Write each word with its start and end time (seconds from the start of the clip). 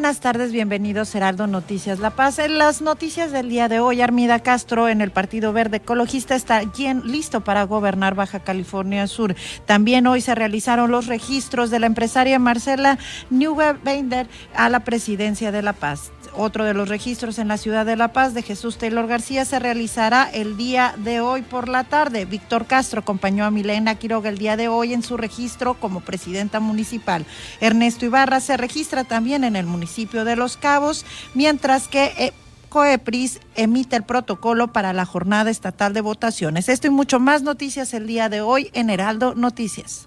Buenas 0.00 0.20
tardes, 0.20 0.50
bienvenidos 0.50 1.14
Heraldo 1.14 1.46
Noticias 1.46 1.98
La 1.98 2.08
Paz. 2.08 2.38
En 2.38 2.56
las 2.56 2.80
noticias 2.80 3.32
del 3.32 3.50
día 3.50 3.68
de 3.68 3.80
hoy, 3.80 4.00
Armida 4.00 4.38
Castro 4.38 4.88
en 4.88 5.02
el 5.02 5.10
Partido 5.10 5.52
Verde 5.52 5.76
Ecologista 5.76 6.34
está 6.34 6.62
listo 7.04 7.42
para 7.42 7.64
gobernar 7.64 8.14
Baja 8.14 8.40
California 8.40 9.06
Sur. 9.06 9.36
También 9.66 10.06
hoy 10.06 10.22
se 10.22 10.34
realizaron 10.34 10.90
los 10.90 11.06
registros 11.06 11.68
de 11.68 11.80
la 11.80 11.86
empresaria 11.86 12.38
Marcela 12.38 12.98
Neugebender 13.28 14.26
a 14.54 14.70
la 14.70 14.84
presidencia 14.84 15.52
de 15.52 15.60
La 15.60 15.74
Paz. 15.74 16.10
Otro 16.36 16.64
de 16.64 16.74
los 16.74 16.88
registros 16.88 17.38
en 17.38 17.48
la 17.48 17.56
ciudad 17.56 17.84
de 17.84 17.96
La 17.96 18.12
Paz 18.12 18.34
de 18.34 18.42
Jesús 18.42 18.78
Taylor 18.78 19.06
García 19.06 19.44
se 19.44 19.58
realizará 19.58 20.30
el 20.32 20.56
día 20.56 20.94
de 20.96 21.20
hoy 21.20 21.42
por 21.42 21.68
la 21.68 21.84
tarde. 21.84 22.24
Víctor 22.24 22.66
Castro 22.66 23.00
acompañó 23.00 23.44
a 23.44 23.50
Milena 23.50 23.96
Quiroga 23.96 24.28
el 24.28 24.38
día 24.38 24.56
de 24.56 24.68
hoy 24.68 24.94
en 24.94 25.02
su 25.02 25.16
registro 25.16 25.74
como 25.74 26.00
presidenta 26.00 26.60
municipal. 26.60 27.26
Ernesto 27.60 28.04
Ibarra 28.04 28.40
se 28.40 28.56
registra 28.56 29.04
también 29.04 29.44
en 29.44 29.56
el 29.56 29.66
municipio 29.66 30.24
de 30.24 30.36
Los 30.36 30.56
Cabos, 30.56 31.04
mientras 31.34 31.88
que... 31.88 32.12
Eh, 32.18 32.32
COEPRIS 32.70 33.40
emite 33.56 33.96
el 33.96 34.04
protocolo 34.04 34.72
para 34.72 34.92
la 34.92 35.04
jornada 35.04 35.50
estatal 35.50 35.92
de 35.92 36.02
votaciones. 36.02 36.68
Esto 36.68 36.86
y 36.86 36.90
mucho 36.90 37.18
más 37.18 37.42
noticias 37.42 37.92
el 37.94 38.06
día 38.06 38.28
de 38.28 38.42
hoy 38.42 38.70
en 38.74 38.90
Heraldo 38.90 39.34
Noticias. 39.34 40.06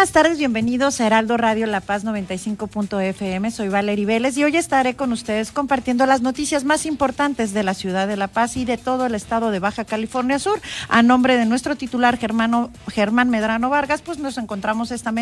Buenas 0.00 0.12
tardes, 0.12 0.38
bienvenidos 0.38 0.98
a 0.98 1.06
Heraldo 1.06 1.36
Radio 1.36 1.66
La 1.66 1.82
Paz 1.82 2.06
95.fm. 2.06 3.50
Soy 3.50 3.68
Valerie 3.68 4.06
Vélez 4.06 4.34
y 4.38 4.44
hoy 4.44 4.56
estaré 4.56 4.96
con 4.96 5.12
ustedes 5.12 5.52
compartiendo 5.52 6.06
las 6.06 6.22
noticias 6.22 6.64
más 6.64 6.86
importantes 6.86 7.52
de 7.52 7.62
la 7.62 7.74
ciudad 7.74 8.08
de 8.08 8.16
La 8.16 8.26
Paz 8.26 8.56
y 8.56 8.64
de 8.64 8.78
todo 8.78 9.04
el 9.04 9.14
estado 9.14 9.50
de 9.50 9.58
Baja 9.58 9.84
California 9.84 10.38
Sur. 10.38 10.58
A 10.88 11.02
nombre 11.02 11.36
de 11.36 11.44
nuestro 11.44 11.76
titular 11.76 12.16
Germano, 12.16 12.70
Germán 12.90 13.28
Medrano 13.28 13.68
Vargas, 13.68 14.00
pues 14.00 14.18
nos 14.18 14.38
encontramos 14.38 14.90
esta, 14.90 15.12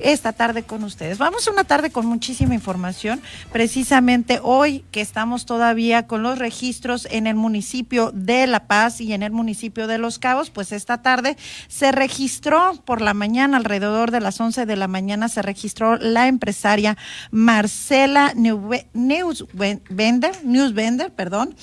esta 0.00 0.34
tarde 0.34 0.64
con 0.64 0.84
ustedes. 0.84 1.16
Vamos 1.16 1.48
a 1.48 1.52
una 1.52 1.64
tarde 1.64 1.90
con 1.90 2.04
muchísima 2.04 2.52
información, 2.52 3.22
precisamente 3.52 4.38
hoy 4.42 4.84
que 4.90 5.00
estamos 5.00 5.46
todavía 5.46 6.06
con 6.06 6.22
los 6.22 6.38
registros 6.38 7.08
en 7.10 7.26
el 7.26 7.36
municipio 7.36 8.10
de 8.12 8.46
La 8.46 8.66
Paz 8.66 9.00
y 9.00 9.14
en 9.14 9.22
el 9.22 9.32
municipio 9.32 9.86
de 9.86 9.96
Los 9.96 10.18
Cabos, 10.18 10.50
pues 10.50 10.72
esta 10.72 11.00
tarde 11.00 11.38
se 11.68 11.90
registró 11.90 12.74
por 12.84 13.00
la 13.00 13.14
mañana 13.14 13.56
alrededor 13.56 14.09
de 14.10 14.20
las 14.20 14.40
11 14.40 14.66
de 14.66 14.76
la 14.76 14.88
mañana 14.88 15.28
se 15.28 15.42
registró 15.42 15.96
la 15.96 16.28
empresaria 16.28 16.96
Marcela 17.30 18.32
Newsbender, 18.34 20.44
Newsbender 20.44 21.12
perdón, 21.12 21.54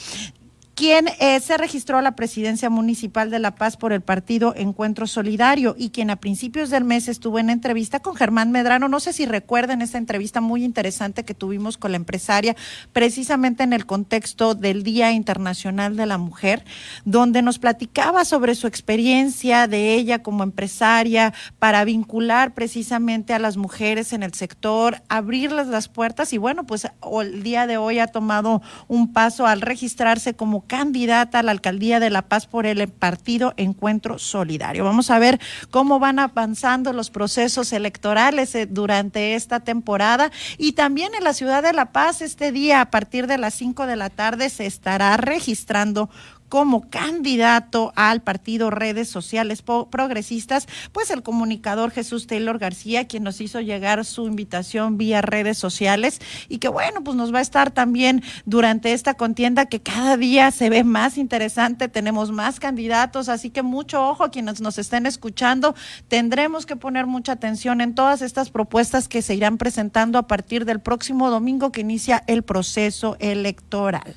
quien 0.77 1.07
eh, 1.19 1.39
se 1.39 1.57
registró 1.57 1.97
a 1.97 2.03
la 2.03 2.15
presidencia 2.15 2.69
municipal 2.69 3.31
de 3.31 3.39
La 3.39 3.55
Paz 3.55 3.77
por 3.77 3.93
el 3.93 4.01
partido 4.01 4.53
Encuentro 4.55 5.07
Solidario 5.07 5.75
y 5.75 5.89
quien 5.89 6.11
a 6.11 6.17
principios 6.17 6.69
del 6.69 6.83
mes 6.83 7.07
estuvo 7.07 7.39
en 7.39 7.49
entrevista 7.49 7.99
con 7.99 8.15
Germán 8.15 8.51
Medrano. 8.51 8.87
No 8.87 8.99
sé 8.99 9.11
si 9.11 9.25
recuerdan 9.25 9.81
esta 9.81 9.97
entrevista 9.97 10.39
muy 10.39 10.63
interesante 10.63 11.25
que 11.25 11.33
tuvimos 11.33 11.79
con 11.79 11.93
la 11.93 11.97
empresaria, 11.97 12.55
precisamente 12.93 13.63
en 13.63 13.73
el 13.73 13.87
contexto 13.87 14.53
del 14.53 14.83
Día 14.83 15.11
Internacional 15.13 15.95
de 15.95 16.05
la 16.05 16.19
Mujer, 16.19 16.63
donde 17.05 17.41
nos 17.41 17.57
platicaba 17.57 18.23
sobre 18.23 18.53
su 18.53 18.67
experiencia 18.67 19.65
de 19.65 19.95
ella 19.95 20.21
como 20.21 20.43
empresaria 20.43 21.33
para 21.57 21.85
vincular 21.85 22.53
precisamente 22.53 23.33
a 23.33 23.39
las 23.39 23.57
mujeres 23.57 24.13
en 24.13 24.21
el 24.21 24.35
sector, 24.35 25.01
abrirles 25.09 25.65
las 25.65 25.87
puertas 25.87 26.33
y 26.33 26.37
bueno, 26.37 26.67
pues 26.67 26.87
el 27.19 27.41
día 27.41 27.65
de 27.65 27.77
hoy 27.77 27.97
ha 27.97 28.05
tomado 28.05 28.61
un 28.87 29.11
paso 29.11 29.47
al 29.47 29.61
registrarse 29.61 30.35
como 30.35 30.66
candidata 30.67 31.39
a 31.39 31.43
la 31.43 31.51
alcaldía 31.51 31.99
de 31.99 32.09
La 32.09 32.23
Paz 32.23 32.45
por 32.45 32.65
el 32.65 32.87
partido 32.89 33.53
Encuentro 33.57 34.19
Solidario. 34.19 34.83
Vamos 34.83 35.09
a 35.09 35.19
ver 35.19 35.39
cómo 35.71 35.99
van 35.99 36.19
avanzando 36.19 36.93
los 36.93 37.09
procesos 37.09 37.73
electorales 37.73 38.53
eh, 38.55 38.67
durante 38.67 39.35
esta 39.35 39.61
temporada 39.61 40.31
y 40.57 40.73
también 40.73 41.15
en 41.15 41.23
la 41.23 41.33
ciudad 41.33 41.63
de 41.63 41.73
La 41.73 41.91
Paz 41.91 42.21
este 42.21 42.51
día 42.51 42.81
a 42.81 42.91
partir 42.91 43.27
de 43.27 43.37
las 43.37 43.53
5 43.55 43.87
de 43.87 43.95
la 43.95 44.09
tarde 44.09 44.49
se 44.49 44.65
estará 44.65 45.17
registrando 45.17 46.09
como 46.49 46.89
candidato 46.89 47.91
al 47.95 48.21
partido 48.21 48.69
Redes 48.69 49.09
Sociales 49.09 49.61
Progresistas, 49.61 50.67
pues 50.91 51.11
el 51.11 51.23
comunicador 51.23 51.91
Jesús 51.91 52.27
Taylor 52.27 52.59
García, 52.59 53.07
quien 53.07 53.23
nos 53.23 53.41
hizo 53.41 53.61
llegar 53.61 54.05
su 54.05 54.27
invitación 54.27 54.97
vía 54.97 55.21
redes 55.21 55.57
sociales 55.57 56.19
y 56.49 56.59
que 56.59 56.69
bueno, 56.69 57.03
pues 57.03 57.15
nos 57.17 57.33
va 57.33 57.39
a 57.39 57.41
estar 57.41 57.71
también 57.71 58.23
durante 58.45 58.93
esta 58.93 59.15
contienda 59.15 59.65
que 59.65 59.81
cada 59.81 60.17
día 60.17 60.51
se 60.51 60.69
ve 60.69 60.83
más 60.83 61.17
interesante, 61.17 61.87
tenemos 61.87 62.31
más 62.31 62.59
candidatos, 62.59 63.29
así 63.29 63.49
que 63.49 63.63
mucho 63.63 64.07
ojo 64.07 64.23
a 64.23 64.31
quienes 64.31 64.61
nos 64.61 64.77
estén 64.77 65.05
escuchando, 65.05 65.75
tendremos 66.07 66.65
que 66.65 66.75
poner 66.75 67.05
mucha 67.05 67.33
atención 67.33 67.81
en 67.81 67.95
todas 67.95 68.21
estas 68.21 68.49
propuestas 68.49 69.07
que 69.07 69.21
se 69.21 69.35
irán 69.35 69.57
presentando 69.57 70.17
a 70.17 70.27
partir 70.27 70.65
del 70.65 70.79
próximo 70.79 71.29
domingo 71.29 71.71
que 71.71 71.81
inicia 71.81 72.23
el 72.27 72.43
proceso 72.43 73.17
electoral. 73.19 74.15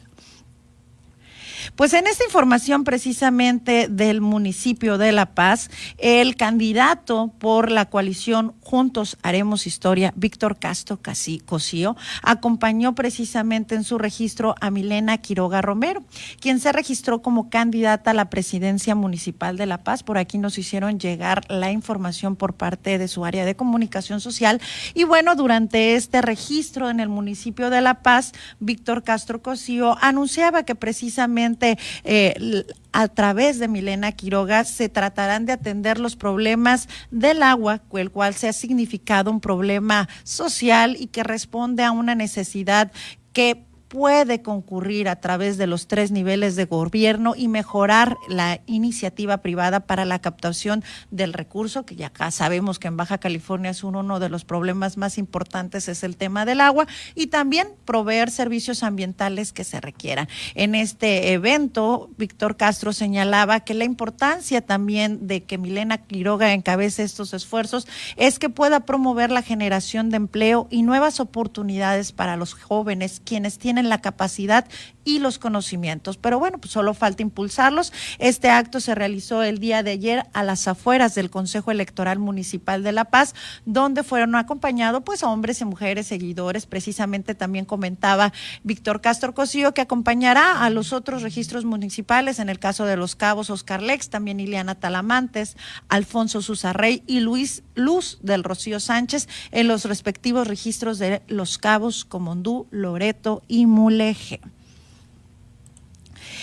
Pues 1.77 1.95
en 1.95 2.07
esta 2.07 2.25
información 2.25 2.85
precisamente 2.85 3.89
del 3.89 4.21
municipio 4.21 4.99
de 4.99 5.13
La 5.13 5.35
Paz, 5.35 5.71
el 5.99 6.37
candidato 6.37 7.33
por 7.39 7.71
la 7.71 7.87
coalición 7.87 8.55
Juntos 8.61 9.17
Haremos 9.23 9.67
Historia, 9.67 10.13
Víctor 10.15 10.59
Castro 10.59 11.01
Cosío, 11.47 11.97
acompañó 12.23 12.95
precisamente 12.95 13.75
en 13.75 13.85
su 13.85 13.99
registro 13.99 14.55
a 14.61 14.71
Milena 14.71 15.19
Quiroga 15.19 15.63
Romero, 15.63 16.03
quien 16.41 16.61
se 16.61 16.73
registró 16.73 17.23
como 17.23 17.51
candidata 17.51 18.11
a 18.11 18.15
la 18.15 18.31
presidencia 18.31 18.95
municipal 18.95 19.57
de 19.57 19.67
La 19.67 19.79
Paz. 19.79 20.03
Por 20.03 20.19
aquí 20.19 20.39
nos 20.39 20.59
hicieron 20.59 20.99
llegar 20.99 21.43
la 21.49 21.73
información 21.73 22.37
por 22.37 22.55
parte 22.55 22.99
de 22.99 23.09
su 23.09 23.25
área 23.25 23.45
de 23.45 23.57
comunicación 23.57 24.21
social. 24.21 24.61
Y 24.95 25.05
bueno, 25.05 25.35
durante 25.35 25.95
este 25.95 26.23
registro 26.23 26.91
en 26.91 27.01
el 27.01 27.09
municipio 27.09 27.71
de 27.71 27.81
La 27.81 28.03
Paz, 28.03 28.33
Víctor 28.59 29.03
Castro 29.03 29.43
Cosío 29.43 29.97
anunciaba 30.01 30.65
que 30.65 30.75
precisamente 30.75 31.60
eh, 32.05 32.65
a 32.93 33.09
través 33.09 33.59
de 33.59 33.69
Milena 33.69 34.12
Quiroga 34.12 34.65
se 34.65 34.89
tratarán 34.89 35.47
de 35.47 35.53
atender 35.53 35.99
los 35.99 36.17
problemas 36.17 36.89
del 37.11 37.43
agua, 37.43 37.83
el 37.93 38.11
cual 38.11 38.35
se 38.35 38.49
ha 38.49 38.53
significado 38.53 39.31
un 39.31 39.41
problema 39.41 40.09
social 40.25 40.97
y 40.99 41.07
que 41.07 41.23
responde 41.23 41.85
a 41.85 41.93
una 41.93 42.15
necesidad 42.15 42.91
que 43.33 43.70
puede 43.91 44.41
concurrir 44.41 45.09
a 45.09 45.17
través 45.17 45.59
de 45.59 45.67
los 45.67 45.89
tres 45.89 46.13
niveles 46.13 46.55
de 46.55 46.65
gobierno 46.65 47.35
y 47.37 47.49
mejorar 47.49 48.17
la 48.29 48.61
iniciativa 48.67 49.39
privada 49.39 49.81
para 49.81 50.05
la 50.05 50.21
captación 50.21 50.85
del 51.11 51.33
recurso, 51.33 51.85
que 51.85 51.97
ya 51.97 52.13
sabemos 52.31 52.79
que 52.79 52.87
en 52.87 52.97
Baja 52.97 53.19
California 53.19 53.73
es 53.73 53.83
uno 53.83 54.21
de 54.21 54.29
los 54.29 54.45
problemas 54.45 54.97
más 54.97 55.19
importantes, 55.19 55.89
es 55.89 56.05
el 56.05 56.17
tema 56.17 56.45
del 56.45 56.61
agua, 56.61 56.87
y 57.17 57.27
también 57.27 57.67
proveer 57.85 58.31
servicios 58.31 58.85
ambientales 58.85 59.53
que 59.53 59.65
se 59.65 59.81
requieran. 59.81 60.29
En 60.55 60.77
este 60.77 61.33
evento, 61.33 62.11
Víctor 62.17 62.57
Castro 62.57 62.93
señalaba 62.93 63.59
que 63.61 63.75
la 63.75 63.85
importancia 63.85 64.61
también 64.61 65.27
de 65.27 65.43
que 65.43 65.59
Milena 65.59 65.99
Quiroga 65.99 66.53
encabece 66.53 67.03
estos 67.03 67.35
esfuerzos 67.35 67.89
es 68.17 68.39
que 68.39 68.51
pueda 68.51 68.81
promover 68.87 69.33
la 69.33 69.43
generación 69.43 70.11
de 70.11 70.17
empleo 70.19 70.69
y 70.71 70.83
nuevas 70.83 71.19
oportunidades 71.19 72.13
para 72.13 72.37
los 72.37 72.55
jóvenes, 72.55 73.21
quienes 73.25 73.59
tienen 73.59 73.80
la 73.88 74.00
capacidad 74.00 74.67
y 75.05 75.19
los 75.19 75.38
conocimientos. 75.38 76.17
Pero 76.17 76.38
bueno, 76.38 76.59
pues 76.59 76.73
solo 76.73 76.94
falta 76.94 77.23
impulsarlos. 77.23 77.93
Este 78.19 78.50
acto 78.50 78.81
se 78.81 78.94
realizó 78.94 79.43
el 79.43 79.59
día 79.59 79.82
de 79.82 79.93
ayer 79.93 80.27
a 80.32 80.43
las 80.43 80.69
afueras 80.69 81.15
del 81.15 81.31
Consejo 81.31 81.71
Electoral 81.71 82.19
Municipal 82.19 82.82
de 82.82 82.93
La 82.93 83.06
Paz, 83.06 83.35
donde 83.65 84.03
fueron 84.03 84.35
acompañados 84.35 85.03
pues 85.05 85.23
hombres 85.23 85.61
y 85.61 85.65
mujeres 85.65 86.06
seguidores. 86.06 86.67
Precisamente 86.67 87.35
también 87.35 87.65
comentaba 87.65 88.32
Víctor 88.62 89.00
Castro 89.00 89.35
Cosío 89.35 89.75
que 89.75 89.81
acompañará 89.81 90.62
a 90.62 90.71
los 90.71 90.93
otros 90.93 91.23
registros 91.23 91.65
municipales, 91.65 92.38
en 92.38 92.49
el 92.49 92.59
caso 92.59 92.85
de 92.85 92.97
Los 92.97 93.17
Cabos, 93.17 93.50
Oscar 93.50 93.83
Lex, 93.83 94.11
también 94.11 94.41
Iliana 94.41 94.75
Talamantes, 94.75 95.56
Alfonso 95.88 96.43
Susarrey 96.43 97.03
y 97.06 97.21
Luis 97.21 97.62
Luz 97.75 98.19
del 98.23 98.44
Rocío 98.44 98.81
Sánchez 98.81 99.29
en 99.50 99.69
los 99.69 99.85
respectivos 99.85 100.47
registros 100.47 100.99
de 100.99 101.23
Los 101.29 101.59
Cabos, 101.59 102.05
Comondú, 102.05 102.67
Loreto 102.71 103.43
y 103.49 103.67
Mulegé. 103.71 104.41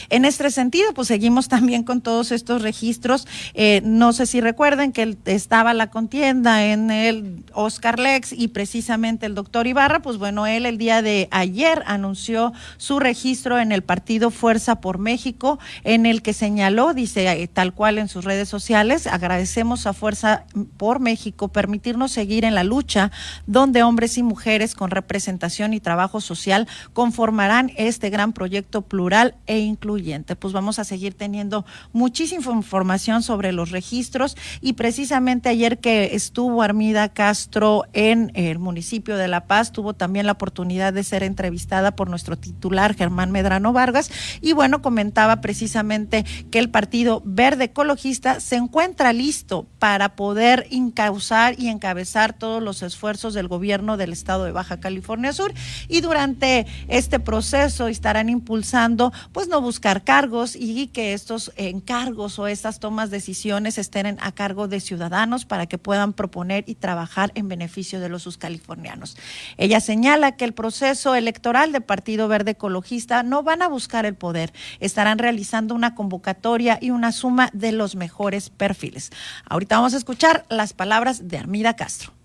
En 0.10 0.24
este 0.24 0.50
sentido, 0.52 0.94
pues 0.94 1.10
seguimos 1.10 1.50
también 1.50 1.84
con 1.84 2.02
todos 2.02 2.32
estos 2.32 2.62
registros. 2.62 3.28
Eh, 3.54 3.82
no 3.84 4.14
sé 4.14 4.26
si 4.26 4.40
recuerden 4.40 4.94
que 4.94 5.18
estaba 5.26 5.74
la 5.74 5.90
contienda 5.90 6.66
en 6.66 6.92
el 6.92 7.44
Oscar 7.54 8.00
Lex 8.00 8.32
y 8.32 8.48
precisamente 8.50 9.26
el 9.26 9.36
doctor 9.36 9.68
Ibarra, 9.68 10.02
pues 10.02 10.18
bueno, 10.18 10.48
él 10.48 10.66
el 10.66 10.78
día 10.78 11.02
de 11.02 11.28
ayer 11.32 11.84
anunció 11.86 12.54
su 12.78 13.00
registro 13.00 13.60
en 13.60 13.72
el 13.72 13.82
partido 13.82 14.32
Fuerza 14.32 14.80
por 14.80 14.98
México, 14.98 15.60
en 15.84 16.06
el 16.06 16.22
que 16.22 16.34
señaló, 16.34 16.94
dice 16.94 17.30
eh, 17.30 17.48
tal 17.48 17.74
cual 17.74 17.98
en 17.98 18.08
sus 18.08 18.24
redes 18.24 18.48
sociales, 18.48 19.08
agradecemos 19.08 19.88
a 19.88 19.94
Fuerza 19.94 20.46
por 20.78 21.00
México 21.00 21.50
permitirnos 21.50 22.12
seguir 22.12 22.46
en 22.46 22.56
la 22.56 22.64
lucha 22.64 23.12
donde 23.46 23.84
hombres 23.84 24.18
y 24.18 24.24
mujeres 24.24 24.74
con 24.74 24.90
representación 24.90 25.74
y 25.74 25.80
trabajo 25.80 26.22
social 26.22 26.68
conformarán 26.94 27.72
este 27.76 28.10
gran 28.10 28.32
proyecto 28.32 28.84
plural 28.84 29.36
e 29.48 29.60
incluyente 29.60 29.97
pues 30.40 30.54
vamos 30.54 30.80
a 30.80 30.84
seguir 30.84 31.14
teniendo 31.14 31.66
muchísima 31.94 32.52
información 32.54 33.24
sobre 33.24 33.52
los 33.52 33.72
registros 33.72 34.38
y 34.62 34.74
precisamente 34.74 35.50
ayer 35.50 35.80
que 35.80 36.16
estuvo 36.16 36.62
Armida 36.62 37.10
Castro 37.10 37.86
en 37.94 38.32
el 38.36 38.60
municipio 38.60 39.18
de 39.18 39.28
La 39.28 39.46
Paz, 39.48 39.72
tuvo 39.72 39.94
también 39.94 40.26
la 40.26 40.34
oportunidad 40.34 40.94
de 40.94 41.04
ser 41.04 41.24
entrevistada 41.24 41.96
por 41.96 42.10
nuestro 42.10 42.38
titular 42.38 42.96
Germán 42.96 43.32
Medrano 43.32 43.74
Vargas. 43.74 44.12
Y 44.42 44.54
bueno, 44.54 44.82
comentaba 44.82 45.42
precisamente 45.42 46.26
que 46.52 46.60
el 46.60 46.70
Partido 46.70 47.22
Verde 47.26 47.66
Ecologista 47.66 48.40
se 48.40 48.56
encuentra 48.56 49.14
listo 49.14 49.68
para 49.80 50.16
poder 50.16 50.68
encauzar 50.72 51.56
y 51.58 51.70
encabezar 51.70 52.34
todos 52.34 52.62
los 52.62 52.84
esfuerzos 52.84 53.34
del 53.34 53.48
gobierno 53.48 53.98
del 53.98 54.12
estado 54.12 54.44
de 54.44 54.52
Baja 54.52 54.80
California 54.80 55.34
Sur. 55.34 55.54
Y 55.88 56.02
durante 56.02 56.68
este 56.88 57.20
proceso 57.20 57.88
estarán 57.88 58.30
impulsando 58.30 59.14
pues 59.32 59.48
no 59.48 59.62
buscar 59.62 59.87
cargos 60.04 60.56
y 60.56 60.88
que 60.88 61.14
estos 61.14 61.52
encargos 61.58 62.40
o 62.40 62.48
estas 62.48 62.80
tomas 62.80 63.10
de 63.10 63.18
decisiones 63.18 63.80
estén 63.80 64.18
a 64.22 64.32
cargo 64.32 64.68
de 64.68 64.80
ciudadanos 64.80 65.46
para 65.46 65.66
que 65.66 65.80
puedan 65.80 66.14
proponer 66.14 66.64
y 66.68 66.76
trabajar 66.76 67.32
en 67.34 67.48
beneficio 67.48 68.00
de 68.00 68.10
los 68.10 68.38
californianos. 68.38 69.18
Ella 69.58 69.80
señala 69.80 70.36
que 70.36 70.46
el 70.46 70.54
proceso 70.54 71.16
electoral 71.16 71.72
del 71.72 71.82
Partido 71.82 72.28
Verde 72.28 72.52
Ecologista 72.52 73.24
no 73.24 73.42
van 73.42 73.64
a 73.64 73.68
buscar 73.68 74.06
el 74.06 74.16
poder, 74.16 74.54
estarán 74.80 75.18
realizando 75.18 75.74
una 75.74 75.96
convocatoria 75.96 76.78
y 76.80 76.92
una 76.92 77.12
suma 77.12 77.50
de 77.54 77.72
los 77.72 77.96
mejores 77.96 78.50
perfiles. 78.50 79.12
Ahorita 79.46 79.78
vamos 79.78 79.96
a 79.96 79.98
escuchar 79.98 80.46
las 80.50 80.74
palabras 80.74 81.28
de 81.28 81.38
Armida 81.40 81.76
Castro 81.76 82.17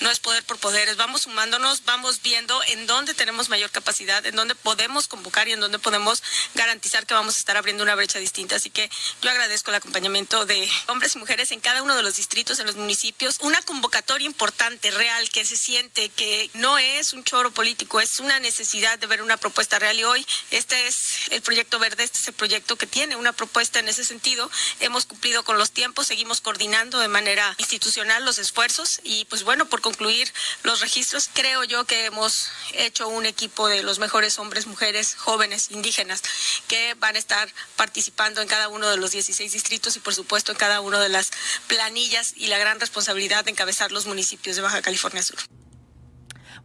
no 0.00 0.10
es 0.10 0.18
poder 0.18 0.42
por 0.44 0.58
poderes, 0.58 0.96
vamos 0.96 1.22
sumándonos, 1.22 1.84
vamos 1.84 2.22
viendo 2.22 2.60
en 2.68 2.86
dónde 2.86 3.14
tenemos 3.14 3.48
mayor 3.48 3.70
capacidad, 3.70 4.24
en 4.24 4.36
dónde 4.36 4.54
podemos 4.54 5.08
convocar 5.08 5.48
y 5.48 5.52
en 5.52 5.60
dónde 5.60 5.78
podemos 5.78 6.22
garantizar 6.54 7.06
que 7.06 7.14
vamos 7.14 7.36
a 7.36 7.38
estar 7.38 7.56
abriendo 7.56 7.82
una 7.82 7.94
brecha 7.94 8.18
distinta. 8.18 8.56
Así 8.56 8.70
que 8.70 8.90
yo 9.22 9.30
agradezco 9.30 9.70
el 9.70 9.76
acompañamiento 9.76 10.46
de 10.46 10.68
hombres 10.88 11.14
y 11.14 11.18
mujeres 11.18 11.52
en 11.52 11.60
cada 11.60 11.82
uno 11.82 11.96
de 11.96 12.02
los 12.02 12.16
distritos, 12.16 12.58
en 12.58 12.66
los 12.66 12.76
municipios, 12.76 13.38
una 13.40 13.60
convocatoria 13.62 14.26
importante, 14.26 14.90
real, 14.90 15.30
que 15.30 15.44
se 15.44 15.56
siente 15.56 16.08
que 16.10 16.50
no 16.54 16.78
es 16.78 17.12
un 17.12 17.24
choro 17.24 17.50
político, 17.50 18.00
es 18.00 18.20
una 18.20 18.40
necesidad 18.40 18.98
de 18.98 19.06
ver 19.06 19.22
una 19.22 19.36
propuesta 19.36 19.78
real 19.78 19.98
y 19.98 20.04
hoy 20.04 20.26
este 20.50 20.86
es 20.86 21.28
el 21.30 21.42
proyecto 21.42 21.78
verde, 21.78 22.04
este 22.04 22.18
es 22.18 22.28
el 22.28 22.34
proyecto 22.34 22.76
que 22.76 22.86
tiene 22.86 23.16
una 23.16 23.32
propuesta 23.32 23.78
en 23.78 23.88
ese 23.88 24.04
sentido. 24.04 24.50
Hemos 24.80 25.06
cumplido 25.06 25.44
con 25.44 25.58
los 25.58 25.72
tiempos, 25.72 26.06
seguimos 26.06 26.40
coordinando 26.40 26.98
de 26.98 27.08
manera 27.08 27.54
institucional 27.58 28.24
los 28.24 28.38
esfuerzos 28.38 29.00
y 29.04 29.24
pues 29.26 29.42
bueno, 29.42 29.66
por 29.66 29.80
concluir 29.90 30.32
los 30.62 30.80
registros, 30.80 31.28
creo 31.32 31.64
yo 31.64 31.84
que 31.84 32.04
hemos 32.04 32.48
hecho 32.74 33.08
un 33.08 33.26
equipo 33.26 33.66
de 33.68 33.82
los 33.82 33.98
mejores 33.98 34.38
hombres, 34.38 34.66
mujeres, 34.66 35.16
jóvenes, 35.16 35.70
indígenas, 35.70 36.22
que 36.68 36.94
van 36.94 37.16
a 37.16 37.18
estar 37.18 37.52
participando 37.76 38.40
en 38.40 38.46
cada 38.46 38.68
uno 38.68 38.88
de 38.88 38.96
los 38.96 39.10
16 39.10 39.52
distritos 39.52 39.96
y 39.96 40.00
por 40.00 40.14
supuesto 40.14 40.52
en 40.52 40.58
cada 40.58 40.80
una 40.80 41.00
de 41.00 41.08
las 41.08 41.30
planillas 41.66 42.34
y 42.36 42.46
la 42.46 42.58
gran 42.58 42.78
responsabilidad 42.78 43.44
de 43.44 43.50
encabezar 43.50 43.90
los 43.90 44.06
municipios 44.06 44.54
de 44.54 44.62
Baja 44.62 44.80
California 44.80 45.22
Sur. 45.22 45.38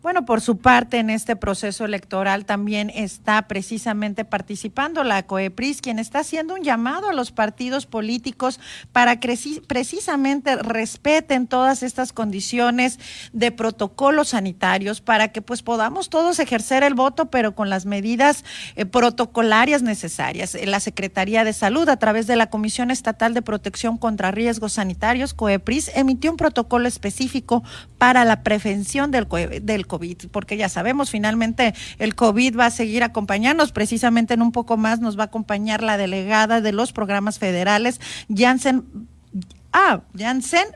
Bueno, 0.05 0.23
por 0.23 0.39
su 0.39 0.59
parte, 0.59 0.99
en 0.99 1.09
este 1.09 1.35
proceso 1.35 1.83
electoral 1.83 2.45
también 2.45 2.91
está 2.93 3.47
precisamente 3.47 4.23
participando 4.23 5.03
la 5.03 5.25
COEPRIS, 5.25 5.81
quien 5.81 5.97
está 5.97 6.19
haciendo 6.19 6.53
un 6.53 6.61
llamado 6.61 7.09
a 7.09 7.13
los 7.13 7.31
partidos 7.31 7.87
políticos 7.87 8.59
para 8.91 9.19
que 9.19 9.35
precisamente 9.65 10.57
respeten 10.57 11.47
todas 11.47 11.81
estas 11.81 12.13
condiciones 12.13 12.99
de 13.33 13.51
protocolos 13.51 14.27
sanitarios 14.27 15.01
para 15.01 15.29
que 15.29 15.41
pues 15.41 15.63
podamos 15.63 16.11
todos 16.11 16.37
ejercer 16.37 16.83
el 16.83 16.93
voto, 16.93 17.31
pero 17.31 17.55
con 17.55 17.71
las 17.71 17.87
medidas 17.87 18.45
eh, 18.75 18.85
protocolarias 18.85 19.81
necesarias. 19.81 20.55
La 20.65 20.81
Secretaría 20.81 21.43
de 21.43 21.53
Salud, 21.53 21.89
a 21.89 21.97
través 21.97 22.27
de 22.27 22.35
la 22.35 22.51
Comisión 22.51 22.91
Estatal 22.91 23.33
de 23.33 23.41
Protección 23.41 23.97
contra 23.97 24.29
Riesgos 24.29 24.73
Sanitarios, 24.73 25.33
COEPRIS, 25.33 25.89
emitió 25.95 26.29
un 26.29 26.37
protocolo 26.37 26.87
específico 26.87 27.63
para 27.97 28.23
la 28.23 28.43
prevención 28.43 29.09
del, 29.09 29.27
del 29.63 29.87
COVID, 29.87 29.94
porque 30.31 30.57
ya 30.57 30.69
sabemos, 30.69 31.09
finalmente 31.09 31.73
el 31.99 32.15
COVID 32.15 32.57
va 32.57 32.67
a 32.67 32.71
seguir 32.71 33.03
acompañándonos, 33.03 33.71
precisamente 33.71 34.33
en 34.33 34.41
un 34.41 34.51
poco 34.51 34.77
más 34.77 34.99
nos 34.99 35.17
va 35.17 35.23
a 35.23 35.27
acompañar 35.27 35.83
la 35.83 35.97
delegada 35.97 36.61
de 36.61 36.71
los 36.71 36.93
programas 36.93 37.39
federales, 37.39 37.99
Janssen, 38.29 38.85
ah, 39.71 40.01
Janssen 40.17 40.67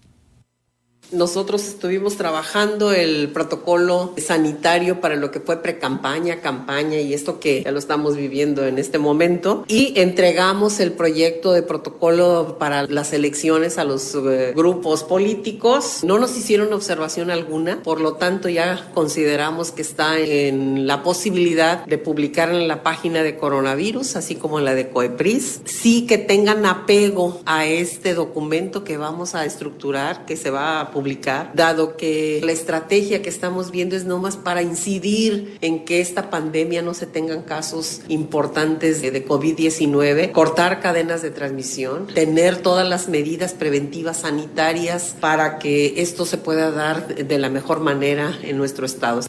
Nosotros 1.13 1.63
estuvimos 1.67 2.17
trabajando 2.17 2.91
el 2.91 3.29
protocolo 3.29 4.15
sanitario 4.17 4.99
para 4.99 5.15
lo 5.15 5.29
que 5.29 5.39
fue 5.39 5.61
pre-campaña, 5.61 6.41
campaña 6.41 6.99
y 6.99 7.13
esto 7.13 7.39
que 7.39 7.61
ya 7.63 7.71
lo 7.71 7.77
estamos 7.77 8.15
viviendo 8.15 8.65
en 8.65 8.79
este 8.79 8.97
momento. 8.97 9.63
Y 9.67 9.93
entregamos 9.99 10.79
el 10.79 10.91
proyecto 10.93 11.53
de 11.53 11.61
protocolo 11.61 12.57
para 12.57 12.87
las 12.87 13.13
elecciones 13.13 13.77
a 13.77 13.83
los 13.83 14.15
eh, 14.15 14.53
grupos 14.55 15.03
políticos. 15.03 15.99
No 16.03 16.17
nos 16.17 16.35
hicieron 16.35 16.73
observación 16.73 17.29
alguna, 17.29 17.83
por 17.83 18.01
lo 18.01 18.13
tanto 18.13 18.49
ya 18.49 18.89
consideramos 18.95 19.69
que 19.71 19.83
está 19.83 20.17
en 20.17 20.87
la 20.87 21.03
posibilidad 21.03 21.85
de 21.85 21.99
publicar 21.99 22.49
en 22.49 22.67
la 22.67 22.81
página 22.81 23.21
de 23.21 23.37
coronavirus, 23.37 24.15
así 24.15 24.33
como 24.33 24.57
en 24.57 24.65
la 24.65 24.73
de 24.73 24.89
COEPRIS. 24.89 25.61
Sí 25.65 26.07
que 26.07 26.17
tengan 26.17 26.65
apego 26.65 27.39
a 27.45 27.67
este 27.67 28.15
documento 28.15 28.83
que 28.83 28.97
vamos 28.97 29.35
a 29.35 29.45
estructurar, 29.45 30.25
que 30.25 30.37
se 30.37 30.49
va 30.49 30.81
a 30.81 30.89
publicar 30.89 31.02
dado 31.53 31.97
que 31.97 32.41
la 32.43 32.51
estrategia 32.51 33.21
que 33.21 33.29
estamos 33.29 33.71
viendo 33.71 33.95
es 33.95 34.05
no 34.05 34.19
más 34.19 34.37
para 34.37 34.61
incidir 34.61 35.57
en 35.61 35.85
que 35.85 36.01
esta 36.01 36.29
pandemia 36.29 36.81
no 36.81 36.93
se 36.93 37.05
tengan 37.05 37.43
casos 37.43 38.01
importantes 38.07 39.01
de 39.01 39.25
COVID-19, 39.25 40.31
cortar 40.31 40.79
cadenas 40.79 41.21
de 41.21 41.31
transmisión, 41.31 42.07
tener 42.07 42.57
todas 42.57 42.87
las 42.87 43.09
medidas 43.09 43.53
preventivas 43.53 44.17
sanitarias 44.17 45.15
para 45.19 45.59
que 45.59 46.01
esto 46.01 46.25
se 46.25 46.37
pueda 46.37 46.71
dar 46.71 47.07
de 47.15 47.37
la 47.37 47.49
mejor 47.49 47.79
manera 47.79 48.37
en 48.43 48.57
nuestro 48.57 48.85
estado. 48.85 49.21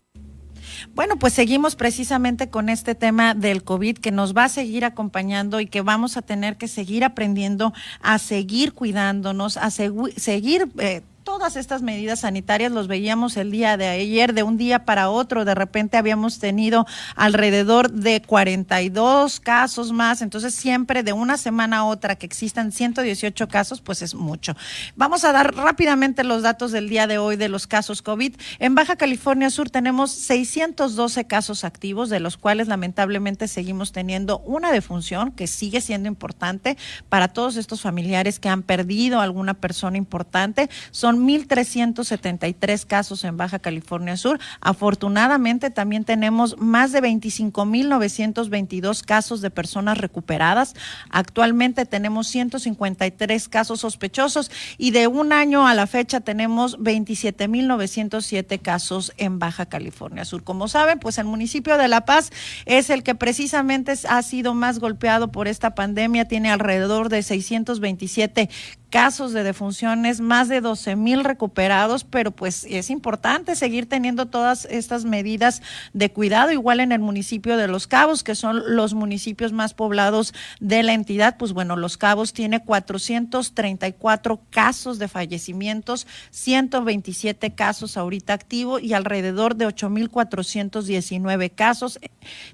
Bueno, 0.94 1.16
pues 1.16 1.32
seguimos 1.32 1.74
precisamente 1.74 2.50
con 2.50 2.68
este 2.68 2.94
tema 2.94 3.34
del 3.34 3.64
COVID 3.64 3.98
que 3.98 4.12
nos 4.12 4.36
va 4.36 4.44
a 4.44 4.48
seguir 4.48 4.84
acompañando 4.84 5.58
y 5.58 5.66
que 5.66 5.80
vamos 5.80 6.16
a 6.16 6.22
tener 6.22 6.56
que 6.56 6.68
seguir 6.68 7.02
aprendiendo 7.02 7.72
a 8.00 8.18
seguir 8.20 8.74
cuidándonos, 8.74 9.56
a 9.56 9.70
seguir 9.70 10.68
eh, 10.78 11.02
todas 11.24 11.56
estas 11.56 11.82
medidas 11.82 12.20
sanitarias 12.20 12.70
los 12.70 12.86
veíamos 12.86 13.36
el 13.36 13.50
día 13.50 13.76
de 13.76 13.88
ayer, 13.88 14.34
de 14.34 14.42
un 14.42 14.58
día 14.58 14.84
para 14.84 15.08
otro, 15.08 15.44
de 15.44 15.54
repente 15.54 15.96
habíamos 15.96 16.38
tenido 16.38 16.86
alrededor 17.16 17.90
de 17.90 18.20
42 18.22 19.40
casos 19.40 19.90
más, 19.90 20.20
entonces 20.20 20.54
siempre 20.54 21.02
de 21.02 21.14
una 21.14 21.38
semana 21.38 21.78
a 21.78 21.84
otra 21.84 22.16
que 22.16 22.26
existan 22.26 22.72
118 22.72 23.48
casos, 23.48 23.80
pues 23.80 24.02
es 24.02 24.14
mucho. 24.14 24.54
Vamos 24.96 25.24
a 25.24 25.32
dar 25.32 25.54
rápidamente 25.54 26.24
los 26.24 26.42
datos 26.42 26.72
del 26.72 26.88
día 26.90 27.06
de 27.06 27.18
hoy 27.18 27.36
de 27.36 27.48
los 27.48 27.66
casos 27.66 28.02
COVID. 28.02 28.36
En 28.58 28.74
Baja 28.74 28.96
California 28.96 29.48
Sur 29.48 29.70
tenemos 29.70 30.10
612 30.12 31.26
casos 31.26 31.64
activos, 31.64 32.10
de 32.10 32.20
los 32.20 32.36
cuales 32.36 32.68
lamentablemente 32.68 33.48
seguimos 33.48 33.92
teniendo 33.92 34.40
una 34.40 34.72
defunción 34.72 35.32
que 35.32 35.46
sigue 35.46 35.80
siendo 35.80 36.06
importante 36.06 36.76
para 37.08 37.28
todos 37.28 37.56
estos 37.56 37.80
familiares 37.80 38.38
que 38.38 38.50
han 38.50 38.62
perdido 38.62 39.20
alguna 39.20 39.54
persona 39.54 39.96
importante. 39.96 40.68
Son 40.90 41.13
1.373 41.18 42.86
casos 42.86 43.24
en 43.24 43.36
Baja 43.36 43.58
California 43.58 44.16
Sur. 44.16 44.38
Afortunadamente 44.60 45.70
también 45.70 46.04
tenemos 46.04 46.56
más 46.58 46.92
de 46.92 47.02
25.922 47.02 49.04
casos 49.04 49.40
de 49.40 49.50
personas 49.50 49.98
recuperadas. 49.98 50.74
Actualmente 51.10 51.86
tenemos 51.86 52.28
153 52.28 53.48
casos 53.48 53.80
sospechosos 53.80 54.50
y 54.78 54.90
de 54.90 55.06
un 55.06 55.32
año 55.32 55.66
a 55.66 55.74
la 55.74 55.86
fecha 55.86 56.20
tenemos 56.20 56.78
27.907 56.78 58.60
casos 58.60 59.12
en 59.16 59.38
Baja 59.38 59.66
California 59.66 60.24
Sur. 60.24 60.44
Como 60.44 60.68
saben, 60.68 60.98
pues 60.98 61.18
el 61.18 61.26
municipio 61.26 61.78
de 61.78 61.88
La 61.88 62.04
Paz 62.04 62.30
es 62.66 62.90
el 62.90 63.02
que 63.02 63.14
precisamente 63.14 63.94
ha 64.08 64.22
sido 64.22 64.54
más 64.54 64.78
golpeado 64.78 65.30
por 65.30 65.48
esta 65.48 65.74
pandemia. 65.74 66.26
Tiene 66.26 66.50
alrededor 66.50 67.08
de 67.08 67.22
627 67.22 68.50
casos 68.94 69.32
de 69.32 69.42
defunciones, 69.42 70.20
más 70.20 70.48
de 70.48 70.60
12 70.60 70.94
mil 70.94 71.24
recuperados, 71.24 72.04
pero 72.04 72.30
pues 72.30 72.64
es 72.70 72.90
importante 72.90 73.56
seguir 73.56 73.88
teniendo 73.88 74.26
todas 74.26 74.66
estas 74.66 75.04
medidas 75.04 75.62
de 75.94 76.12
cuidado, 76.12 76.52
igual 76.52 76.78
en 76.78 76.92
el 76.92 77.00
municipio 77.00 77.56
de 77.56 77.66
Los 77.66 77.88
Cabos, 77.88 78.22
que 78.22 78.36
son 78.36 78.76
los 78.76 78.94
municipios 78.94 79.50
más 79.50 79.74
poblados 79.74 80.32
de 80.60 80.84
la 80.84 80.92
entidad, 80.92 81.38
pues 81.38 81.52
bueno, 81.52 81.74
Los 81.74 81.96
Cabos 81.96 82.32
tiene 82.32 82.64
434 82.64 84.40
casos 84.50 85.00
de 85.00 85.08
fallecimientos, 85.08 86.06
127 86.30 87.52
casos 87.52 87.96
ahorita 87.96 88.32
activos 88.32 88.80
y 88.80 88.92
alrededor 88.94 89.56
de 89.56 89.66
8.419 89.66 91.52
casos. 91.52 91.98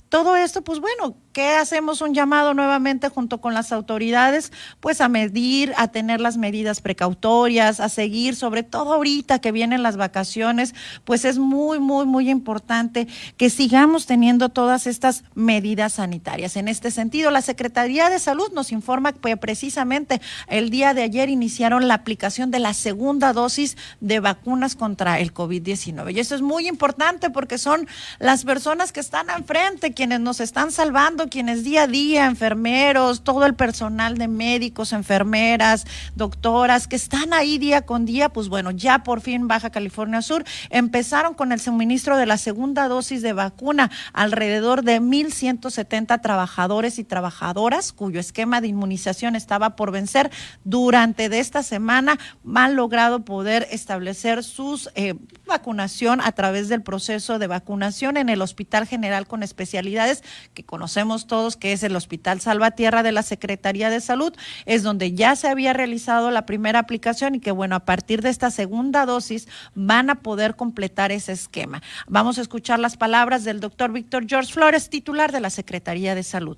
Todo 0.09 0.37
esto, 0.37 0.63
pues 0.63 0.81
bueno, 0.81 1.19
¿qué 1.41 1.55
hacemos? 1.55 2.03
Un 2.03 2.13
llamado 2.13 2.53
nuevamente 2.53 3.09
junto 3.09 3.41
con 3.41 3.55
las 3.55 3.73
autoridades, 3.73 4.53
pues 4.79 5.01
a 5.01 5.09
medir, 5.09 5.73
a 5.79 5.89
tener 5.89 6.21
las 6.21 6.37
medidas 6.37 6.83
precautorias, 6.83 7.81
a 7.81 7.89
seguir, 7.89 8.37
sobre 8.37 8.63
todo 8.63 8.93
ahorita 8.93 9.39
que 9.39 9.51
vienen 9.51 9.83
las 9.83 9.97
vacaciones, 9.97 10.75
pues 11.07 11.25
es 11.25 11.39
muy, 11.39 11.79
muy, 11.79 12.05
muy 12.05 12.29
importante 12.29 13.09
que 13.39 13.49
sigamos 13.49 14.05
teniendo 14.05 14.51
todas 14.51 14.87
estas 14.87 15.25
medidas 15.35 15.95
sanitarias. 15.95 16.57
En 16.57 16.69
este 16.69 16.91
sentido, 16.91 17.31
la 17.31 17.41
Secretaría 17.41 18.11
de 18.11 18.19
Salud 18.19 18.53
nos 18.53 18.71
informa 18.71 19.15
que 19.15 19.35
precisamente 19.39 20.21
el 20.47 20.69
día 20.69 20.93
de 20.93 21.05
ayer 21.05 21.31
iniciaron 21.31 21.89
la 21.89 21.95
aplicación 21.95 22.51
de 22.51 22.59
la 22.59 22.75
segunda 22.75 23.33
dosis 23.33 23.79
de 24.01 24.21
vacunas 24.21 24.77
contra 24.77 25.21
el 25.21 25.33
COVID-19. 25.33 26.15
Y 26.15 26.21
eso 26.21 26.35
es 26.35 26.43
muy 26.43 26.69
importante 26.69 27.31
porque 27.31 27.57
son 27.57 27.89
las 28.19 28.45
personas 28.45 28.93
que 28.93 29.01
están 29.01 29.31
enfrente, 29.31 29.95
quienes 29.95 30.21
nos 30.21 30.41
están 30.41 30.71
salvando, 30.71 31.30
quienes 31.31 31.65
día 31.65 31.85
a 31.85 31.87
día, 31.87 32.27
enfermeros, 32.27 33.23
todo 33.25 33.47
el 33.47 33.55
personal 33.55 34.19
de 34.19 34.29
médicos, 34.29 34.93
enfermeras, 34.93 35.87
doctoras 36.15 36.87
que 36.87 36.97
están 36.97 37.33
ahí 37.33 37.57
día 37.57 37.83
con 37.83 38.05
día, 38.05 38.29
pues 38.29 38.49
bueno, 38.49 38.71
ya 38.71 39.03
por 39.03 39.23
fin 39.23 39.49
Baja 39.49 39.71
California 39.71 40.21
Sur 40.21 40.45
empezaron 40.69 41.33
con 41.35 41.53
el 41.53 41.61
suministro 41.61 42.17
de 42.17 42.27
la 42.27 42.37
segunda 42.37 42.89
dosis 42.89 43.23
de 43.23 43.33
vacuna, 43.33 43.91
alrededor 44.13 44.83
de 44.83 45.01
1.170 45.01 46.21
trabajadores 46.21 46.99
y 46.99 47.05
trabajadoras 47.05 47.93
cuyo 47.93 48.21
esquema 48.21 48.61
de 48.61 48.69
inmunización 48.69 49.37
estaba 49.37 49.77
por 49.77 49.91
vencer 49.91 50.31
durante 50.65 51.31
esta 51.39 51.63
semana, 51.63 52.19
han 52.55 52.77
logrado 52.77 53.25
poder 53.25 53.69
establecer 53.71 54.43
sus 54.43 54.91
eh, 54.95 55.15
vacunación 55.51 56.23
a 56.23 56.33
través 56.33 56.71
del 56.71 56.81
proceso 56.81 57.39
de 57.39 57.47
vacunación 57.47 58.17
en 58.17 58.31
el 58.31 58.41
Hospital 58.41 58.87
General 58.87 59.27
con 59.27 59.43
especialidades 59.43 60.23
que 60.55 60.65
conocemos 60.65 61.27
todos, 61.27 61.57
que 61.57 61.73
es 61.73 61.83
el 61.83 61.95
Hospital 61.95 62.41
Salvatierra 62.41 63.03
de 63.03 63.13
la 63.13 63.23
Secretaría 63.23 63.91
de 63.91 64.01
Salud, 64.01 64.33
es 64.65 64.83
donde 64.83 65.13
ya 65.13 65.37
se 65.37 65.49
había 65.49 65.75
realizado 65.75 66.31
la 66.31 66.47
primera 66.47 66.79
aplicación 66.79 67.35
y 67.35 67.41
que 67.41 67.51
bueno, 67.51 67.77
a 67.77 67.85
partir 67.85 68.23
de 68.23 68.31
esta 68.31 68.51
segunda 68.51 69.05
dosis 69.05 69.49
van 69.75 70.09
a 70.09 70.23
poder 70.23 70.57
completar 70.57 71.13
ese 71.13 71.33
esquema. 71.33 71.83
Vamos 72.09 72.39
a 72.39 72.43
escuchar 72.43 72.79
las 72.79 72.97
palabras 72.97 73.45
del 73.45 73.61
doctor 73.61 73.93
Víctor 73.93 74.27
George 74.27 74.53
Flores, 74.53 74.89
titular 74.89 75.33
de 75.33 75.41
la 75.41 75.51
Secretaría 75.51 76.15
de 76.15 76.23
Salud 76.23 76.57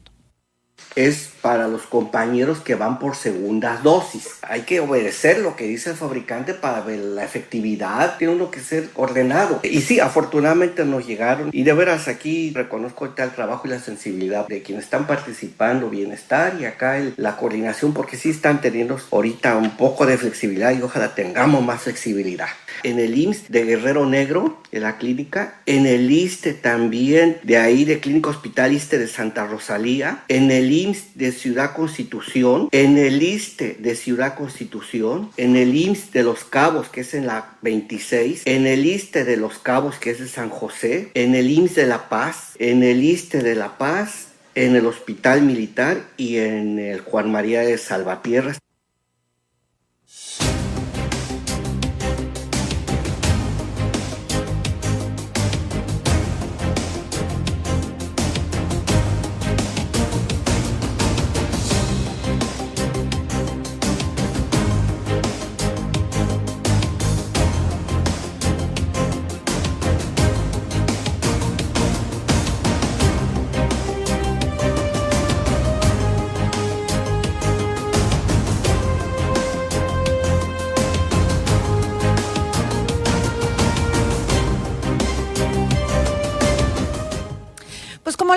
es 0.94 1.30
para 1.40 1.68
los 1.68 1.82
compañeros 1.82 2.60
que 2.60 2.74
van 2.74 2.98
por 2.98 3.16
segunda 3.16 3.80
dosis. 3.82 4.28
Hay 4.42 4.62
que 4.62 4.80
obedecer 4.80 5.38
lo 5.38 5.56
que 5.56 5.64
dice 5.64 5.90
el 5.90 5.96
fabricante 5.96 6.54
para 6.54 6.80
ver 6.80 6.98
la 6.98 7.24
efectividad. 7.24 8.16
Tiene 8.18 8.34
uno 8.34 8.50
que 8.50 8.60
ser 8.60 8.88
ordenado. 8.94 9.60
Y 9.62 9.80
sí, 9.80 10.00
afortunadamente 10.00 10.84
nos 10.84 11.06
llegaron. 11.06 11.50
Y 11.52 11.64
de 11.64 11.72
veras 11.72 12.08
aquí 12.08 12.52
reconozco 12.54 13.06
el 13.06 13.14
trabajo 13.14 13.66
y 13.66 13.70
la 13.70 13.80
sensibilidad 13.80 14.46
de 14.46 14.62
quienes 14.62 14.84
están 14.84 15.06
participando, 15.06 15.90
bienestar 15.90 16.56
y 16.60 16.64
acá 16.64 17.00
la 17.16 17.36
coordinación, 17.36 17.92
porque 17.92 18.16
sí 18.16 18.30
están 18.30 18.60
teniendo 18.60 18.98
ahorita 19.10 19.56
un 19.56 19.76
poco 19.76 20.06
de 20.06 20.18
flexibilidad 20.18 20.72
y 20.72 20.82
ojalá 20.82 21.14
tengamos 21.14 21.64
más 21.64 21.82
flexibilidad 21.82 22.48
en 22.84 22.98
el 22.98 23.16
IMSS 23.18 23.50
de 23.50 23.64
Guerrero 23.64 24.06
Negro, 24.06 24.60
en 24.72 24.82
la 24.82 24.98
clínica, 24.98 25.60
en 25.66 25.86
el 25.86 26.10
ISTE 26.10 26.54
también, 26.54 27.38
de 27.42 27.58
ahí 27.58 27.84
de 27.84 28.00
Clínica 28.00 28.30
Hospital 28.30 28.72
ISTE 28.72 28.98
de 28.98 29.08
Santa 29.08 29.46
Rosalía, 29.46 30.24
en 30.28 30.50
el 30.50 30.72
IMSS 30.72 31.14
de 31.14 31.32
Ciudad 31.32 31.74
Constitución, 31.74 32.68
en 32.72 32.98
el 32.98 33.22
ISTE 33.22 33.76
de 33.78 33.94
Ciudad 33.94 34.34
Constitución, 34.34 35.30
en 35.36 35.56
el 35.56 35.74
IMSS 35.74 36.12
de 36.12 36.22
Los 36.22 36.44
Cabos, 36.44 36.88
que 36.88 37.02
es 37.02 37.14
en 37.14 37.26
la 37.26 37.56
26, 37.62 38.42
en 38.46 38.66
el 38.66 38.86
ISTE 38.86 39.24
de 39.24 39.36
Los 39.36 39.58
Cabos, 39.58 39.96
que 39.96 40.10
es 40.10 40.18
de 40.20 40.28
San 40.28 40.50
José, 40.50 41.10
en 41.14 41.34
el 41.34 41.50
IMSS 41.50 41.74
de 41.74 41.86
La 41.86 42.08
Paz, 42.08 42.54
en 42.58 42.82
el 42.82 43.02
ISTE 43.02 43.42
de 43.42 43.54
La 43.54 43.78
Paz, 43.78 44.28
en 44.54 44.76
el 44.76 44.86
Hospital 44.86 45.42
Militar 45.42 46.02
y 46.16 46.36
en 46.36 46.78
el 46.78 47.00
Juan 47.00 47.30
María 47.30 47.60
de 47.60 47.78
Salvatierra. 47.78 48.54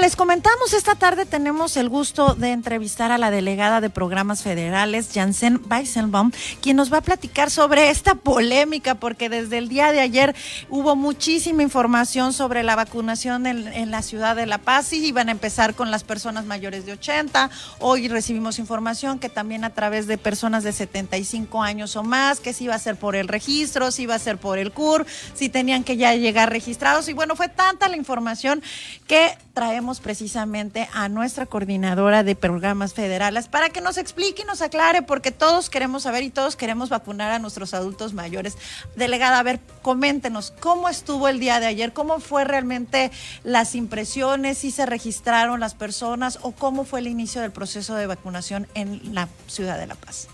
Les 0.05 0.15
comentamos, 0.15 0.73
esta 0.73 0.93
tarde 0.93 1.25
tenemos 1.25 1.77
el 1.77 1.89
gusto 1.89 2.35
de 2.35 2.51
entrevistar 2.51 3.11
a 3.11 3.17
la 3.17 3.31
delegada 3.31 3.81
de 3.81 3.89
programas 3.89 4.43
federales, 4.43 5.09
Janssen 5.11 5.59
Weisselbaum, 5.67 6.31
quien 6.61 6.77
nos 6.77 6.93
va 6.93 6.97
a 6.97 7.01
platicar 7.01 7.49
sobre 7.49 7.89
esta 7.89 8.13
polémica, 8.13 8.93
porque 8.93 9.29
desde 9.29 9.57
el 9.57 9.67
día 9.67 9.91
de 9.91 10.01
ayer 10.01 10.35
hubo 10.69 10.95
muchísima 10.95 11.63
información 11.63 12.33
sobre 12.33 12.61
la 12.61 12.75
vacunación 12.75 13.47
en, 13.47 13.89
la 13.89 14.03
ciudad 14.03 14.35
de 14.35 14.45
La 14.45 14.59
Paz 14.59 14.93
y 14.93 15.03
iban 15.03 15.29
a 15.29 15.31
empezar 15.31 15.73
con 15.73 15.89
las 15.89 16.03
personas 16.03 16.45
mayores 16.45 16.85
de 16.85 16.91
80. 16.91 17.49
Hoy 17.79 18.07
recibimos 18.07 18.59
información 18.59 19.17
que 19.17 19.29
también 19.29 19.63
a 19.63 19.71
través 19.71 20.05
de 20.05 20.19
personas 20.19 20.63
de 20.63 20.71
75 20.71 21.63
años 21.63 21.95
o 21.95 22.03
más, 22.03 22.39
que 22.39 22.53
si 22.53 22.65
iba 22.65 22.75
a 22.75 22.79
ser 22.79 22.95
por 22.95 23.15
el 23.15 23.27
registro, 23.27 23.89
si 23.89 24.03
iba 24.03 24.13
a 24.13 24.19
ser 24.19 24.37
por 24.37 24.59
el 24.59 24.71
CUR, 24.71 25.03
si 25.33 25.49
tenían 25.49 25.83
que 25.83 25.97
ya 25.97 26.13
llegar 26.13 26.51
registrados. 26.51 27.09
Y 27.09 27.13
bueno, 27.13 27.35
fue 27.35 27.49
tanta 27.49 27.89
la 27.89 27.97
información 27.97 28.61
que 29.07 29.35
traemos 29.55 30.01
precisamente 30.01 30.87
a 30.93 31.09
nuestra 31.09 31.45
coordinadora 31.45 32.23
de 32.23 32.35
programas 32.35 32.93
federales 32.93 33.47
para 33.47 33.69
que 33.69 33.81
nos 33.81 33.97
explique 33.97 34.43
y 34.43 34.45
nos 34.45 34.61
aclare, 34.61 35.01
porque 35.01 35.31
todos 35.31 35.69
queremos 35.69 36.03
saber 36.03 36.23
y 36.23 36.29
todos 36.29 36.55
queremos 36.55 36.89
vacunar 36.89 37.31
a 37.31 37.39
nuestros 37.39 37.73
adultos 37.73 38.13
mayores. 38.13 38.57
Delegada, 38.95 39.39
a 39.39 39.43
ver, 39.43 39.61
coméntenos, 39.81 40.53
¿cómo 40.59 40.89
estuvo 40.89 41.29
el 41.29 41.39
día 41.39 41.59
de 41.59 41.67
ayer? 41.67 41.93
¿Cómo 41.93 42.19
fue 42.19 42.43
realmente 42.43 43.11
las 43.43 43.73
impresiones? 43.75 44.57
¿Si 44.59 44.71
se 44.71 44.85
registraron 44.85 45.61
las 45.61 45.73
personas 45.73 46.37
o 46.41 46.51
cómo 46.51 46.83
fue 46.83 46.99
el 46.99 47.07
inicio 47.07 47.41
del 47.41 47.51
proceso 47.51 47.95
de 47.95 48.07
vacunación 48.07 48.67
en 48.75 49.15
la 49.15 49.29
ciudad 49.47 49.79
de 49.79 49.87
La 49.87 49.95
Paz? 49.95 50.27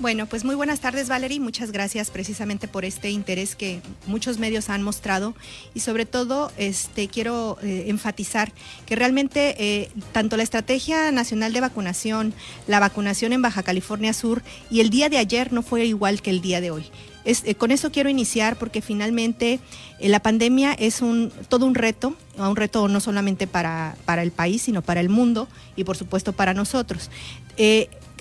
Bueno, 0.00 0.24
pues 0.24 0.46
muy 0.46 0.54
buenas 0.54 0.80
tardes 0.80 1.10
Valerie, 1.10 1.40
muchas 1.40 1.72
gracias 1.72 2.10
precisamente 2.10 2.68
por 2.68 2.86
este 2.86 3.10
interés 3.10 3.54
que 3.54 3.82
muchos 4.06 4.38
medios 4.38 4.70
han 4.70 4.82
mostrado. 4.82 5.34
Y 5.74 5.80
sobre 5.80 6.06
todo 6.06 6.50
este, 6.56 7.08
quiero 7.08 7.58
eh, 7.62 7.84
enfatizar 7.88 8.50
que 8.86 8.96
realmente 8.96 9.56
eh, 9.58 9.90
tanto 10.12 10.38
la 10.38 10.42
Estrategia 10.42 11.12
Nacional 11.12 11.52
de 11.52 11.60
Vacunación, 11.60 12.32
la 12.66 12.80
vacunación 12.80 13.34
en 13.34 13.42
Baja 13.42 13.62
California 13.62 14.14
Sur 14.14 14.42
y 14.70 14.80
el 14.80 14.88
día 14.88 15.10
de 15.10 15.18
ayer 15.18 15.52
no 15.52 15.62
fue 15.62 15.84
igual 15.84 16.22
que 16.22 16.30
el 16.30 16.40
día 16.40 16.62
de 16.62 16.70
hoy. 16.70 16.86
Eh, 17.26 17.54
con 17.54 17.70
eso 17.70 17.92
quiero 17.92 18.08
iniciar 18.08 18.56
porque 18.56 18.80
finalmente 18.80 19.60
la 20.00 20.20
pandemia 20.20 20.72
es 20.72 21.02
un, 21.02 21.30
todo 21.50 21.66
un 21.66 21.74
reto, 21.74 22.14
un 22.38 22.56
reto 22.56 22.88
no 22.88 23.00
solamente 23.00 23.46
para, 23.46 23.96
para 24.06 24.22
el 24.22 24.30
país, 24.30 24.62
sino 24.62 24.80
para 24.80 25.00
el 25.00 25.10
mundo 25.10 25.46
y 25.76 25.84
por 25.84 25.98
supuesto 25.98 26.32
para 26.32 26.54
nosotros 26.54 27.10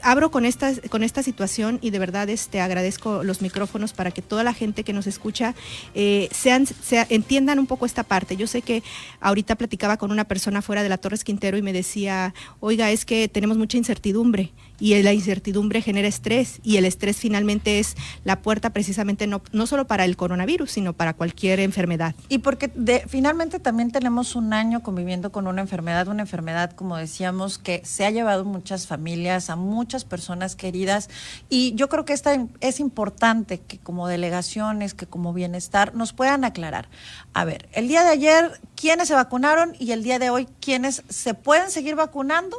abro 0.03 0.31
con 0.31 0.45
esta, 0.45 0.73
con 0.89 1.03
esta 1.03 1.23
situación 1.23 1.79
y 1.81 1.89
de 1.89 1.99
verdad 1.99 2.29
este, 2.29 2.61
agradezco 2.61 3.23
los 3.23 3.41
micrófonos 3.41 3.93
para 3.93 4.11
que 4.11 4.21
toda 4.21 4.43
la 4.43 4.53
gente 4.53 4.83
que 4.83 4.93
nos 4.93 5.07
escucha 5.07 5.55
eh, 5.95 6.29
sean, 6.31 6.65
entiendan 7.09 7.59
un 7.59 7.67
poco 7.67 7.85
esta 7.85 8.03
parte. 8.03 8.35
Yo 8.35 8.47
sé 8.47 8.61
que 8.61 8.83
ahorita 9.19 9.55
platicaba 9.55 9.97
con 9.97 10.11
una 10.11 10.25
persona 10.25 10.61
fuera 10.61 10.83
de 10.83 10.89
la 10.89 10.97
Torres 10.97 11.23
Quintero 11.23 11.57
y 11.57 11.61
me 11.61 11.73
decía, 11.73 12.33
oiga, 12.59 12.91
es 12.91 13.05
que 13.05 13.27
tenemos 13.27 13.57
mucha 13.57 13.77
incertidumbre 13.77 14.51
y 14.79 15.01
la 15.01 15.13
incertidumbre 15.13 15.81
genera 15.81 16.07
estrés 16.07 16.59
y 16.63 16.77
el 16.77 16.85
estrés 16.85 17.17
finalmente 17.17 17.79
es 17.79 17.95
la 18.23 18.41
puerta 18.41 18.71
precisamente 18.71 19.27
no, 19.27 19.41
no 19.51 19.67
solo 19.67 19.87
para 19.87 20.05
el 20.05 20.17
coronavirus, 20.17 20.71
sino 20.71 20.93
para 20.93 21.13
cualquier 21.13 21.59
enfermedad. 21.59 22.15
Y 22.29 22.39
porque 22.39 22.71
finalmente 23.07 23.59
también 23.59 23.91
tenemos 23.91 24.35
un 24.35 24.53
año 24.53 24.81
conviviendo 24.81 25.31
con 25.31 25.47
una 25.47 25.61
enfermedad, 25.61 26.07
una 26.07 26.21
enfermedad, 26.21 26.71
como 26.71 26.97
decíamos, 26.97 27.57
que 27.57 27.81
se 27.83 28.05
ha 28.05 28.11
llevado 28.11 28.45
muchas 28.45 28.87
familias, 28.87 29.49
a 29.49 29.55
muchas 29.55 30.05
personas 30.05 30.55
queridas 30.55 31.09
y 31.49 31.73
yo 31.75 31.89
creo 31.89 32.05
que 32.05 32.13
esta, 32.13 32.47
es 32.61 32.79
importante 32.79 33.59
que 33.59 33.77
como 33.77 34.07
delegaciones, 34.07 34.93
que 34.93 35.07
como 35.07 35.33
bienestar 35.33 35.95
nos 35.95 36.13
puedan 36.13 36.43
aclarar. 36.43 36.89
A 37.33 37.45
ver, 37.45 37.69
el 37.73 37.87
día 37.87 38.03
de 38.03 38.09
ayer, 38.09 38.61
¿quiénes 38.75 39.07
se 39.07 39.13
vacunaron 39.13 39.75
y 39.79 39.91
el 39.91 40.03
día 40.03 40.19
de 40.19 40.29
hoy, 40.29 40.47
quiénes 40.59 41.03
se 41.09 41.33
pueden 41.33 41.69
seguir 41.71 41.95
vacunando? 41.95 42.57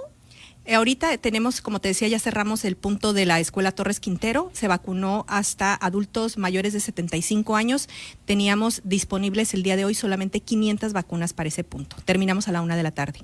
Eh, 0.66 0.74
ahorita 0.74 1.16
tenemos, 1.18 1.60
como 1.60 1.80
te 1.80 1.88
decía, 1.88 2.06
ya 2.08 2.18
cerramos 2.18 2.64
el 2.64 2.76
punto 2.76 3.12
de 3.12 3.26
la 3.26 3.40
Escuela 3.40 3.72
Torres 3.72 3.98
Quintero. 3.98 4.50
Se 4.52 4.68
vacunó 4.68 5.24
hasta 5.28 5.74
adultos 5.74 6.36
mayores 6.36 6.72
de 6.72 6.80
75 6.80 7.56
años. 7.56 7.88
Teníamos 8.26 8.82
disponibles 8.84 9.54
el 9.54 9.62
día 9.62 9.76
de 9.76 9.84
hoy 9.84 9.94
solamente 9.94 10.40
500 10.40 10.92
vacunas 10.92 11.32
para 11.32 11.48
ese 11.48 11.64
punto. 11.64 11.96
Terminamos 12.04 12.46
a 12.46 12.52
la 12.52 12.62
una 12.62 12.76
de 12.76 12.82
la 12.82 12.90
tarde. 12.90 13.20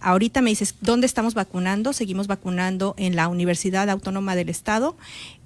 Ahorita 0.00 0.40
me 0.40 0.50
dices, 0.50 0.76
¿dónde 0.80 1.06
estamos 1.06 1.34
vacunando? 1.34 1.92
Seguimos 1.92 2.26
vacunando 2.26 2.94
en 2.96 3.16
la 3.16 3.28
Universidad 3.28 3.90
Autónoma 3.90 4.34
del 4.34 4.48
Estado, 4.48 4.96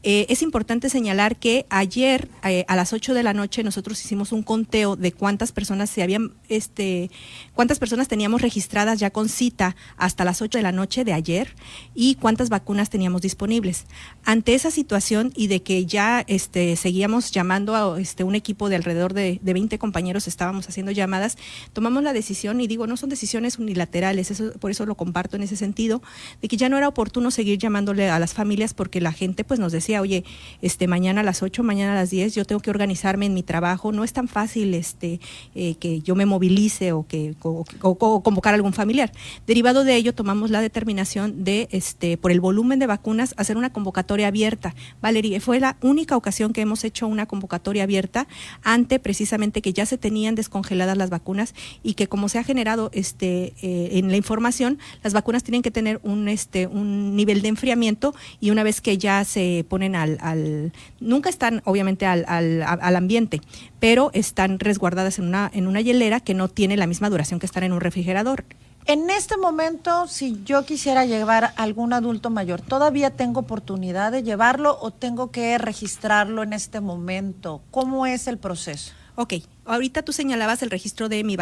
eh, 0.05 0.27
es 0.29 0.43
importante 0.43 0.88
señalar 0.88 1.37
que 1.37 1.65
ayer 1.71 2.29
eh, 2.43 2.65
a 2.67 2.75
las 2.75 2.93
8 2.93 3.15
de 3.15 3.23
la 3.23 3.35
noche 3.35 3.62
nosotros 3.62 4.05
hicimos 4.05 4.33
un 4.33 4.43
conteo 4.43 4.97
de 4.97 5.12
cuántas 5.12 5.53
personas 5.53 5.91
se 5.91 6.03
habían, 6.03 6.33
este, 6.49 7.09
cuántas 7.55 7.79
personas 7.79 8.09
teníamos 8.09 8.43
registradas 8.43 8.99
ya 8.99 9.11
con 9.11 9.29
cita 9.29 9.77
hasta 9.97 10.25
las 10.25 10.43
8 10.43 10.59
de 10.59 10.62
la 10.62 10.73
noche 10.73 11.05
de 11.05 11.12
ayer 11.12 11.55
y 11.95 12.17
cuántas 12.17 12.49
vacunas 12.49 12.91
teníamos 12.91 13.23
disponibles. 13.23 13.87
Ante 14.25 14.55
esa 14.55 14.73
situación 14.73 15.33
y 15.37 15.47
de 15.47 15.62
que 15.62 15.87
ya 15.87 16.25
este, 16.27 16.75
seguíamos 16.75 17.31
llamando 17.31 17.77
a 17.77 18.01
este, 18.01 18.25
un 18.25 18.35
equipo 18.35 18.69
de 18.69 18.77
alrededor 18.77 19.15
de, 19.15 19.38
de 19.41 19.53
20 19.53 19.79
compañeros, 19.79 20.27
estábamos 20.27 20.69
haciendo 20.69 20.91
llamadas, 20.91 21.38
tomamos 21.73 22.03
la 22.03 22.12
decisión 22.12 22.61
y 22.61 22.67
digo, 22.67 22.88
no 22.88 22.97
son 22.97 23.09
decisiones 23.09 23.59
unilaterales, 23.59 24.33
eso, 24.33 24.53
por 24.59 24.73
eso 24.73 24.85
lo 24.85 24.97
comparto 24.97 25.37
en 25.37 25.45
ese 25.45 25.55
sentido, 25.55 26.03
de 26.41 26.49
que 26.49 26.57
ya 26.57 26.69
no 26.69 26.77
era 26.77 26.88
oportuno 26.88 27.31
seguir 27.31 27.59
llamándole 27.59 28.11
a 28.11 28.19
las 28.19 28.35
familias 28.35 28.75
porque 28.75 29.01
la 29.01 29.12
gente 29.12 29.45
pues 29.45 29.61
nos 29.61 29.71
decía, 29.71 29.91
oye, 30.00 30.24
este, 30.61 30.87
mañana 30.87 31.20
a 31.20 31.24
las 31.24 31.42
8, 31.42 31.62
mañana 31.62 31.92
a 31.92 31.94
las 31.94 32.11
10, 32.11 32.35
yo 32.35 32.44
tengo 32.44 32.61
que 32.61 32.70
organizarme 32.70 33.26
en 33.26 33.35
mi 33.35 33.42
trabajo, 33.42 33.92
no 33.92 34.05
es 34.05 34.12
tan 34.12 34.28
fácil 34.28 34.74
este, 34.74 35.20
eh, 35.55 35.74
que 35.76 36.00
yo 36.00 36.14
me 36.14 36.26
movilice 36.26 36.92
o, 36.92 37.07
que, 37.07 37.35
convocar 37.40 38.55
a 38.55 38.57
algún 38.57 38.72
familiar. 38.72 39.12
Derivado 39.46 39.85
de 39.85 39.96
ello, 39.96 40.14
tomamos 40.14 40.50
la 40.50 40.61
determinación 40.61 41.44
de, 41.44 41.68
este, 41.70 42.16
por 42.16 42.33
el 42.33 42.40
volumen 42.40 42.78
de 42.78 42.87
vacunas, 42.87 43.35
hacer 43.37 43.57
una 43.57 43.72
convocatoria 43.72 44.28
abierta. 44.28 44.74
Valeria, 45.00 45.40
fue 45.40 45.61
la 45.61 45.76
única 45.83 46.16
ocasión 46.16 46.52
que 46.52 46.61
hemos 46.61 46.85
hecho 46.85 47.07
una 47.07 47.26
convocatoria 47.26 47.85
abierta 47.85 48.26
ante 48.62 48.98
precisamente 48.98 49.62
que 49.62 49.72
ya 49.72 49.87
se 49.87 49.98
tenían 49.98 50.35
descongeladas 50.35 50.96
las 50.96 51.11
vacunas 51.11 51.55
y 51.83 51.94
que 51.94 52.09
como 52.09 52.28
se 52.28 52.38
ha 52.38 52.44
generado 52.44 52.90
este, 52.92 53.55
eh, 53.62 53.98
en 53.98 54.11
la 54.11 54.16
información, 54.16 54.78
las 55.02 55.12
vacunas 55.12 55.42
tienen 55.42 55.62
que 55.62 55.70
tener 55.70 56.00
un, 56.02 56.28
este, 56.28 56.66
un 56.66 57.16
nivel 57.16 57.42
de 57.42 57.48
enfriamiento 57.48 58.14
y 58.40 58.50
una 58.50 58.62
vez 58.62 58.81
que 58.81 58.98
ya 58.98 59.24
se 59.24 59.64
pone 59.68 59.82
al, 59.95 60.73
nunca 61.01 61.29
están 61.29 61.62
obviamente 61.64 62.07
al, 62.07 62.25
al, 62.29 62.97
ambiente, 62.97 63.40
pero 63.81 64.11
están 64.14 64.59
resguardadas 64.59 65.18
en 65.18 65.27
una, 65.27 65.51
en 65.53 65.66
una 65.66 65.81
hielera 65.81 66.21
que 66.21 66.35
no 66.35 66.49
tiene 66.49 66.77
la 66.77 66.87
misma 66.87 67.11
duración 67.11 67.40
que 67.40 67.47
estar 67.47 67.64
en 67.64 67.73
un 67.73 67.81
refrigerador. 67.81 68.45
En 68.87 69.11
este 69.11 69.37
momento, 69.37 70.09
si 70.09 70.42
yo 70.45 70.64
quisiera 70.64 71.05
llevar 71.05 71.53
algún 71.57 71.92
adulto 71.92 72.31
mayor, 72.31 72.61
¿todavía 72.61 73.11
tengo 73.11 73.40
oportunidad 73.40 74.11
de 74.11 74.25
llevarlo 74.25 74.77
o 74.81 74.90
tengo 74.90 75.31
que 75.31 75.57
registrarlo 75.57 76.42
en 76.42 76.53
este 76.53 76.81
momento? 76.81 77.62
¿Cómo 77.71 78.07
es 78.07 78.27
el 78.27 78.38
proceso? 78.38 78.92
Ok, 79.14 79.35
ahorita 79.64 80.03
tú 80.03 80.12
señalabas 80.12 80.62
el 80.62 80.70
registro 80.70 81.09
de 81.09 81.25
mi 81.25 81.37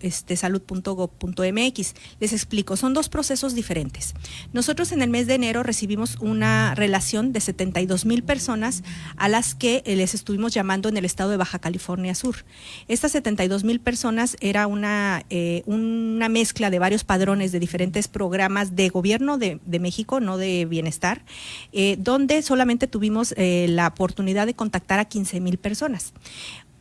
este, 0.00 0.36
salud.gov.mx. 0.36 1.94
Les 2.20 2.32
explico, 2.32 2.76
son 2.76 2.94
dos 2.94 3.08
procesos 3.08 3.54
diferentes. 3.54 4.14
Nosotros 4.52 4.92
en 4.92 5.02
el 5.02 5.10
mes 5.10 5.26
de 5.26 5.34
enero 5.34 5.62
recibimos 5.62 6.16
una 6.20 6.74
relación 6.74 7.32
de 7.32 7.40
72 7.40 8.04
mil 8.04 8.22
personas 8.22 8.82
a 9.16 9.28
las 9.28 9.54
que 9.54 9.82
eh, 9.84 9.96
les 9.96 10.14
estuvimos 10.14 10.52
llamando 10.52 10.88
en 10.88 10.96
el 10.96 11.04
estado 11.04 11.30
de 11.30 11.36
Baja 11.36 11.58
California 11.58 12.14
Sur. 12.14 12.44
Estas 12.88 13.12
72 13.12 13.64
mil 13.64 13.80
personas 13.80 14.36
era 14.40 14.66
una, 14.66 15.24
eh, 15.30 15.62
una 15.66 16.28
mezcla 16.28 16.70
de 16.70 16.78
varios 16.78 17.04
padrones 17.04 17.52
de 17.52 17.60
diferentes 17.60 18.08
programas 18.08 18.76
de 18.76 18.88
gobierno 18.88 19.38
de, 19.38 19.60
México, 19.80 20.20
no 20.20 20.36
de 20.36 20.64
bienestar, 20.66 21.24
eh, 21.72 21.96
donde 21.98 22.42
solamente 22.42 22.86
tuvimos 22.86 23.34
la 23.36 23.88
oportunidad 23.88 24.46
de 24.46 24.54
contactar 24.54 24.98
a 24.98 25.06
15 25.06 25.40
mil 25.40 25.58
personas. 25.58 26.12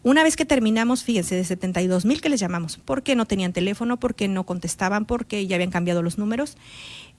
Una 0.04 0.24
vez 0.24 0.36
que 0.36 0.46
terminamos, 0.46 1.04
fíjense, 1.04 1.36
de 1.36 1.44
72 1.44 2.06
mil 2.06 2.22
que 2.22 2.30
les 2.30 2.40
llamamos, 2.40 2.80
porque 2.86 3.16
no 3.16 3.26
tenían 3.26 3.54
teléfono, 3.54 3.98
porque 3.98 4.28
no 4.28 4.46
contestaban, 4.46 5.06
porque 5.06 5.46
ya 5.46 5.56
habían 5.58 5.70
cambiado 5.70 6.02
los 6.02 6.18
números 6.18 6.58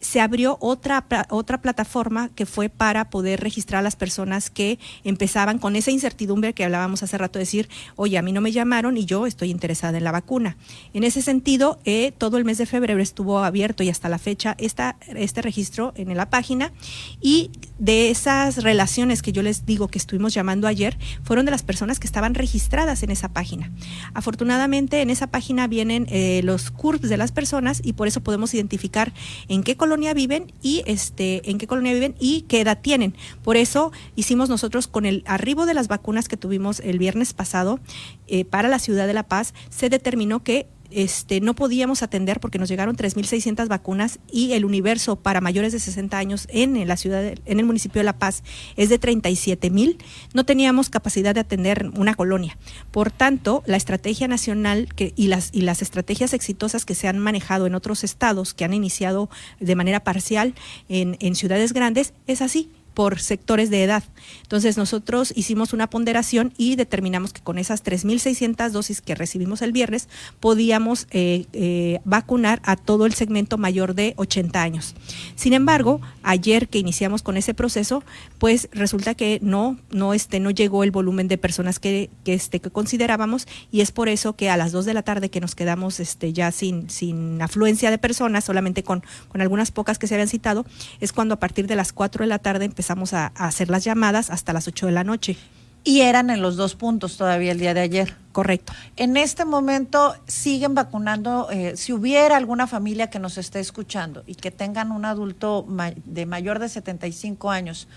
se 0.03 0.21
abrió 0.21 0.59
otra, 0.61 1.07
otra 1.31 1.63
plataforma 1.63 2.29
que 2.35 2.45
fue 2.45 2.69
para 2.69 3.09
poder 3.09 3.41
registrar 3.41 3.79
a 3.79 3.83
las 3.83 3.97
personas 3.97 4.51
que 4.51 4.79
empezaban 5.05 5.59
con 5.59 5.77
esa 5.77 5.93
incertidumbre 5.93 6.53
que 6.53 6.65
hablábamos 6.65 7.03
hace 7.05 7.17
rato, 7.17 7.39
decir, 7.39 7.69
oye, 7.97 8.19
a 8.19 8.23
mí 8.23 8.33
no 8.33 8.41
me 8.41 8.53
llamaron 8.53 8.97
y 8.97 9.05
yo 9.05 9.27
estoy 9.27 9.51
interesada 9.51 9.97
en 9.97 10.05
la 10.05 10.13
vacuna. 10.13 10.57
En 10.93 11.05
ese 11.05 11.23
sentido, 11.23 11.79
eh, 11.85 12.13
todo 12.19 12.37
el 12.37 12.45
mes 12.45 12.59
de 12.59 12.67
febrero 12.67 13.01
estuvo 13.01 13.39
abierto 13.39 13.85
y 13.85 13.91
hasta 13.91 14.09
la 14.09 14.19
fecha 14.19 14.57
esta, 14.59 14.97
este 15.15 15.41
registro 15.41 15.93
en 15.97 16.15
la 16.17 16.29
página 16.29 16.73
y 17.21 17.51
de 17.79 18.11
esas 18.11 18.63
relaciones 18.63 19.23
que 19.23 19.33
yo 19.33 19.43
les 19.43 19.67
digo 19.67 19.89
que 19.89 19.99
estuvimos 19.99 20.35
llamando 20.35 20.67
ayer, 20.67 20.99
fueron 21.23 21.45
de 21.45 21.53
las 21.53 21.63
personas 21.63 22.01
que 22.01 22.07
estaban 22.07 22.35
registradas 22.35 23.03
en 23.05 23.11
esa 23.11 23.29
página. 23.29 23.71
Afortunadamente, 24.15 25.01
en 25.01 25.11
esa 25.11 25.29
página 25.29 25.69
vienen 25.69 26.07
eh, 26.11 26.41
los 26.43 26.71
CURPS 26.71 27.09
de 27.09 27.17
las 27.17 27.31
personas 27.31 27.81
y 27.85 27.93
por 27.93 28.09
eso 28.09 28.21
podemos 28.21 28.53
identificar 28.55 29.13
en 29.49 29.63
qué 29.63 29.77
color 29.77 29.92
colonia 29.93 30.15
viven 30.15 30.51
y 30.63 30.83
este, 30.87 31.51
en 31.51 31.59
qué 31.59 31.67
colonia 31.67 31.93
viven 31.93 32.15
y 32.19 32.47
qué 32.49 32.63
edad 32.63 32.79
tienen. 32.81 33.15
Por 33.45 33.59
eso 33.59 33.93
hicimos 34.17 34.49
nosotros 34.49 34.89
con 34.89 35.05
el 35.05 35.23
arribo 35.27 35.67
de 35.67 35.75
las 35.75 35.87
vacunas 35.87 36.29
que 36.29 36.39
tuvimos 36.39 36.81
el 36.81 36.99
viernes 36.99 37.35
pasado 37.35 37.79
eh, 38.27 38.47
para 38.47 38.71
la 38.71 38.79
ciudad 38.79 39.07
de 39.07 39.13
La 39.13 39.25
Paz, 39.25 39.53
se 39.69 39.91
determinó 39.91 40.43
que 40.43 40.67
este, 40.95 41.41
no 41.41 41.55
podíamos 41.55 42.03
atender 42.03 42.41
porque 42.41 42.59
nos 42.59 42.69
llegaron 42.69 42.97
3.600 42.97 43.69
vacunas 43.69 44.19
y 44.31 44.53
el 44.53 44.65
universo 44.65 45.17
para 45.17 45.41
mayores 45.41 45.73
de 45.73 45.81
60 45.81 46.17
años 46.17 46.47
en, 46.51 46.87
la 46.87 46.97
ciudad, 46.97 47.23
en 47.25 47.59
el 47.59 47.65
municipio 47.65 48.01
de 48.01 48.05
La 48.05 48.19
Paz 48.19 48.43
es 48.77 48.89
de 48.89 49.01
37.000. 49.01 49.99
No 50.35 50.45
teníamos 50.45 50.91
capacidad 50.91 51.35
de 51.35 51.41
atender 51.41 51.91
una 51.97 52.15
colonia. 52.15 52.57
Por 52.91 53.11
tanto, 53.11 53.63
la 53.67 53.77
estrategia 53.77 54.29
nacional 54.29 54.89
que, 54.95 55.13
y, 55.17 55.29
las, 55.29 55.51
y 55.53 55.63
las 55.63 55.83
estrategias 55.83 56.33
exitosas 56.33 56.85
que 56.85 56.95
se 56.95 57.09
han 57.09 57.19
manejado 57.19 57.67
en 57.67 57.75
otros 57.75 58.05
estados, 58.05 58.55
que 58.55 58.65
han 58.65 58.75
iniciado 58.75 59.31
de 59.61 59.75
manera 59.75 60.05
parcial 60.05 60.55
en, 60.89 61.17
en 61.21 61.35
ciudades 61.35 61.73
grandes, 61.73 62.15
es 62.27 62.43
así 62.43 62.71
por 62.95 63.21
sectores 63.21 63.71
de 63.71 63.83
edad. 63.85 64.05
Entonces 64.43 64.77
nosotros 64.77 65.33
hicimos 65.35 65.73
una 65.73 65.89
ponderación 65.89 66.53
y 66.57 66.77
determinamos 66.77 67.33
que 67.33 67.41
con 67.41 67.59
esas 67.59 67.83
3.600 67.83 68.71
dosis 68.71 69.01
que 69.01 69.15
recibimos 69.15 69.63
el 69.63 69.73
viernes 69.73 70.09
podíamos 70.41 71.07
eh, 71.11 71.47
eh, 71.53 72.01
vacunar 72.05 72.61
a 72.65 72.77
todo 72.77 73.07
el 73.07 73.15
segmento 73.15 73.59
mayor 73.59 73.95
de 73.95 74.15
80 74.17 74.63
años. 74.63 74.95
Sin 75.37 75.53
embargo, 75.53 76.01
ayer 76.23 76.69
que 76.69 76.79
iniciamos 76.79 77.23
con 77.23 77.37
ese 77.37 77.55
proceso, 77.55 78.05
pues 78.39 78.69
resulta 78.73 79.15
que 79.15 79.39
no, 79.43 79.79
no, 79.91 80.15
este, 80.15 80.41
no 80.41 80.51
llegó 80.51 80.85
el 80.85 80.91
volumen 80.91 81.29
de 81.29 81.39
personas 81.39 81.79
que, 81.79 82.11
que, 82.25 82.35
este, 82.35 82.61
que 82.61 82.71
considerábamos 82.71 83.47
y 83.71 83.81
es 83.81 83.91
por 83.91 84.09
eso 84.09 84.37
que 84.37 84.51
a 84.51 84.57
las 84.57 84.73
2 84.73 84.85
de 84.85 84.95
la 84.95 85.03
tarde 85.03 85.31
que 85.31 85.41
nos 85.41 85.55
quedamos 85.55 86.01
este, 86.01 86.33
ya 86.33 86.53
sin, 86.53 86.91
sin 86.91 87.41
afluencia 87.41 87.91
de 87.91 87.99
personas, 87.99 88.45
solamente 88.45 88.83
con, 88.83 89.03
con 89.29 89.41
algunas 89.41 89.71
pocas 89.71 89.99
que 89.99 90.07
se 90.07 90.15
habían 90.15 90.29
citado, 90.29 90.67
es 91.01 91.13
cuando 91.13 91.35
a 91.35 91.41
partir 91.41 91.67
de 91.67 91.77
las 91.77 91.93
4 91.93 92.25
de 92.25 92.29
la 92.29 92.39
tarde 92.39 92.65
empezamos 92.67 92.82
a, 92.91 93.27
hacer 93.35 93.71
las 93.71 93.85
llamadas 93.85 94.31
hasta 94.31 94.53
las 94.53 94.69
8 94.69 94.87
de 94.87 94.93
la 94.93 95.05
noche. 95.05 95.37
Y 95.85 96.01
eran 96.01 96.31
en 96.31 96.43
los 96.43 96.57
dos 96.57 96.75
puntos 96.75 97.17
todavía 97.17 97.53
el 97.53 97.59
día 97.59 97.75
de 97.75 97.81
ayer. 97.81 98.22
Correcto. 98.33 98.73
En 98.97 99.17
este 99.17 99.45
momento 99.45 100.15
siguen 100.27 100.75
vacunando. 100.75 101.49
Eh, 101.51 101.77
si 101.77 101.93
hubiera 101.93 102.37
alguna 102.37 102.67
familia 102.67 103.11
que 103.11 103.19
nos 103.19 103.37
esté 103.37 103.61
escuchando 103.61 104.25
y 104.27 104.35
que 104.35 104.51
tengan 104.51 104.91
un 104.91 105.05
adulto 105.05 105.67
de 106.05 106.27
mayor 106.27 106.59
de 106.59 106.71
75 106.71 107.51
años, 107.51 107.89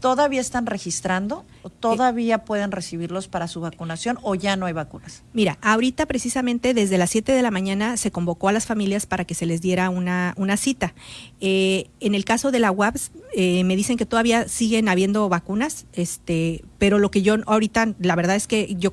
¿todavía 0.00 0.40
están 0.40 0.66
registrando 0.66 1.44
o 1.62 1.70
todavía 1.70 2.44
pueden 2.44 2.72
recibirlos 2.72 3.28
para 3.28 3.46
su 3.46 3.60
vacunación 3.60 4.18
o 4.22 4.34
ya 4.34 4.56
no 4.56 4.66
hay 4.66 4.72
vacunas? 4.72 5.22
Mira, 5.32 5.58
ahorita 5.62 6.06
precisamente 6.06 6.74
desde 6.74 6.98
las 6.98 7.10
7 7.10 7.32
de 7.32 7.42
la 7.42 7.52
mañana 7.52 7.96
se 7.96 8.10
convocó 8.10 8.48
a 8.48 8.52
las 8.52 8.66
familias 8.66 9.06
para 9.06 9.24
que 9.24 9.34
se 9.34 9.46
les 9.46 9.60
diera 9.60 9.90
una, 9.90 10.34
una 10.36 10.56
cita. 10.56 10.94
Eh, 11.40 11.88
en 12.00 12.14
el 12.14 12.24
caso 12.24 12.50
de 12.50 12.58
la 12.58 12.72
UAPS, 12.72 13.12
eh, 13.36 13.62
me 13.64 13.76
dicen 13.76 13.96
que 13.96 14.06
todavía 14.06 14.48
siguen 14.48 14.88
habiendo 14.88 15.28
vacunas, 15.28 15.86
este, 15.92 16.64
pero 16.78 16.98
lo 16.98 17.10
que 17.10 17.22
yo 17.22 17.36
ahorita, 17.46 17.94
la 18.00 18.16
verdad 18.16 18.36
es 18.36 18.46
que 18.46 18.74
yo 18.76 18.92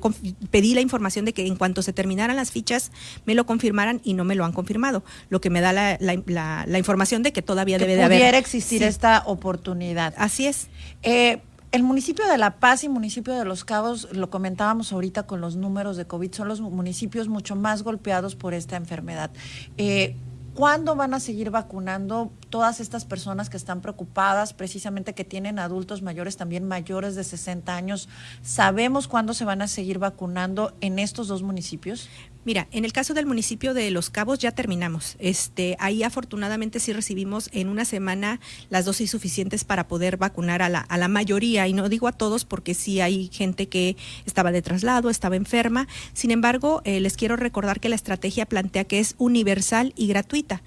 pedí 0.50 0.74
la 0.74 0.80
información 0.80 0.91
de 0.92 1.32
que 1.32 1.46
en 1.46 1.56
cuanto 1.56 1.82
se 1.82 1.92
terminaran 1.92 2.36
las 2.36 2.50
fichas 2.50 2.92
me 3.26 3.34
lo 3.34 3.46
confirmaran 3.46 4.00
y 4.04 4.14
no 4.14 4.24
me 4.24 4.34
lo 4.34 4.44
han 4.44 4.52
confirmado, 4.52 5.02
lo 5.30 5.40
que 5.40 5.50
me 5.50 5.60
da 5.60 5.72
la, 5.72 5.98
la, 5.98 6.78
información 6.78 7.22
de 7.22 7.32
que 7.32 7.42
todavía 7.42 7.78
debe 7.78 7.96
de 7.96 8.02
haber. 8.02 8.18
Pudiera 8.18 8.38
existir 8.38 8.82
esta 8.82 9.22
oportunidad. 9.26 10.14
Así 10.16 10.46
es. 10.46 10.68
Eh, 11.02 11.40
el 11.72 11.82
municipio 11.82 12.26
de 12.26 12.36
La 12.36 12.56
Paz 12.56 12.84
y 12.84 12.88
municipio 12.90 13.34
de 13.34 13.46
Los 13.46 13.64
Cabos, 13.64 14.08
lo 14.12 14.28
comentábamos 14.28 14.92
ahorita 14.92 15.22
con 15.22 15.40
los 15.40 15.56
números 15.56 15.96
de 15.96 16.04
COVID, 16.04 16.32
son 16.32 16.48
los 16.48 16.60
municipios 16.60 17.28
mucho 17.28 17.56
más 17.56 17.82
golpeados 17.82 18.36
por 18.36 18.52
esta 18.52 18.76
enfermedad. 18.76 19.30
Eh, 19.78 20.14
¿Cuándo 20.54 20.94
van 20.96 21.14
a 21.14 21.20
seguir 21.20 21.50
vacunando 21.50 22.30
todas 22.50 22.80
estas 22.80 23.06
personas 23.06 23.48
que 23.48 23.56
están 23.56 23.80
preocupadas, 23.80 24.52
precisamente 24.52 25.14
que 25.14 25.24
tienen 25.24 25.58
adultos 25.58 26.02
mayores, 26.02 26.36
también 26.36 26.68
mayores 26.68 27.14
de 27.14 27.24
60 27.24 27.74
años? 27.74 28.06
¿Sabemos 28.42 29.08
cuándo 29.08 29.32
se 29.32 29.46
van 29.46 29.62
a 29.62 29.66
seguir 29.66 29.98
vacunando 29.98 30.74
en 30.82 30.98
estos 30.98 31.26
dos 31.26 31.42
municipios? 31.42 32.10
Mira, 32.44 32.66
en 32.72 32.84
el 32.84 32.92
caso 32.92 33.14
del 33.14 33.26
municipio 33.26 33.72
de 33.72 33.90
Los 33.92 34.10
Cabos 34.10 34.40
ya 34.40 34.50
terminamos. 34.50 35.14
Este, 35.20 35.76
ahí 35.78 36.02
afortunadamente 36.02 36.80
sí 36.80 36.92
recibimos 36.92 37.48
en 37.52 37.68
una 37.68 37.84
semana 37.84 38.40
las 38.68 38.84
dosis 38.84 39.12
suficientes 39.12 39.62
para 39.64 39.86
poder 39.86 40.16
vacunar 40.16 40.60
a 40.60 40.68
la, 40.68 40.80
a 40.80 40.98
la 40.98 41.06
mayoría, 41.06 41.68
y 41.68 41.72
no 41.72 41.88
digo 41.88 42.08
a 42.08 42.12
todos 42.12 42.44
porque 42.44 42.74
sí 42.74 43.00
hay 43.00 43.28
gente 43.32 43.68
que 43.68 43.96
estaba 44.26 44.50
de 44.50 44.60
traslado, 44.60 45.08
estaba 45.08 45.36
enferma. 45.36 45.86
Sin 46.14 46.32
embargo, 46.32 46.82
eh, 46.84 46.98
les 46.98 47.16
quiero 47.16 47.36
recordar 47.36 47.78
que 47.78 47.88
la 47.88 47.94
estrategia 47.94 48.44
plantea 48.44 48.84
que 48.84 48.98
es 48.98 49.14
universal 49.18 49.92
y 49.96 50.08
gratuita 50.08 50.62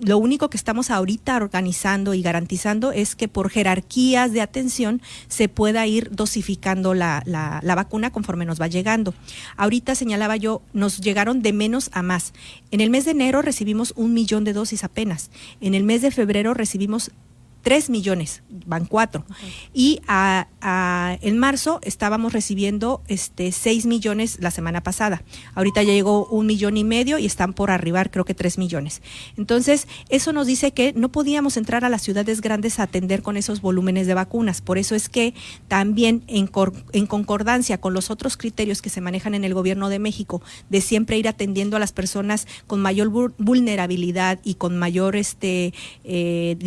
lo 0.00 0.18
único 0.18 0.50
que 0.50 0.56
estamos 0.56 0.90
ahorita 0.90 1.36
organizando 1.36 2.14
y 2.14 2.22
garantizando 2.22 2.90
es 2.92 3.14
que 3.14 3.28
por 3.28 3.48
jerarquías 3.48 4.32
de 4.32 4.40
atención 4.40 5.00
se 5.28 5.48
pueda 5.48 5.86
ir 5.86 6.10
dosificando 6.10 6.94
la, 6.94 7.22
la, 7.26 7.74
vacuna 7.74 8.10
conforme 8.10 8.44
nos 8.44 8.60
va 8.60 8.66
llegando. 8.66 9.14
Ahorita 9.56 9.94
señalaba 9.94 10.36
yo, 10.36 10.62
nos 10.72 11.00
llegaron 11.00 11.42
de 11.42 11.52
menos 11.52 11.90
a 11.92 12.02
más. 12.02 12.32
En 12.70 12.80
el 12.80 12.90
mes 12.90 13.04
de 13.04 13.12
enero 13.12 13.40
recibimos 13.42 13.92
un 13.96 14.14
millón 14.14 14.44
de 14.44 14.52
dosis 14.52 14.84
apenas. 14.84 15.30
En 15.60 15.74
el 15.74 15.84
mes 15.84 16.02
de 16.02 16.10
febrero 16.10 16.54
recibimos 16.54 17.12
3 17.64 17.88
millones, 17.88 18.42
van 18.66 18.84
4. 18.84 19.24
Y 19.72 20.00
a, 20.06 20.46
en 21.22 21.38
marzo 21.38 21.80
estábamos 21.82 22.34
recibiendo 22.34 23.02
este 23.08 23.50
6 23.52 23.86
millones 23.86 24.36
la 24.40 24.50
semana 24.50 24.82
pasada. 24.82 25.22
Ahorita 25.54 25.82
ya 25.82 25.94
llegó 25.94 26.26
un 26.26 26.46
millón 26.46 26.76
y 26.76 26.84
medio 26.84 27.18
y 27.18 27.24
están 27.24 27.54
por 27.54 27.70
arribar 27.70 28.10
creo 28.10 28.26
que 28.26 28.34
3 28.34 28.58
millones. 28.58 29.00
Entonces, 29.38 29.88
eso 30.10 30.34
nos 30.34 30.46
dice 30.46 30.72
que 30.72 30.92
no 30.92 31.08
podíamos 31.08 31.56
entrar 31.56 31.86
a 31.86 31.88
las 31.88 32.02
ciudades 32.02 32.42
grandes 32.42 32.78
a 32.78 32.84
atender 32.84 33.22
con 33.22 33.38
esos 33.38 33.62
volúmenes 33.62 34.06
de 34.06 34.12
vacunas. 34.12 34.60
Por 34.60 34.76
eso 34.76 34.94
es 34.94 35.08
que 35.08 35.32
también 35.66 36.22
en, 36.26 36.50
en 36.92 37.06
concordancia 37.06 37.80
con 37.80 37.94
los 37.94 38.10
otros 38.10 38.36
criterios 38.36 38.82
que 38.82 38.90
se 38.90 39.00
manejan 39.00 39.34
en 39.34 39.42
el 39.42 39.54
gobierno 39.54 39.88
de 39.88 39.98
México, 39.98 40.42
de 40.68 40.82
siempre 40.82 41.16
ir 41.16 41.28
atendiendo 41.28 41.78
a 41.78 41.80
las 41.80 41.92
personas 41.92 42.46
con 42.66 42.82
mayor 42.82 43.08
vulnerabilidad 43.38 44.38
y 44.44 44.54
con 44.54 44.76
mayor 44.76 45.16
este, 45.16 45.72
eh, 46.04 46.58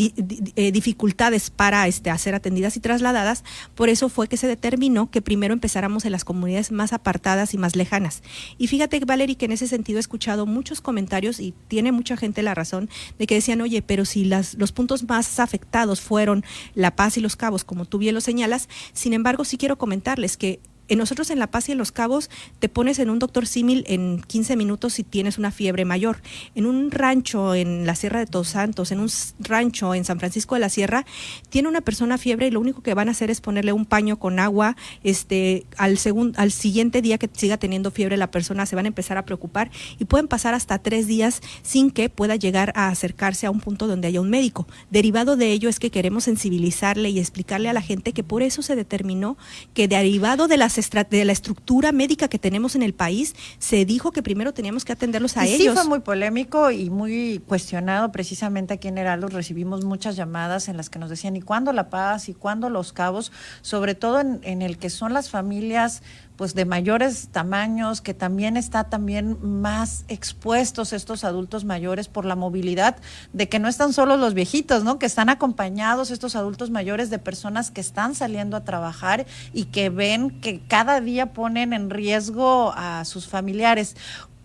eh 0.55 0.71
dificultades 0.87 1.49
para 1.49 1.85
este, 1.85 2.09
hacer 2.09 2.33
atendidas 2.33 2.77
y 2.77 2.79
trasladadas, 2.79 3.43
por 3.75 3.89
eso 3.89 4.07
fue 4.07 4.29
que 4.29 4.37
se 4.37 4.47
determinó 4.47 5.11
que 5.11 5.21
primero 5.21 5.53
empezáramos 5.53 6.05
en 6.05 6.13
las 6.13 6.23
comunidades 6.23 6.71
más 6.71 6.93
apartadas 6.93 7.53
y 7.53 7.57
más 7.57 7.75
lejanas. 7.75 8.23
Y 8.57 8.67
fíjate, 8.67 8.97
Valerie, 9.05 9.35
que 9.35 9.45
en 9.45 9.51
ese 9.51 9.67
sentido 9.67 9.99
he 9.99 9.99
escuchado 9.99 10.45
muchos 10.45 10.79
comentarios 10.79 11.41
y 11.41 11.53
tiene 11.67 11.91
mucha 11.91 12.15
gente 12.15 12.41
la 12.41 12.55
razón 12.55 12.89
de 13.19 13.27
que 13.27 13.35
decían, 13.35 13.59
oye, 13.59 13.81
pero 13.81 14.05
si 14.05 14.23
las, 14.23 14.53
los 14.53 14.71
puntos 14.71 15.03
más 15.03 15.41
afectados 15.41 15.99
fueron 15.99 16.45
La 16.73 16.95
Paz 16.95 17.17
y 17.17 17.21
Los 17.21 17.35
Cabos, 17.35 17.65
como 17.65 17.83
tú 17.83 17.97
bien 17.97 18.15
lo 18.15 18.21
señalas, 18.21 18.69
sin 18.93 19.11
embargo, 19.11 19.43
sí 19.43 19.57
quiero 19.57 19.77
comentarles 19.77 20.37
que 20.37 20.61
nosotros 20.95 21.29
en 21.29 21.39
La 21.39 21.47
Paz 21.47 21.69
y 21.69 21.73
en 21.73 21.77
Los 21.77 21.91
Cabos 21.91 22.29
te 22.59 22.69
pones 22.69 22.99
en 22.99 23.09
un 23.09 23.19
doctor 23.19 23.45
símil 23.45 23.83
en 23.87 24.21
15 24.21 24.55
minutos 24.55 24.93
si 24.93 25.03
tienes 25.03 25.37
una 25.37 25.51
fiebre 25.51 25.85
mayor. 25.85 26.21
En 26.55 26.65
un 26.65 26.91
rancho 26.91 27.55
en 27.55 27.85
la 27.85 27.95
Sierra 27.95 28.19
de 28.19 28.25
Todos 28.25 28.49
Santos, 28.49 28.91
en 28.91 28.99
un 28.99 29.09
rancho 29.39 29.93
en 29.93 30.05
San 30.05 30.19
Francisco 30.19 30.55
de 30.55 30.61
la 30.61 30.69
Sierra, 30.69 31.05
tiene 31.49 31.67
una 31.67 31.81
persona 31.81 32.17
fiebre 32.17 32.47
y 32.47 32.51
lo 32.51 32.59
único 32.59 32.81
que 32.81 32.93
van 32.93 33.09
a 33.09 33.11
hacer 33.11 33.29
es 33.29 33.41
ponerle 33.41 33.73
un 33.73 33.85
paño 33.85 34.17
con 34.17 34.39
agua. 34.39 34.75
Este, 35.03 35.65
al, 35.77 35.97
al 36.35 36.51
siguiente 36.51 37.01
día 37.01 37.17
que 37.17 37.29
siga 37.33 37.57
teniendo 37.57 37.91
fiebre 37.91 38.17
la 38.17 38.31
persona 38.31 38.65
se 38.65 38.75
van 38.75 38.85
a 38.85 38.87
empezar 38.87 39.17
a 39.17 39.25
preocupar 39.25 39.71
y 39.99 40.05
pueden 40.05 40.27
pasar 40.27 40.53
hasta 40.53 40.79
tres 40.79 41.07
días 41.07 41.41
sin 41.63 41.91
que 41.91 42.09
pueda 42.09 42.35
llegar 42.35 42.71
a 42.75 42.89
acercarse 42.89 43.45
a 43.45 43.51
un 43.51 43.59
punto 43.59 43.87
donde 43.87 44.07
haya 44.07 44.21
un 44.21 44.29
médico. 44.29 44.67
Derivado 44.89 45.35
de 45.35 45.51
ello 45.51 45.69
es 45.69 45.79
que 45.79 45.91
queremos 45.91 46.25
sensibilizarle 46.25 47.09
y 47.09 47.19
explicarle 47.19 47.69
a 47.69 47.73
la 47.73 47.81
gente 47.81 48.13
que 48.13 48.23
por 48.23 48.41
eso 48.41 48.61
se 48.61 48.75
determinó 48.75 49.37
que 49.73 49.87
derivado 49.87 50.47
de 50.47 50.57
las 50.57 50.76
de 50.77 51.25
la 51.25 51.31
estructura 51.31 51.91
médica 51.91 52.27
que 52.27 52.39
tenemos 52.39 52.75
en 52.75 52.83
el 52.83 52.93
país, 52.93 53.35
se 53.59 53.85
dijo 53.85 54.11
que 54.11 54.21
primero 54.21 54.53
teníamos 54.53 54.85
que 54.85 54.93
atenderlos 54.93 55.37
a 55.37 55.45
ellos. 55.45 55.57
Sí, 55.57 55.69
fue 55.69 55.85
muy 55.85 55.99
polémico 55.99 56.71
y 56.71 56.89
muy 56.89 57.41
cuestionado. 57.47 58.11
Precisamente 58.11 58.75
aquí 58.75 58.87
en 58.87 58.97
Heraldo 58.97 59.27
recibimos 59.27 59.83
muchas 59.85 60.15
llamadas 60.15 60.67
en 60.67 60.77
las 60.77 60.89
que 60.89 60.99
nos 60.99 61.09
decían, 61.09 61.35
¿y 61.35 61.41
cuándo 61.41 61.73
La 61.73 61.89
Paz? 61.89 62.29
¿Y 62.29 62.33
cuándo 62.33 62.69
Los 62.69 62.93
Cabos? 62.93 63.31
Sobre 63.61 63.95
todo 63.95 64.19
en, 64.19 64.39
en 64.43 64.61
el 64.61 64.77
que 64.77 64.89
son 64.89 65.13
las 65.13 65.29
familias 65.29 66.03
pues 66.37 66.53
de 66.53 66.65
mayores 66.65 67.29
tamaños, 67.31 67.99
que 67.99 68.13
también 68.13 68.55
está 68.55 68.85
también 68.85 69.37
más 69.41 70.05
expuestos 70.07 70.93
estos 70.93 71.23
adultos 71.23 71.65
mayores 71.65 72.07
por 72.07 72.25
la 72.25 72.35
movilidad, 72.35 72.97
de 73.33 73.49
que 73.49 73.59
no 73.59 73.67
están 73.67 73.91
solo 73.91 74.15
los 74.15 74.33
viejitos, 74.33 74.83
¿no? 74.83 74.99
Que 74.99 75.07
están 75.07 75.29
acompañados 75.29 76.11
estos 76.11 76.35
adultos 76.35 76.69
mayores 76.69 77.09
de 77.09 77.19
personas 77.19 77.71
que 77.71 77.81
están 77.81 78.15
saliendo 78.15 78.55
a 78.55 78.63
trabajar 78.63 79.25
y 79.51 79.65
que 79.65 79.89
ven 79.89 80.39
que 80.39 80.61
cada 80.67 81.01
día 81.01 81.33
ponen 81.33 81.73
en 81.73 81.89
riesgo 81.89 82.71
a 82.75 83.03
sus 83.03 83.27
familiares. 83.27 83.95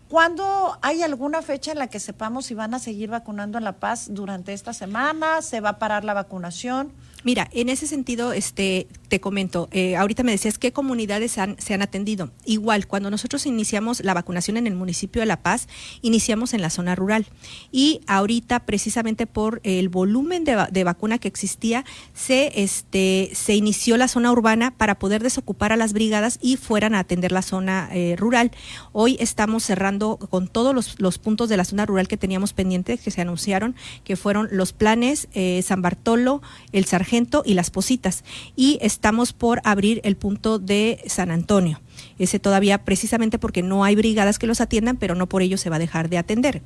¿Cuándo 0.08 0.78
hay 0.82 1.02
alguna 1.02 1.40
fecha 1.40 1.72
en 1.72 1.78
la 1.78 1.88
que 1.88 1.98
sepamos 1.98 2.46
si 2.46 2.54
van 2.54 2.74
a 2.74 2.78
seguir 2.78 3.08
vacunando 3.08 3.56
en 3.58 3.64
La 3.64 3.72
Paz 3.72 4.08
durante 4.10 4.52
esta 4.52 4.74
semana? 4.74 5.40
¿Se 5.40 5.60
va 5.60 5.70
a 5.70 5.78
parar 5.78 6.04
la 6.04 6.12
vacunación? 6.12 6.92
Mira, 7.24 7.48
en 7.52 7.68
ese 7.68 7.86
sentido, 7.86 8.32
este, 8.32 8.88
te 9.08 9.20
comento, 9.20 9.68
eh, 9.70 9.96
ahorita 9.96 10.22
me 10.22 10.32
decías 10.32 10.58
qué 10.58 10.72
comunidades 10.72 11.32
se 11.32 11.74
han 11.74 11.82
atendido. 11.82 12.30
Igual, 12.44 12.86
cuando 12.86 13.10
nosotros 13.10 13.46
iniciamos 13.46 14.00
la 14.00 14.14
vacunación 14.14 14.56
en 14.56 14.66
el 14.66 14.74
municipio 14.74 15.20
de 15.20 15.26
La 15.26 15.42
Paz, 15.42 15.68
iniciamos 16.00 16.54
en 16.54 16.62
la 16.62 16.70
zona 16.70 16.94
rural. 16.94 17.26
Y 17.70 18.00
ahorita, 18.06 18.60
precisamente 18.60 19.26
por 19.26 19.60
el 19.62 19.88
volumen 19.88 20.44
de, 20.44 20.84
vacuna 20.84 21.18
que 21.18 21.28
existía, 21.28 21.84
se, 22.12 22.62
este, 22.62 23.30
se 23.34 23.54
inició 23.54 23.96
la 23.96 24.08
zona 24.08 24.32
urbana 24.32 24.74
para 24.76 24.98
poder 24.98 25.22
desocupar 25.22 25.72
a 25.72 25.76
las 25.76 25.92
brigadas 25.92 26.38
y 26.42 26.56
fueran 26.56 26.94
a 26.94 27.00
atender 27.00 27.30
la 27.30 27.42
zona 27.42 27.88
eh, 27.92 28.16
rural. 28.16 28.50
Hoy 28.92 29.16
estamos 29.20 29.62
cerrando 29.62 30.16
con 30.16 30.48
todos 30.48 30.74
los, 30.74 31.00
los, 31.00 31.18
puntos 31.18 31.48
de 31.48 31.56
la 31.56 31.64
zona 31.64 31.86
rural 31.86 32.08
que 32.08 32.16
teníamos 32.16 32.52
pendientes, 32.52 33.00
que 33.00 33.10
se 33.10 33.20
anunciaron, 33.20 33.76
que 34.02 34.16
fueron 34.16 34.48
los 34.50 34.72
planes 34.72 35.28
eh, 35.34 35.62
San 35.62 35.82
Bartolo, 35.82 36.42
el 36.72 36.86
Sargento, 36.86 37.11
y 37.44 37.54
Las 37.54 37.70
Positas. 37.70 38.24
Y 38.56 38.78
estamos 38.80 39.34
por 39.34 39.60
abrir 39.64 40.00
el 40.02 40.16
punto 40.16 40.58
de 40.58 41.02
San 41.06 41.30
Antonio. 41.30 41.80
Ese 42.18 42.38
todavía 42.38 42.84
precisamente 42.84 43.38
porque 43.38 43.62
no 43.62 43.84
hay 43.84 43.96
brigadas 43.96 44.38
que 44.38 44.46
los 44.46 44.62
atiendan, 44.62 44.96
pero 44.96 45.14
no 45.14 45.28
por 45.28 45.42
ello 45.42 45.58
se 45.58 45.68
va 45.68 45.76
a 45.76 45.78
dejar 45.78 46.08
de 46.08 46.16
atender. 46.16 46.62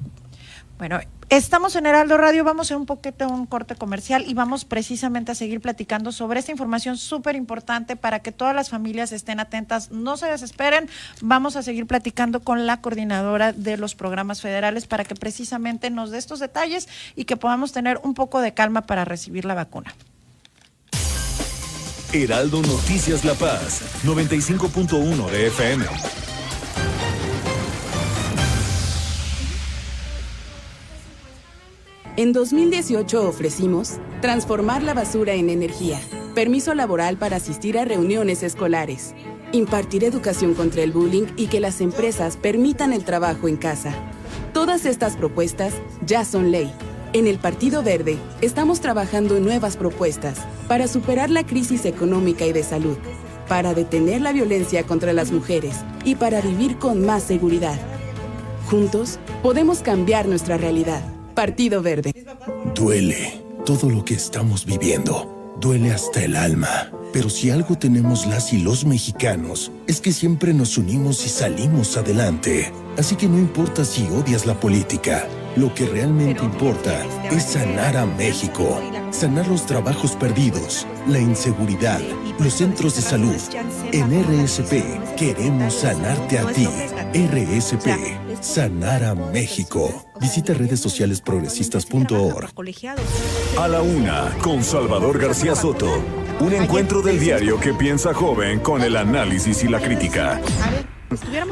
Bueno, 0.79 1.01
estamos 1.31 1.75
en 1.75 1.87
Heraldo 1.87 2.19
Radio, 2.19 2.45
vamos 2.45 2.71
a 2.71 2.77
un 2.77 2.85
poquito 2.85 3.27
un 3.29 3.47
corte 3.47 3.75
comercial 3.77 4.25
y 4.29 4.35
vamos 4.35 4.67
precisamente 4.67 5.33
a 5.33 5.35
seguir 5.35 5.63
platicando 5.63 6.13
sobre 6.13 6.39
esta 6.39 6.53
información 6.53 6.99
súper 6.99 7.35
importante 7.35 7.97
para 7.97 8.21
que 8.21 8.31
todas 8.31 8.55
las 8.55 8.69
familias 8.69 9.11
estén 9.11 9.41
atentas, 9.41 9.91
no 9.91 10.19
se 10.19 10.27
desesperen, 10.27 10.91
vamos 11.23 11.57
a 11.57 11.63
seguir 11.63 11.87
platicando 11.87 12.41
con 12.41 12.67
la 12.67 12.83
coordinadora 12.83 13.55
de 13.55 13.79
los 13.79 13.95
programas 13.95 14.43
federales 14.43 14.87
para 14.87 15.05
que 15.05 15.15
precisamente 15.15 15.89
nos 15.89 16.11
dé 16.11 16.19
estos 16.19 16.41
detalles 16.41 16.89
y 17.17 17.25
que 17.25 17.39
podamos 17.39 17.73
tener 17.73 17.99
un 18.05 18.13
poco 18.13 18.41
de 18.41 18.53
calma 18.53 18.83
para 18.83 19.07
recibir 19.07 19.47
la 19.47 19.55
vacuna. 19.55 19.95
Heraldo 22.13 22.63
Noticias 22.63 23.25
La 23.25 23.35
Paz, 23.35 23.83
95.1 24.05 25.31
de 25.31 25.47
FM. 25.49 25.85
En 32.17 32.33
2018 32.33 33.29
ofrecimos 33.29 33.95
transformar 34.23 34.83
la 34.83 34.95
basura 34.95 35.35
en 35.35 35.51
energía, 35.51 36.01
permiso 36.35 36.75
laboral 36.75 37.17
para 37.19 37.37
asistir 37.37 37.77
a 37.77 37.85
reuniones 37.85 38.43
escolares, 38.43 39.15
impartir 39.53 40.05
educación 40.05 40.55
contra 40.55 40.83
el 40.83 40.93
bullying 40.93 41.27
y 41.37 41.49
que 41.49 41.61
las 41.61 41.81
empresas 41.81 42.37
permitan 42.37 42.93
el 42.93 43.05
trabajo 43.05 43.49
en 43.49 43.57
casa. 43.57 43.93
Todas 44.55 44.87
estas 44.87 45.17
propuestas 45.17 45.75
ya 46.07 46.25
son 46.25 46.53
ley 46.53 46.73
en 47.13 47.27
el 47.27 47.39
Partido 47.39 47.83
Verde 47.83 48.19
estamos 48.41 48.81
trabajando 48.81 49.37
en 49.37 49.45
nuevas 49.45 49.77
propuestas 49.77 50.39
para 50.69 50.89
superar 50.89 51.31
la 51.31 51.47
crisis 51.47 51.85
económica 51.85 52.45
y 52.47 52.53
de 52.53 52.63
salud, 52.63 52.97
para 53.49 53.75
detener 53.75 54.21
la 54.21 54.33
violencia 54.33 54.83
contra 54.85 55.13
las 55.13 55.33
mujeres 55.33 55.77
y 56.05 56.17
para 56.17 56.41
vivir 56.41 56.79
con 56.79 57.05
más 57.05 57.23
seguridad. 57.23 57.79
Juntos 58.67 59.19
podemos 59.43 59.81
cambiar 59.81 60.27
nuestra 60.27 60.57
realidad. 60.57 61.03
Partido 61.35 61.83
Verde. 61.83 62.13
Duele 62.75 63.41
todo 63.65 63.91
lo 63.91 64.05
que 64.05 64.15
estamos 64.15 64.65
viviendo. 64.67 65.55
Duele 65.61 65.93
hasta 65.93 66.25
el 66.25 66.37
alma. 66.37 66.91
Pero 67.13 67.31
si 67.31 67.51
algo 67.51 67.79
tenemos 67.79 68.27
las 68.27 68.53
y 68.53 68.59
los 68.59 68.85
mexicanos, 68.85 69.71
es 69.87 70.01
que 70.01 70.13
siempre 70.13 70.53
nos 70.53 70.77
unimos 70.77 71.25
y 71.25 71.29
salimos 71.29 71.97
adelante. 71.97 72.73
Así 72.99 73.17
que 73.17 73.29
no 73.29 73.39
importa 73.39 73.85
si 73.85 74.07
odias 74.09 74.45
la 74.45 74.59
política 74.59 75.27
lo 75.57 75.73
que 75.75 75.87
realmente 75.87 76.45
importa 76.45 77.05
es 77.31 77.43
sanar 77.45 77.97
a 77.97 78.07
México, 78.07 78.81
sanar 79.11 79.47
los 79.49 79.65
trabajos 79.65 80.13
perdidos, 80.13 80.87
la 81.09 81.19
inseguridad, 81.19 82.01
los 82.39 82.53
centros 82.53 82.97
de 82.97 83.03
salud. 83.03 83.35
En 83.93 84.23
RSP 84.23 85.17
queremos 85.17 85.75
sanarte 85.75 86.39
a 86.39 86.47
ti. 86.53 86.69
RSP, 87.15 88.43
sanar 88.43 89.05
a 89.05 89.15
México. 89.15 90.07
Visita 90.21 90.53
redes 90.53 90.81
sociales 90.81 91.21
progresistas.org. 91.21 92.51
A 93.59 93.69
la 93.69 93.83
una, 93.83 94.37
con 94.43 94.63
Salvador 94.63 95.19
García 95.19 95.55
Soto. 95.55 96.03
Un 96.41 96.53
encuentro 96.53 97.01
del 97.01 97.19
diario 97.19 97.59
que 97.59 97.73
piensa 97.73 98.13
joven 98.13 98.61
con 98.61 98.83
el 98.83 98.97
análisis 98.97 99.65
y 99.65 99.69
la 99.69 99.81
crítica. 99.81 100.41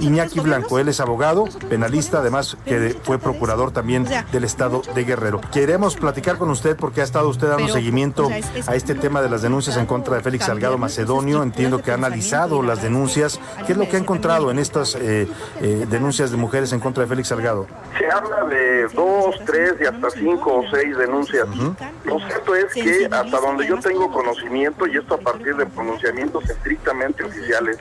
Iñaki 0.00 0.40
Blanco, 0.40 0.78
él 0.78 0.88
es 0.88 1.00
abogado, 1.00 1.44
penalista, 1.68 2.18
además 2.18 2.56
que 2.64 2.96
fue 3.02 3.18
procurador 3.18 3.70
también 3.70 4.06
del 4.32 4.44
estado 4.44 4.82
de 4.94 5.04
Guerrero. 5.04 5.40
Queremos 5.52 5.96
platicar 5.96 6.38
con 6.38 6.50
usted 6.50 6.76
porque 6.76 7.00
ha 7.00 7.04
estado 7.04 7.28
usted 7.28 7.48
dando 7.48 7.68
seguimiento 7.68 8.28
a 8.66 8.74
este 8.74 8.94
tema 8.94 9.22
de 9.22 9.30
las 9.30 9.42
denuncias 9.42 9.76
en 9.76 9.86
contra 9.86 10.16
de 10.16 10.22
Félix 10.22 10.46
Salgado 10.46 10.78
Macedonio. 10.78 11.42
Entiendo 11.42 11.82
que 11.82 11.90
ha 11.90 11.94
analizado 11.94 12.62
las 12.62 12.82
denuncias. 12.82 13.40
¿Qué 13.66 13.72
es 13.72 13.78
lo 13.78 13.88
que 13.88 13.96
ha 13.96 14.00
encontrado 14.00 14.50
en 14.50 14.58
estas 14.58 14.94
eh, 14.94 15.28
eh, 15.60 15.86
denuncias 15.88 16.30
de 16.30 16.36
mujeres 16.36 16.72
en 16.72 16.80
contra 16.80 17.02
de 17.02 17.08
Félix 17.08 17.28
Salgado? 17.28 17.66
Se 17.98 18.06
habla 18.10 18.44
de 18.44 18.88
dos, 18.88 19.36
tres 19.46 19.74
y 19.80 19.84
hasta 19.84 20.10
cinco 20.10 20.58
o 20.58 20.64
seis 20.70 20.96
denuncias. 20.96 21.46
Lo 22.04 22.18
cierto 22.18 22.54
es 22.54 22.72
que 22.72 23.06
hasta 23.10 23.40
donde 23.40 23.66
yo 23.66 23.78
tengo 23.78 24.10
conocimiento, 24.10 24.86
y 24.86 24.96
esto 24.96 25.14
a 25.14 25.18
partir 25.18 25.56
de 25.56 25.66
pronunciamientos 25.66 26.48
estrictamente 26.48 27.24
oficiales, 27.24 27.78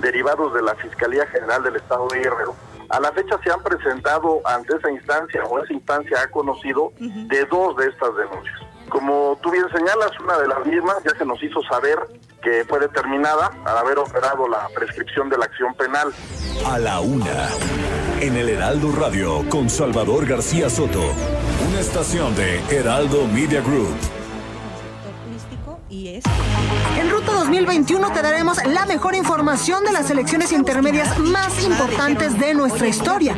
derivados 0.00 0.54
de 0.54 0.62
la 0.62 0.74
Fiscalía 0.76 1.26
General 1.26 1.62
del 1.62 1.76
Estado 1.76 2.08
de 2.08 2.20
Guerrero. 2.20 2.54
A 2.88 3.00
la 3.00 3.12
fecha 3.12 3.38
se 3.44 3.50
han 3.50 3.62
presentado 3.62 4.40
ante 4.44 4.76
esa 4.76 4.90
instancia 4.90 5.44
o 5.44 5.62
esa 5.62 5.72
instancia 5.72 6.22
ha 6.22 6.30
conocido 6.30 6.92
de 6.98 7.44
dos 7.44 7.76
de 7.76 7.86
estas 7.86 8.16
denuncias. 8.16 8.58
Como 8.88 9.38
tú 9.42 9.50
bien 9.50 9.66
señalas, 9.70 10.18
una 10.20 10.38
de 10.38 10.48
las 10.48 10.64
mismas 10.64 10.96
ya 11.04 11.16
se 11.16 11.24
nos 11.26 11.42
hizo 11.42 11.60
saber 11.64 11.98
que 12.42 12.64
fue 12.64 12.80
determinada 12.80 13.50
al 13.66 13.78
haber 13.78 13.98
operado 13.98 14.48
la 14.48 14.66
prescripción 14.74 15.28
de 15.28 15.36
la 15.36 15.44
acción 15.44 15.74
penal. 15.74 16.12
A 16.66 16.78
la 16.78 17.00
una, 17.00 17.48
en 18.20 18.36
el 18.36 18.48
Heraldo 18.48 18.90
Radio 18.92 19.48
con 19.50 19.68
Salvador 19.68 20.26
García 20.26 20.70
Soto, 20.70 21.02
una 21.68 21.80
estación 21.80 22.34
de 22.34 22.60
Heraldo 22.70 23.26
Media 23.26 23.60
Group. 23.60 24.17
En 26.98 27.10
Ruta 27.10 27.32
2021 27.32 28.12
te 28.12 28.22
daremos 28.22 28.58
la 28.64 28.86
mejor 28.86 29.14
información 29.14 29.84
de 29.84 29.92
las 29.92 30.10
elecciones 30.10 30.52
intermedias 30.52 31.18
más 31.18 31.62
importantes 31.64 32.38
de 32.38 32.54
nuestra 32.54 32.88
historia, 32.88 33.36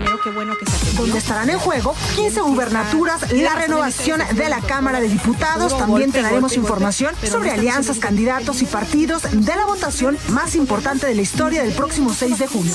donde 0.96 1.18
estarán 1.18 1.50
en 1.50 1.58
juego 1.58 1.94
15 2.16 2.40
gubernaturas, 2.40 3.32
la 3.32 3.54
renovación 3.54 4.20
de 4.34 4.48
la 4.48 4.60
Cámara 4.60 5.00
de 5.00 5.08
Diputados. 5.08 5.76
También 5.76 6.12
te 6.12 6.22
daremos 6.22 6.56
información 6.56 7.14
sobre 7.22 7.50
alianzas, 7.50 7.98
candidatos 7.98 8.62
y 8.62 8.66
partidos 8.66 9.22
de 9.30 9.56
la 9.56 9.66
votación 9.66 10.16
más 10.28 10.54
importante 10.54 11.06
de 11.06 11.14
la 11.14 11.22
historia 11.22 11.62
del 11.62 11.72
próximo 11.72 12.12
6 12.12 12.38
de 12.38 12.46
junio. 12.46 12.74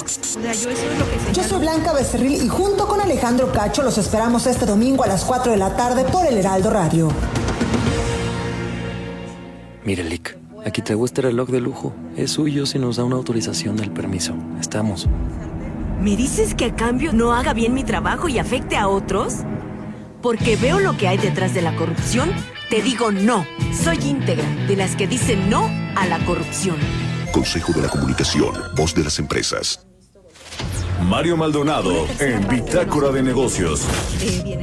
Yo 1.33 1.43
soy 1.43 1.59
Blanca 1.59 1.93
Becerril 1.93 2.43
y 2.43 2.47
junto 2.47 2.87
con 2.87 3.01
Alejandro 3.01 3.51
Cacho 3.51 3.81
los 3.81 3.97
esperamos 3.97 4.45
este 4.45 4.65
domingo 4.65 5.03
a 5.03 5.07
las 5.07 5.25
4 5.25 5.51
de 5.51 5.57
la 5.57 5.75
tarde 5.75 6.03
por 6.05 6.25
el 6.25 6.37
Heraldo 6.37 6.69
Radio. 6.69 7.09
Mire, 9.85 10.03
Lick, 10.03 10.35
aquí 10.65 10.81
traigo 10.81 11.05
este 11.05 11.21
reloj 11.21 11.49
de 11.49 11.61
lujo. 11.61 11.95
Es 12.17 12.31
suyo 12.31 12.65
si 12.65 12.79
nos 12.79 12.95
da 12.95 13.03
una 13.03 13.17
autorización 13.17 13.77
del 13.77 13.91
permiso. 13.91 14.33
Estamos. 14.59 15.07
¿Me 16.01 16.15
dices 16.15 16.55
que 16.55 16.65
a 16.65 16.75
cambio 16.75 17.13
no 17.13 17.33
haga 17.33 17.53
bien 17.53 17.75
mi 17.75 17.83
trabajo 17.83 18.27
y 18.27 18.39
afecte 18.39 18.77
a 18.77 18.87
otros? 18.87 19.35
Porque 20.23 20.55
veo 20.55 20.79
lo 20.79 20.97
que 20.97 21.07
hay 21.07 21.19
detrás 21.19 21.53
de 21.53 21.61
la 21.61 21.75
corrupción, 21.75 22.31
te 22.71 22.81
digo 22.81 23.11
no. 23.11 23.45
Soy 23.83 23.99
íntegra, 24.03 24.47
de 24.67 24.75
las 24.75 24.95
que 24.95 25.07
dicen 25.07 25.51
no 25.51 25.69
a 25.95 26.07
la 26.07 26.17
corrupción. 26.25 26.77
Consejo 27.31 27.71
de 27.73 27.83
la 27.83 27.89
Comunicación, 27.89 28.55
voz 28.75 28.95
de 28.95 29.03
las 29.03 29.19
empresas. 29.19 29.84
Mario 31.07 31.37
Maldonado 31.37 32.07
en 32.19 32.47
Bitácora 32.47 33.11
de 33.11 33.21
Negocios. 33.21 33.85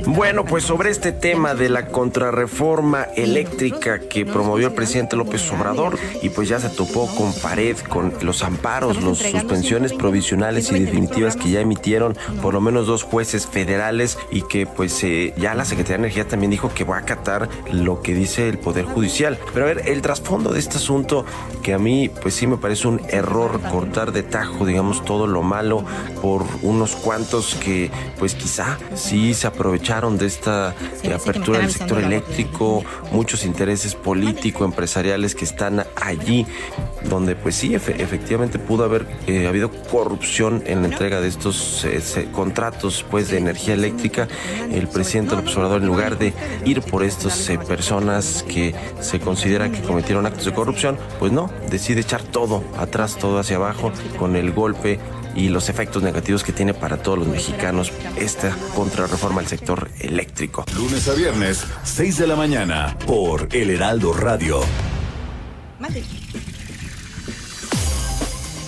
Bueno, 0.06 0.44
pues 0.44 0.64
sobre 0.64 0.90
este 0.90 1.12
tema 1.12 1.54
de 1.54 1.68
la 1.68 1.86
contrarreforma 1.86 3.04
eléctrica 3.16 4.00
que 4.00 4.26
promovió 4.26 4.68
el 4.68 4.74
presidente 4.74 5.16
López 5.16 5.48
Obrador 5.52 5.98
y 6.20 6.30
pues 6.30 6.48
ya 6.48 6.58
se 6.58 6.68
topó 6.68 7.06
con 7.14 7.32
pared, 7.32 7.76
con 7.88 8.12
los 8.22 8.42
amparos, 8.42 9.00
las 9.02 9.18
suspensiones 9.18 9.92
provisionales 9.92 10.72
y 10.72 10.80
definitivas 10.80 11.36
que 11.36 11.50
ya 11.50 11.60
emitieron 11.60 12.16
por 12.42 12.54
lo 12.54 12.60
menos 12.60 12.88
dos 12.88 13.04
jueces 13.04 13.46
federales 13.46 14.18
y 14.32 14.42
que 14.42 14.66
pues 14.66 15.02
eh, 15.04 15.34
ya 15.36 15.54
la 15.54 15.64
Secretaría 15.64 15.98
de 15.98 16.02
Energía 16.06 16.26
también 16.26 16.50
dijo 16.50 16.72
que 16.74 16.84
va 16.84 16.96
a 16.96 17.00
acatar 17.00 17.48
lo 17.70 18.02
que 18.02 18.14
dice 18.14 18.48
el 18.48 18.58
Poder 18.58 18.84
Judicial. 18.84 19.38
Pero 19.54 19.66
a 19.66 19.68
ver, 19.68 19.88
el 19.88 20.02
trasfondo 20.02 20.50
de 20.50 20.58
este 20.58 20.78
asunto 20.78 21.24
que 21.62 21.72
a 21.72 21.78
mí 21.78 22.08
pues 22.08 22.34
sí 22.34 22.48
me 22.48 22.56
parece 22.56 22.88
un 22.88 23.00
error 23.08 23.60
cortar 23.70 24.12
de 24.12 24.24
tajo, 24.24 24.66
digamos, 24.66 25.04
todo 25.04 25.28
lo 25.28 25.42
malo 25.42 25.84
por 26.20 26.31
unos 26.62 26.96
cuantos 26.96 27.54
que 27.56 27.90
pues 28.18 28.34
quizá 28.34 28.78
sí 28.94 29.34
se 29.34 29.46
aprovecharon 29.46 30.18
de 30.18 30.26
esta 30.26 30.74
apertura 31.14 31.58
del 31.58 31.70
sector 31.70 31.98
eléctrico, 31.98 32.84
muchos 33.12 33.44
intereses 33.44 33.94
político, 33.94 34.64
empresariales 34.64 35.34
que 35.34 35.44
están 35.44 35.84
allí. 35.96 36.46
donde 37.08 37.34
pues 37.34 37.56
sí, 37.56 37.74
efectivamente 37.74 38.58
pudo 38.58 38.84
haber 38.84 39.06
eh, 39.26 39.46
habido 39.46 39.70
corrupción 39.90 40.62
en 40.66 40.82
la 40.82 40.88
entrega 40.88 41.20
de 41.20 41.28
estos 41.28 41.84
eh, 41.84 42.28
contratos 42.32 43.04
pues 43.10 43.28
de 43.28 43.38
energía 43.38 43.74
eléctrica. 43.74 44.28
El 44.70 44.88
presidente 44.88 45.34
López 45.34 45.56
Obrador, 45.56 45.82
en 45.82 45.88
lugar 45.88 46.18
de 46.18 46.32
ir 46.64 46.80
por 46.82 47.02
estas 47.02 47.48
eh, 47.48 47.58
personas 47.58 48.44
que 48.48 48.74
se 49.00 49.20
considera 49.20 49.70
que 49.70 49.80
cometieron 49.82 50.26
actos 50.26 50.44
de 50.44 50.52
corrupción, 50.52 50.98
pues 51.18 51.32
no, 51.32 51.50
decide 51.70 52.00
echar 52.00 52.22
todo 52.22 52.62
atrás, 52.78 53.16
todo 53.16 53.38
hacia 53.38 53.56
abajo, 53.56 53.92
con 54.18 54.36
el 54.36 54.52
golpe 54.52 54.98
y 55.34 55.48
los 55.48 55.68
efectos 55.68 56.02
negativos 56.02 56.44
que 56.44 56.52
tiene 56.52 56.74
para 56.74 56.96
todos 56.96 57.18
los 57.18 57.28
mexicanos 57.28 57.92
esta 58.16 58.56
contrarreforma 58.74 59.40
al 59.40 59.46
sector 59.46 59.90
eléctrico. 60.00 60.64
Lunes 60.76 61.08
a 61.08 61.14
viernes, 61.14 61.64
6 61.84 62.18
de 62.18 62.26
la 62.26 62.36
mañana, 62.36 62.96
por 63.06 63.48
El 63.52 63.70
Heraldo 63.70 64.12
Radio. 64.12 64.60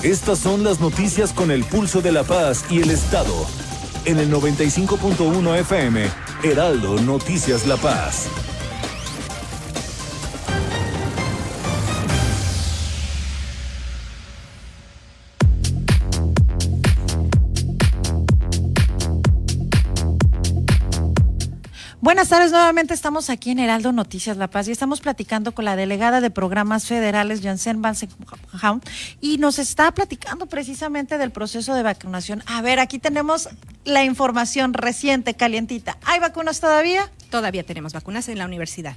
Estas 0.03 0.39
son 0.39 0.65
las 0.65 0.81
noticias 0.81 1.33
con 1.33 1.51
el 1.51 1.65
pulso 1.65 2.03
de 2.03 2.13
la 2.13 2.25
paz 2.25 2.67
y 2.71 2.83
el 2.83 2.91
Estado. 2.91 3.35
En 4.05 4.19
el 4.19 4.31
95.1 4.31 5.59
FM, 5.61 6.11
Heraldo 6.43 7.01
Noticias 7.01 7.67
La 7.67 7.79
Paz. 7.79 8.29
Buenas 22.05 22.29
tardes, 22.29 22.51
nuevamente 22.51 22.93
estamos 22.93 23.31
aquí 23.31 23.53
en 23.53 23.59
Heraldo 23.59 23.91
Noticias 23.91 24.37
La 24.37 24.49
Paz 24.49 24.69
y 24.69 24.73
estamos 24.73 25.01
platicando 25.01 25.55
con 25.55 25.65
la 25.65 25.75
delegada 25.75 26.21
de 26.21 26.29
programas 26.29 26.85
federales, 26.85 27.41
Janssen 27.41 27.81
Bansenhaum, 27.81 28.83
y 29.23 29.39
nos 29.39 29.59
está 29.59 29.91
platicando 29.91 30.45
precisamente 30.45 31.17
del 31.17 31.31
proceso 31.31 31.75
de 31.75 31.83
vacunación. 31.83 32.43
A 32.45 32.61
ver, 32.61 32.79
aquí 32.79 32.99
tenemos 32.99 33.49
la 33.87 34.05
información 34.05 34.75
reciente, 34.75 35.33
calientita. 35.33 35.97
¿Hay 36.05 36.21
vacunas 36.21 36.61
todavía? 36.61 37.11
Todavía 37.31 37.65
tenemos 37.65 37.95
vacunas 37.95 38.29
en 38.29 38.39
la 38.39 38.45
universidad 38.45 38.97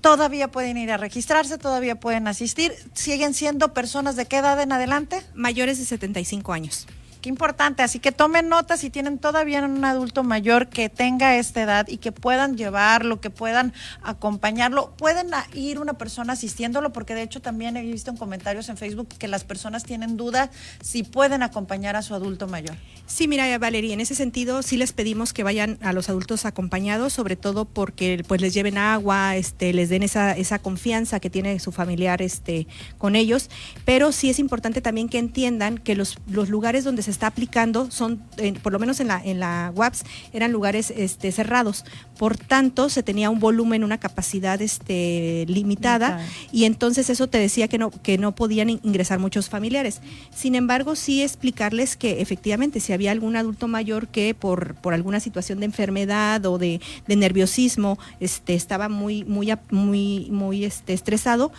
todavía 0.00 0.48
pueden 0.48 0.76
ir 0.76 0.92
a 0.92 0.98
registrarse, 0.98 1.56
todavía 1.56 1.98
pueden 1.98 2.28
asistir. 2.28 2.74
¿Siguen 2.92 3.32
siendo 3.32 3.72
personas 3.72 4.16
de 4.16 4.26
qué 4.26 4.36
edad 4.36 4.60
en 4.60 4.70
adelante? 4.70 5.22
Mayores 5.34 5.78
de 5.78 5.86
75 5.86 6.52
años. 6.52 6.86
Qué 7.24 7.30
importante. 7.30 7.82
Así 7.82 8.00
que 8.00 8.12
tomen 8.12 8.50
nota 8.50 8.76
si 8.76 8.90
tienen 8.90 9.16
todavía 9.16 9.64
un 9.64 9.82
adulto 9.82 10.22
mayor 10.24 10.68
que 10.68 10.90
tenga 10.90 11.38
esta 11.38 11.62
edad 11.62 11.88
y 11.88 11.96
que 11.96 12.12
puedan 12.12 12.58
llevarlo, 12.58 13.18
que 13.18 13.30
puedan 13.30 13.72
acompañarlo. 14.02 14.92
Pueden 14.98 15.28
ir 15.54 15.78
una 15.78 15.94
persona 15.94 16.34
asistiéndolo, 16.34 16.92
porque 16.92 17.14
de 17.14 17.22
hecho 17.22 17.40
también 17.40 17.78
he 17.78 17.82
visto 17.82 18.10
en 18.10 18.18
comentarios 18.18 18.68
en 18.68 18.76
Facebook 18.76 19.08
que 19.18 19.26
las 19.26 19.42
personas 19.42 19.84
tienen 19.84 20.18
duda 20.18 20.50
si 20.82 21.02
pueden 21.02 21.42
acompañar 21.42 21.96
a 21.96 22.02
su 22.02 22.14
adulto 22.14 22.46
mayor. 22.46 22.76
Sí, 23.06 23.26
mira, 23.26 23.56
Valeria, 23.56 23.94
en 23.94 24.00
ese 24.00 24.14
sentido 24.14 24.62
sí 24.62 24.76
les 24.76 24.92
pedimos 24.92 25.32
que 25.32 25.42
vayan 25.42 25.78
a 25.80 25.94
los 25.94 26.10
adultos 26.10 26.44
acompañados, 26.44 27.14
sobre 27.14 27.36
todo 27.36 27.64
porque 27.64 28.22
pues 28.28 28.42
les 28.42 28.52
lleven 28.52 28.76
agua, 28.76 29.36
este, 29.36 29.72
les 29.72 29.88
den 29.88 30.02
esa, 30.02 30.32
esa 30.32 30.58
confianza 30.58 31.20
que 31.20 31.30
tiene 31.30 31.58
su 31.58 31.72
familiar 31.72 32.20
este, 32.20 32.66
con 32.98 33.16
ellos. 33.16 33.48
Pero 33.86 34.12
sí 34.12 34.28
es 34.28 34.38
importante 34.38 34.82
también 34.82 35.08
que 35.08 35.18
entiendan 35.18 35.78
que 35.78 35.94
los, 35.94 36.18
los 36.26 36.50
lugares 36.50 36.84
donde 36.84 37.00
se 37.00 37.13
está 37.14 37.28
aplicando 37.28 37.90
son, 37.90 38.20
por 38.62 38.72
lo 38.72 38.78
menos 38.78 39.00
en 39.00 39.08
la, 39.08 39.22
en 39.24 39.40
la 39.40 39.72
WAPS, 39.74 40.04
eran 40.32 40.52
lugares 40.52 40.92
este, 40.96 41.32
cerrados. 41.32 41.84
Por 42.18 42.36
tanto, 42.36 42.88
se 42.88 43.02
tenía 43.02 43.30
un 43.30 43.40
volumen, 43.40 43.82
una 43.82 43.98
capacidad 43.98 44.60
este, 44.60 45.46
limitada 45.48 46.24
y 46.52 46.64
entonces 46.64 47.10
eso 47.10 47.26
te 47.26 47.38
decía 47.38 47.68
que 47.68 47.78
no, 47.78 47.90
que 47.90 48.18
no 48.18 48.34
podían 48.34 48.70
ingresar 48.70 49.18
muchos 49.18 49.48
familiares. 49.48 50.00
Sin 50.34 50.54
embargo, 50.54 50.94
sí 50.96 51.22
explicarles 51.22 51.96
que 51.96 52.20
efectivamente 52.20 52.80
si 52.80 52.92
había 52.92 53.10
algún 53.10 53.36
adulto 53.36 53.68
mayor 53.68 54.08
que 54.08 54.34
por, 54.34 54.74
por 54.76 54.94
alguna 54.94 55.20
situación 55.20 55.60
de 55.60 55.66
enfermedad 55.66 56.44
o 56.46 56.58
de, 56.58 56.80
nerviosismo 57.06 57.98
este, 58.18 58.54
estaba 58.54 58.88
muy, 58.88 59.24
muy, 59.24 59.52
muy, 59.70 60.28
muy 60.30 60.64
este, 60.64 60.92
estresado 60.92 61.52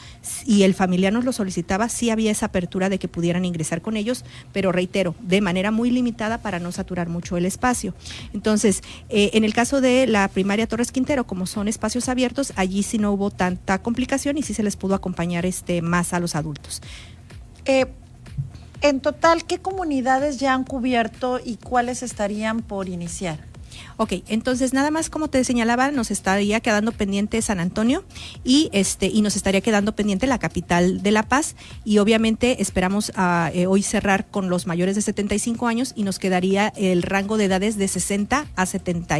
y 0.45 0.63
el 0.63 0.73
familiar 0.73 1.13
nos 1.13 1.25
lo 1.25 1.31
solicitaba, 1.31 1.89
sí 1.89 2.09
había 2.09 2.31
esa 2.31 2.47
apertura 2.47 2.89
de 2.89 2.99
que 2.99 3.07
pudieran 3.07 3.45
ingresar 3.45 3.81
con 3.81 3.97
ellos, 3.97 4.25
pero 4.51 4.71
reitero, 4.71 5.15
de 5.21 5.41
manera 5.45 5.71
muy 5.71 5.91
limitada 5.91 6.39
para 6.39 6.59
no 6.59 6.73
saturar 6.73 7.07
mucho 7.07 7.37
el 7.37 7.45
espacio. 7.45 7.93
Entonces, 8.33 8.81
eh, 9.07 9.29
en 9.33 9.45
el 9.45 9.53
caso 9.53 9.79
de 9.79 10.07
la 10.07 10.27
primaria 10.27 10.67
Torres 10.67 10.91
Quintero, 10.91 11.25
como 11.25 11.45
son 11.45 11.69
espacios 11.69 12.09
abiertos, 12.09 12.51
allí 12.57 12.83
sí 12.83 12.97
no 12.97 13.13
hubo 13.13 13.31
tanta 13.31 13.81
complicación 13.81 14.37
y 14.37 14.43
sí 14.43 14.53
se 14.53 14.63
les 14.63 14.75
pudo 14.75 14.95
acompañar 14.95 15.45
este, 15.45 15.81
más 15.81 16.13
a 16.13 16.19
los 16.19 16.35
adultos. 16.35 16.81
Eh, 17.65 17.85
en 18.81 18.99
total, 18.99 19.45
¿qué 19.45 19.59
comunidades 19.59 20.37
ya 20.37 20.53
han 20.53 20.63
cubierto 20.63 21.39
y 21.43 21.55
cuáles 21.57 22.03
estarían 22.03 22.61
por 22.61 22.89
iniciar? 22.89 23.54
Ok, 23.97 24.13
entonces 24.27 24.73
nada 24.73 24.91
más 24.91 25.09
como 25.09 25.29
te 25.29 25.43
señalaba, 25.43 25.91
nos 25.91 26.11
estaría 26.11 26.59
quedando 26.59 26.91
pendiente 26.91 27.41
San 27.41 27.59
Antonio 27.59 28.03
y 28.43 28.69
este 28.73 29.07
y 29.07 29.21
nos 29.21 29.35
estaría 29.35 29.61
quedando 29.61 29.95
pendiente 29.95 30.27
la 30.27 30.39
capital 30.39 31.01
de 31.01 31.11
La 31.11 31.23
Paz 31.23 31.55
y 31.83 31.99
obviamente 31.99 32.61
esperamos 32.61 33.11
a, 33.15 33.51
eh, 33.53 33.67
hoy 33.67 33.83
cerrar 33.83 34.27
con 34.27 34.49
los 34.49 34.67
mayores 34.67 34.95
de 34.95 35.01
75 35.01 35.67
años 35.67 35.93
y 35.95 36.03
nos 36.03 36.19
quedaría 36.19 36.73
el 36.75 37.03
rango 37.03 37.37
de 37.37 37.45
edades 37.45 37.77
de 37.77 37.87
60 37.87 38.45
a 38.55 38.65
70 38.65 39.19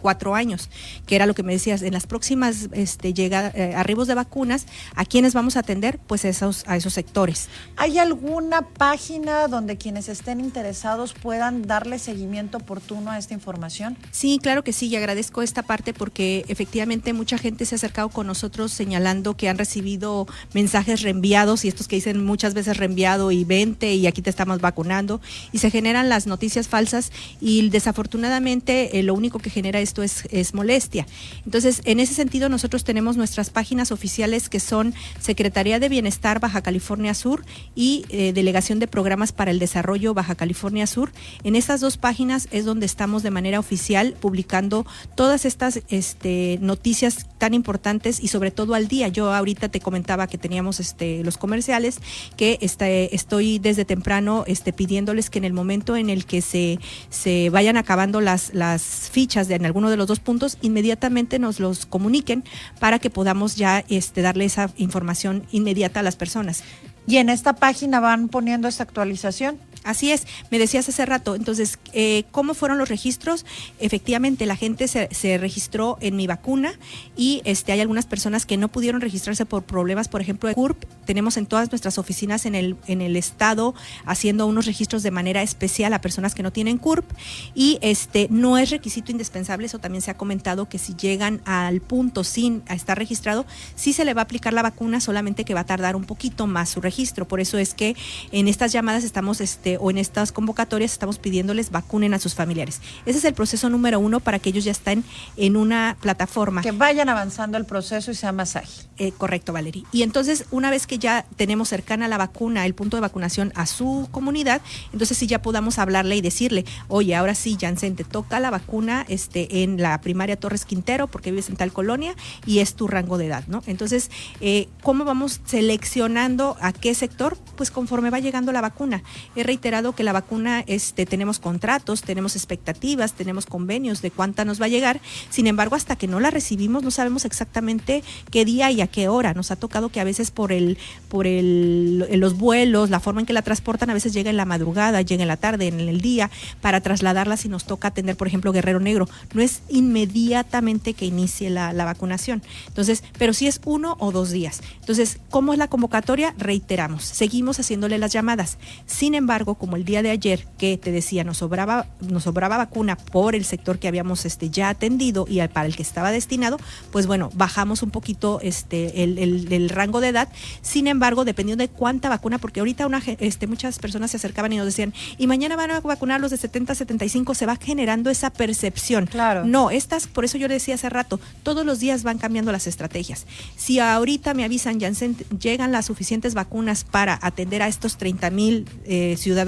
cuatro 0.00 0.34
años, 0.34 0.68
que 1.06 1.16
era 1.16 1.26
lo 1.26 1.34
que 1.34 1.42
me 1.42 1.52
decías, 1.52 1.82
en 1.82 1.92
las 1.92 2.06
próximas 2.06 2.68
este, 2.72 3.12
llega, 3.14 3.52
eh, 3.54 3.74
arribos 3.74 4.08
de 4.08 4.14
vacunas, 4.14 4.66
¿a 4.94 5.04
quiénes 5.04 5.34
vamos 5.34 5.56
a 5.56 5.60
atender? 5.60 5.98
Pues 6.06 6.24
esos, 6.24 6.64
a 6.66 6.76
esos 6.76 6.94
sectores. 6.94 7.48
¿Hay 7.76 7.98
alguna 7.98 8.62
página 8.62 9.48
donde 9.48 9.76
quienes 9.76 10.08
estén 10.08 10.40
interesados 10.40 11.14
puedan 11.14 11.62
darle 11.66 11.98
seguimiento 11.98 12.58
oportuno 12.58 13.10
a 13.10 13.18
esta 13.18 13.34
información? 13.34 13.96
Sí, 14.10 14.38
claro 14.42 14.64
que 14.64 14.72
sí, 14.72 14.88
y 14.88 14.96
agradezco 14.96 15.42
esta 15.42 15.62
parte 15.62 15.94
porque 15.94 16.44
efectivamente 16.48 17.12
mucha 17.12 17.38
gente 17.38 17.64
se 17.66 17.74
ha 17.74 17.76
acercado 17.76 18.08
con 18.08 18.26
nosotros 18.26 18.72
señalando 18.72 19.36
que 19.36 19.48
han 19.48 19.58
recibido 19.58 20.26
mensajes 20.54 21.02
reenviados 21.02 21.64
y 21.64 21.68
estos 21.68 21.88
que 21.88 21.96
dicen 21.96 22.24
muchas 22.24 22.54
veces 22.54 22.76
reenviado 22.76 23.30
y 23.30 23.44
vente 23.44 23.94
y 23.94 24.06
aquí 24.06 24.22
te 24.22 24.30
estamos 24.30 24.60
vacunando 24.60 25.20
y 25.52 25.58
se 25.58 25.70
generan 25.70 26.08
las 26.08 26.26
noticias 26.26 26.68
falsas 26.68 27.12
y 27.40 27.68
desafortunadamente 27.70 28.98
eh, 28.98 29.02
lo 29.02 29.14
único 29.14 29.38
que 29.38 29.50
genera 29.50 29.80
es 29.80 29.89
esto 29.90 30.02
es, 30.02 30.54
molestia. 30.54 31.06
Entonces, 31.44 31.80
en 31.84 32.00
ese 32.00 32.14
sentido, 32.14 32.48
nosotros 32.48 32.84
tenemos 32.84 33.16
nuestras 33.16 33.50
páginas 33.50 33.92
oficiales 33.92 34.48
que 34.48 34.58
son 34.58 34.94
Secretaría 35.20 35.78
de 35.78 35.88
Bienestar 35.88 36.40
Baja 36.40 36.62
California 36.62 37.14
Sur 37.14 37.44
y 37.74 38.04
eh, 38.08 38.32
Delegación 38.32 38.78
de 38.78 38.86
Programas 38.86 39.32
para 39.32 39.50
el 39.50 39.58
Desarrollo 39.58 40.12
Baja 40.12 40.34
California 40.34 40.86
Sur. 40.86 41.12
En 41.44 41.56
estas 41.56 41.80
dos 41.80 41.96
páginas 41.96 42.48
es 42.50 42.64
donde 42.64 42.86
estamos 42.86 43.22
de 43.22 43.30
manera 43.30 43.58
oficial 43.60 44.14
publicando 44.20 44.86
todas 45.14 45.44
estas 45.44 45.82
este, 45.88 46.58
noticias 46.60 47.26
tan 47.38 47.54
importantes 47.54 48.20
y 48.20 48.28
sobre 48.28 48.50
todo 48.50 48.74
al 48.74 48.88
día. 48.88 49.08
Yo 49.08 49.32
ahorita 49.32 49.68
te 49.68 49.80
comentaba 49.80 50.26
que 50.26 50.38
teníamos 50.38 50.80
este, 50.80 51.22
los 51.24 51.36
comerciales, 51.38 51.98
que 52.36 52.58
este, 52.60 53.14
estoy 53.14 53.58
desde 53.58 53.84
temprano 53.84 54.44
este, 54.46 54.72
pidiéndoles 54.72 55.30
que 55.30 55.38
en 55.38 55.44
el 55.44 55.52
momento 55.52 55.96
en 55.96 56.10
el 56.10 56.26
que 56.26 56.42
se, 56.42 56.78
se 57.08 57.50
vayan 57.50 57.76
acabando 57.76 58.20
las, 58.20 58.52
las 58.52 59.10
fichas 59.12 59.48
de 59.48 59.60
en 59.60 59.66
algún 59.66 59.79
uno 59.80 59.90
de 59.90 59.96
los 59.96 60.06
dos 60.06 60.20
puntos, 60.20 60.58
inmediatamente 60.62 61.38
nos 61.38 61.58
los 61.58 61.86
comuniquen 61.86 62.44
para 62.78 62.98
que 62.98 63.10
podamos 63.10 63.56
ya 63.56 63.84
este, 63.88 64.22
darle 64.22 64.44
esa 64.44 64.70
información 64.76 65.44
inmediata 65.50 66.00
a 66.00 66.02
las 66.02 66.16
personas. 66.16 66.62
¿Y 67.06 67.16
en 67.16 67.28
esta 67.28 67.54
página 67.54 67.98
van 67.98 68.28
poniendo 68.28 68.68
esta 68.68 68.84
actualización? 68.84 69.58
Así 69.82 70.12
es, 70.12 70.26
me 70.50 70.58
decías 70.58 70.86
hace 70.88 71.06
rato, 71.06 71.34
entonces, 71.34 71.78
eh, 71.94 72.24
¿cómo 72.32 72.52
fueron 72.52 72.76
los 72.76 72.90
registros? 72.90 73.46
Efectivamente, 73.78 74.44
la 74.44 74.56
gente 74.56 74.88
se, 74.88 75.08
se, 75.10 75.38
registró 75.38 75.96
en 76.02 76.16
mi 76.16 76.26
vacuna 76.26 76.74
y 77.16 77.40
este, 77.44 77.72
hay 77.72 77.80
algunas 77.80 78.04
personas 78.04 78.44
que 78.44 78.58
no 78.58 78.68
pudieron 78.68 79.00
registrarse 79.00 79.46
por 79.46 79.62
problemas, 79.62 80.08
por 80.08 80.20
ejemplo, 80.20 80.50
de 80.50 80.54
CURP. 80.54 80.84
Tenemos 81.06 81.38
en 81.38 81.46
todas 81.46 81.70
nuestras 81.70 81.96
oficinas 81.96 82.44
en 82.44 82.54
el, 82.54 82.76
en 82.88 83.00
el 83.00 83.16
estado 83.16 83.74
haciendo 84.04 84.46
unos 84.46 84.66
registros 84.66 85.02
de 85.02 85.10
manera 85.10 85.42
especial 85.42 85.94
a 85.94 86.02
personas 86.02 86.34
que 86.34 86.42
no 86.42 86.52
tienen 86.52 86.76
CURP 86.76 87.10
y 87.54 87.78
este, 87.80 88.28
no 88.30 88.58
es 88.58 88.70
requisito 88.70 89.12
indispensable, 89.12 89.64
eso 89.66 89.78
también 89.78 90.02
se 90.02 90.10
ha 90.10 90.16
comentado 90.18 90.68
que 90.68 90.78
si 90.78 90.94
llegan 90.94 91.40
al 91.46 91.80
punto 91.80 92.22
sin 92.22 92.62
estar 92.68 92.98
registrado, 92.98 93.46
sí 93.76 93.94
se 93.94 94.04
le 94.04 94.12
va 94.12 94.20
a 94.20 94.24
aplicar 94.24 94.52
la 94.52 94.62
vacuna, 94.62 95.00
solamente 95.00 95.46
que 95.46 95.54
va 95.54 95.60
a 95.60 95.66
tardar 95.66 95.96
un 95.96 96.04
poquito 96.04 96.46
más 96.46 96.68
su 96.68 96.82
registro. 96.82 97.26
Por 97.26 97.40
eso 97.40 97.56
es 97.56 97.72
que 97.72 97.96
en 98.30 98.46
estas 98.46 98.72
llamadas 98.72 99.04
estamos... 99.04 99.40
Este, 99.40 99.69
este, 99.70 99.78
o 99.80 99.90
en 99.90 99.98
estas 99.98 100.32
convocatorias 100.32 100.92
estamos 100.92 101.18
pidiéndoles 101.18 101.70
vacunen 101.70 102.14
a 102.14 102.18
sus 102.18 102.34
familiares. 102.34 102.80
Ese 103.06 103.18
es 103.18 103.24
el 103.24 103.34
proceso 103.34 103.68
número 103.68 104.00
uno 104.00 104.20
para 104.20 104.38
que 104.38 104.50
ellos 104.50 104.64
ya 104.64 104.72
estén 104.72 105.04
en 105.36 105.56
una 105.56 105.96
plataforma. 106.00 106.62
Que 106.62 106.72
vayan 106.72 107.08
avanzando 107.08 107.56
el 107.58 107.64
proceso 107.64 108.10
y 108.10 108.14
sea 108.14 108.32
más 108.32 108.56
ágil. 108.56 108.86
Eh, 108.98 109.12
correcto, 109.12 109.52
Valerie. 109.52 109.84
Y 109.92 110.02
entonces, 110.02 110.44
una 110.50 110.70
vez 110.70 110.86
que 110.86 110.98
ya 110.98 111.24
tenemos 111.36 111.68
cercana 111.68 112.08
la 112.08 112.18
vacuna, 112.18 112.66
el 112.66 112.74
punto 112.74 112.96
de 112.96 113.00
vacunación 113.00 113.52
a 113.54 113.66
su 113.66 114.08
comunidad, 114.10 114.60
entonces 114.92 115.16
sí 115.16 115.26
ya 115.26 115.42
podamos 115.42 115.78
hablarle 115.78 116.16
y 116.16 116.20
decirle, 116.20 116.64
oye, 116.88 117.14
ahora 117.14 117.34
sí, 117.34 117.56
Janssen, 117.60 117.96
te 117.96 118.04
toca 118.04 118.40
la 118.40 118.50
vacuna 118.50 119.04
este, 119.08 119.62
en 119.62 119.80
la 119.80 120.00
primaria 120.00 120.36
Torres 120.36 120.64
Quintero 120.64 121.06
porque 121.06 121.30
vives 121.30 121.48
en 121.48 121.56
tal 121.56 121.72
colonia 121.72 122.14
y 122.46 122.58
es 122.58 122.74
tu 122.74 122.88
rango 122.88 123.18
de 123.18 123.26
edad, 123.26 123.44
¿no? 123.46 123.62
Entonces, 123.66 124.10
eh, 124.40 124.68
¿cómo 124.82 125.04
vamos 125.04 125.40
seleccionando 125.44 126.56
a 126.60 126.72
qué 126.72 126.94
sector? 126.94 127.38
Pues 127.56 127.70
conforme 127.70 128.10
va 128.10 128.18
llegando 128.18 128.52
la 128.52 128.60
vacuna. 128.60 129.02
He 129.36 129.42
reiterado 129.60 129.94
que 129.94 130.04
la 130.04 130.14
vacuna, 130.14 130.64
este, 130.66 131.04
tenemos 131.04 131.38
contratos, 131.38 132.00
tenemos 132.00 132.34
expectativas, 132.34 133.12
tenemos 133.12 133.44
convenios 133.44 134.00
de 134.00 134.10
cuánta 134.10 134.46
nos 134.46 134.58
va 134.58 134.64
a 134.64 134.68
llegar. 134.68 135.02
Sin 135.28 135.46
embargo, 135.46 135.76
hasta 135.76 135.96
que 135.96 136.06
no 136.06 136.18
la 136.18 136.30
recibimos, 136.30 136.82
no 136.82 136.90
sabemos 136.90 137.26
exactamente 137.26 138.02
qué 138.30 138.46
día 138.46 138.70
y 138.70 138.80
a 138.80 138.86
qué 138.86 139.08
hora. 139.08 139.34
Nos 139.34 139.50
ha 139.50 139.56
tocado 139.56 139.90
que 139.90 140.00
a 140.00 140.04
veces 140.04 140.30
por 140.30 140.50
el, 140.50 140.78
por 141.10 141.26
el, 141.26 142.06
los 142.18 142.38
vuelos, 142.38 142.88
la 142.88 143.00
forma 143.00 143.20
en 143.20 143.26
que 143.26 143.34
la 143.34 143.42
transportan, 143.42 143.90
a 143.90 143.94
veces 143.94 144.14
llega 144.14 144.30
en 144.30 144.38
la 144.38 144.46
madrugada, 144.46 145.02
llega 145.02 145.20
en 145.20 145.28
la 145.28 145.36
tarde, 145.36 145.68
en 145.68 145.78
el 145.78 146.00
día, 146.00 146.30
para 146.62 146.80
trasladarla 146.80 147.36
si 147.36 147.50
nos 147.50 147.66
toca 147.66 147.88
atender, 147.88 148.16
por 148.16 148.28
ejemplo, 148.28 148.52
Guerrero 148.52 148.80
Negro. 148.80 149.10
No 149.34 149.42
es 149.42 149.60
inmediatamente 149.68 150.94
que 150.94 151.04
inicie 151.04 151.50
la, 151.50 151.74
la 151.74 151.84
vacunación. 151.84 152.42
Entonces, 152.68 153.04
pero 153.18 153.34
sí 153.34 153.46
es 153.46 153.60
uno 153.66 153.98
o 154.00 154.10
dos 154.10 154.30
días. 154.30 154.62
Entonces, 154.80 155.18
¿cómo 155.28 155.52
es 155.52 155.58
la 155.58 155.68
convocatoria? 155.68 156.34
Reiteramos, 156.38 157.04
seguimos 157.04 157.60
haciéndole 157.60 157.98
las 157.98 158.14
llamadas. 158.14 158.56
Sin 158.86 159.14
embargo, 159.14 159.49
como 159.54 159.76
el 159.76 159.84
día 159.84 160.02
de 160.02 160.10
ayer 160.10 160.46
que 160.58 160.78
te 160.78 160.92
decía, 160.92 161.24
nos 161.24 161.38
sobraba, 161.38 161.86
nos 162.00 162.24
sobraba 162.24 162.56
vacuna 162.56 162.96
por 162.96 163.34
el 163.34 163.44
sector 163.44 163.78
que 163.78 163.88
habíamos 163.88 164.24
este, 164.24 164.50
ya 164.50 164.68
atendido 164.68 165.26
y 165.28 165.40
para 165.48 165.66
el 165.66 165.76
que 165.76 165.82
estaba 165.82 166.10
destinado, 166.12 166.58
pues 166.92 167.06
bueno, 167.06 167.30
bajamos 167.34 167.82
un 167.82 167.90
poquito 167.90 168.40
este, 168.42 169.02
el, 169.02 169.68
rango 169.70 170.00
de 170.00 170.08
edad. 170.08 170.28
Sin 170.62 170.86
embargo, 170.86 171.24
dependiendo 171.24 171.62
de 171.62 171.68
cuánta 171.68 172.08
vacuna, 172.08 172.38
porque 172.38 172.60
ahorita 172.60 172.86
una, 172.86 173.02
este, 173.18 173.46
muchas 173.46 173.78
personas 173.78 174.10
se 174.10 174.16
acercaban 174.16 174.52
y 174.52 174.56
nos 174.56 174.66
decían, 174.66 174.94
y 175.18 175.26
mañana 175.26 175.56
van 175.56 175.70
a 175.70 175.80
vacunar 175.80 176.20
los 176.20 176.30
de 176.30 176.36
70 176.36 176.74
75, 176.74 177.34
se 177.34 177.46
va 177.46 177.56
generando 177.56 178.10
esa 178.10 178.30
percepción. 178.30 179.06
Claro. 179.06 179.44
No, 179.44 179.70
estas, 179.70 180.06
por 180.06 180.24
eso 180.24 180.38
yo 180.38 180.48
le 180.48 180.54
decía 180.54 180.74
hace 180.74 180.88
rato, 180.88 181.20
todos 181.42 181.64
los 181.64 181.80
días 181.80 182.02
van 182.02 182.18
cambiando 182.18 182.52
las 182.52 182.66
estrategias. 182.66 183.26
Si 183.56 183.78
ahorita 183.78 184.34
me 184.34 184.44
avisan, 184.44 184.80
Janssen, 184.80 185.16
llegan 185.40 185.72
las 185.72 185.86
suficientes 185.86 186.34
vacunas 186.34 186.84
para 186.84 187.18
atender 187.22 187.62
a 187.62 187.68
estos 187.68 187.96
30 187.96 188.30
mil 188.30 188.68
eh, 188.84 189.16
ciudadanos 189.18 189.39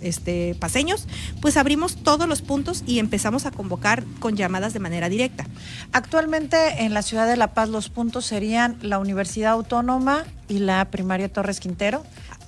este, 0.00 0.54
paseños, 0.58 1.06
pues 1.40 1.56
abrimos 1.56 1.96
todos 1.96 2.28
los 2.28 2.42
puntos 2.42 2.82
y 2.86 2.98
empezamos 2.98 3.46
a 3.46 3.50
convocar 3.50 4.04
con 4.18 4.36
llamadas 4.36 4.72
de 4.72 4.80
manera 4.80 5.08
directa. 5.08 5.46
Actualmente 5.92 6.84
en 6.84 6.94
la 6.94 7.02
ciudad 7.02 7.26
de 7.26 7.36
La 7.36 7.54
Paz 7.54 7.68
los 7.68 7.88
puntos 7.88 8.26
serían 8.26 8.76
la 8.82 8.98
Universidad 8.98 9.52
Autónoma 9.52 10.24
y 10.48 10.58
la 10.58 10.84
primaria 10.90 11.32
Torres 11.32 11.60
Quintero. 11.60 12.02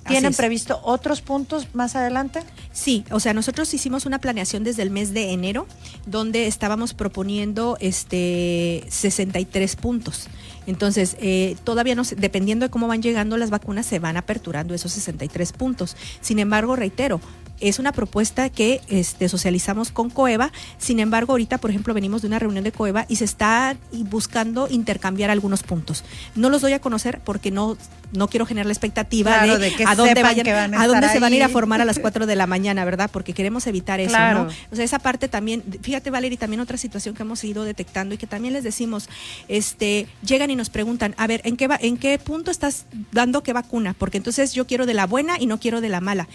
¿Tienen 0.07 0.33
previsto 0.33 0.79
otros 0.83 1.21
puntos 1.21 1.67
más 1.73 1.95
adelante? 1.95 2.41
Sí, 2.71 3.05
o 3.11 3.19
sea, 3.19 3.33
nosotros 3.33 3.71
hicimos 3.73 4.05
una 4.07 4.19
planeación 4.19 4.63
desde 4.63 4.81
el 4.81 4.89
mes 4.89 5.13
de 5.13 5.31
enero 5.33 5.67
donde 6.07 6.47
estábamos 6.47 6.93
proponiendo 6.93 7.77
este 7.79 8.85
63 8.89 9.75
puntos. 9.75 10.27
Entonces, 10.69 11.17
eh, 11.19 11.55
todavía 11.63 11.95
no, 11.95 12.03
dependiendo 12.15 12.63
de 12.63 12.69
cómo 12.69 12.87
van 12.87 13.01
llegando 13.01 13.37
las 13.37 13.49
vacunas, 13.49 13.87
se 13.87 13.97
van 13.97 14.17
aperturando 14.17 14.75
esos 14.75 14.91
63 14.91 15.51
puntos. 15.51 15.97
Sin 16.21 16.37
embargo, 16.37 16.75
reitero, 16.75 17.19
es 17.59 17.79
una 17.79 17.91
propuesta 17.91 18.49
que 18.49 18.81
este, 18.87 19.29
socializamos 19.29 19.91
con 19.91 20.09
Coeva. 20.09 20.51
Sin 20.77 20.99
embargo, 20.99 21.33
ahorita, 21.33 21.57
por 21.57 21.69
ejemplo, 21.69 21.93
venimos 21.93 22.21
de 22.21 22.27
una 22.27 22.39
reunión 22.39 22.63
de 22.63 22.71
Coeva 22.71 23.05
y 23.07 23.17
se 23.17 23.25
está 23.25 23.77
buscando 23.91 24.67
intercambiar 24.69 25.29
algunos 25.29 25.63
puntos. 25.63 26.03
No 26.35 26.49
los 26.49 26.61
doy 26.61 26.73
a 26.73 26.79
conocer 26.79 27.19
porque 27.23 27.51
no, 27.51 27.77
no 28.11 28.27
quiero 28.27 28.45
generar 28.45 28.65
la 28.65 28.73
expectativa 28.73 29.31
de, 29.31 29.73
a 29.85 29.95
dónde, 29.95 30.23
vayan, 30.23 30.73
a, 30.73 30.87
dónde 30.87 31.09
se 31.09 31.19
van 31.19 31.33
a 31.33 31.35
ir 31.35 31.43
a 31.43 31.49
formar 31.49 31.81
a 31.81 31.85
las 31.85 31.99
4 32.09 32.25
de 32.25 32.35
la 32.35 32.47
mañana, 32.47 32.85
¿verdad? 32.85 33.09
Porque 33.11 33.33
queremos 33.33 33.67
evitar 33.67 33.99
eso, 33.99 34.17
¿no? 34.17 34.47
O 34.71 34.75
sea, 34.75 34.85
esa 34.85 34.99
parte 34.99 35.27
también, 35.27 35.63
fíjate, 35.81 36.09
Valeria, 36.09 36.37
también 36.37 36.59
otra 36.59 36.77
situación 36.77 37.15
que 37.15 37.23
hemos 37.23 37.43
ido 37.43 37.63
detectando 37.63 38.15
y 38.15 38.17
que 38.17 38.27
también 38.27 38.53
les 38.53 38.63
decimos, 38.63 39.09
este, 39.47 40.07
llegan 40.25 40.49
y 40.49 40.55
nos 40.55 40.69
preguntan, 40.69 41.13
a 41.17 41.27
ver, 41.27 41.41
¿en 41.43 41.57
qué, 41.57 41.67
va, 41.67 41.77
en 41.81 41.97
qué 41.97 42.17
punto 42.17 42.51
estás 42.51 42.85
dando 43.11 43.43
qué 43.43 43.53
vacuna? 43.53 43.95
Porque 43.97 44.17
entonces 44.17 44.53
yo 44.53 44.65
quiero 44.65 44.85
de 44.85 44.93
la 44.93 45.05
buena 45.05 45.39
y 45.39 45.45
no 45.45 45.59
quiero 45.59 45.81
de 45.81 45.89
la 45.89 46.01
mala 46.01 46.27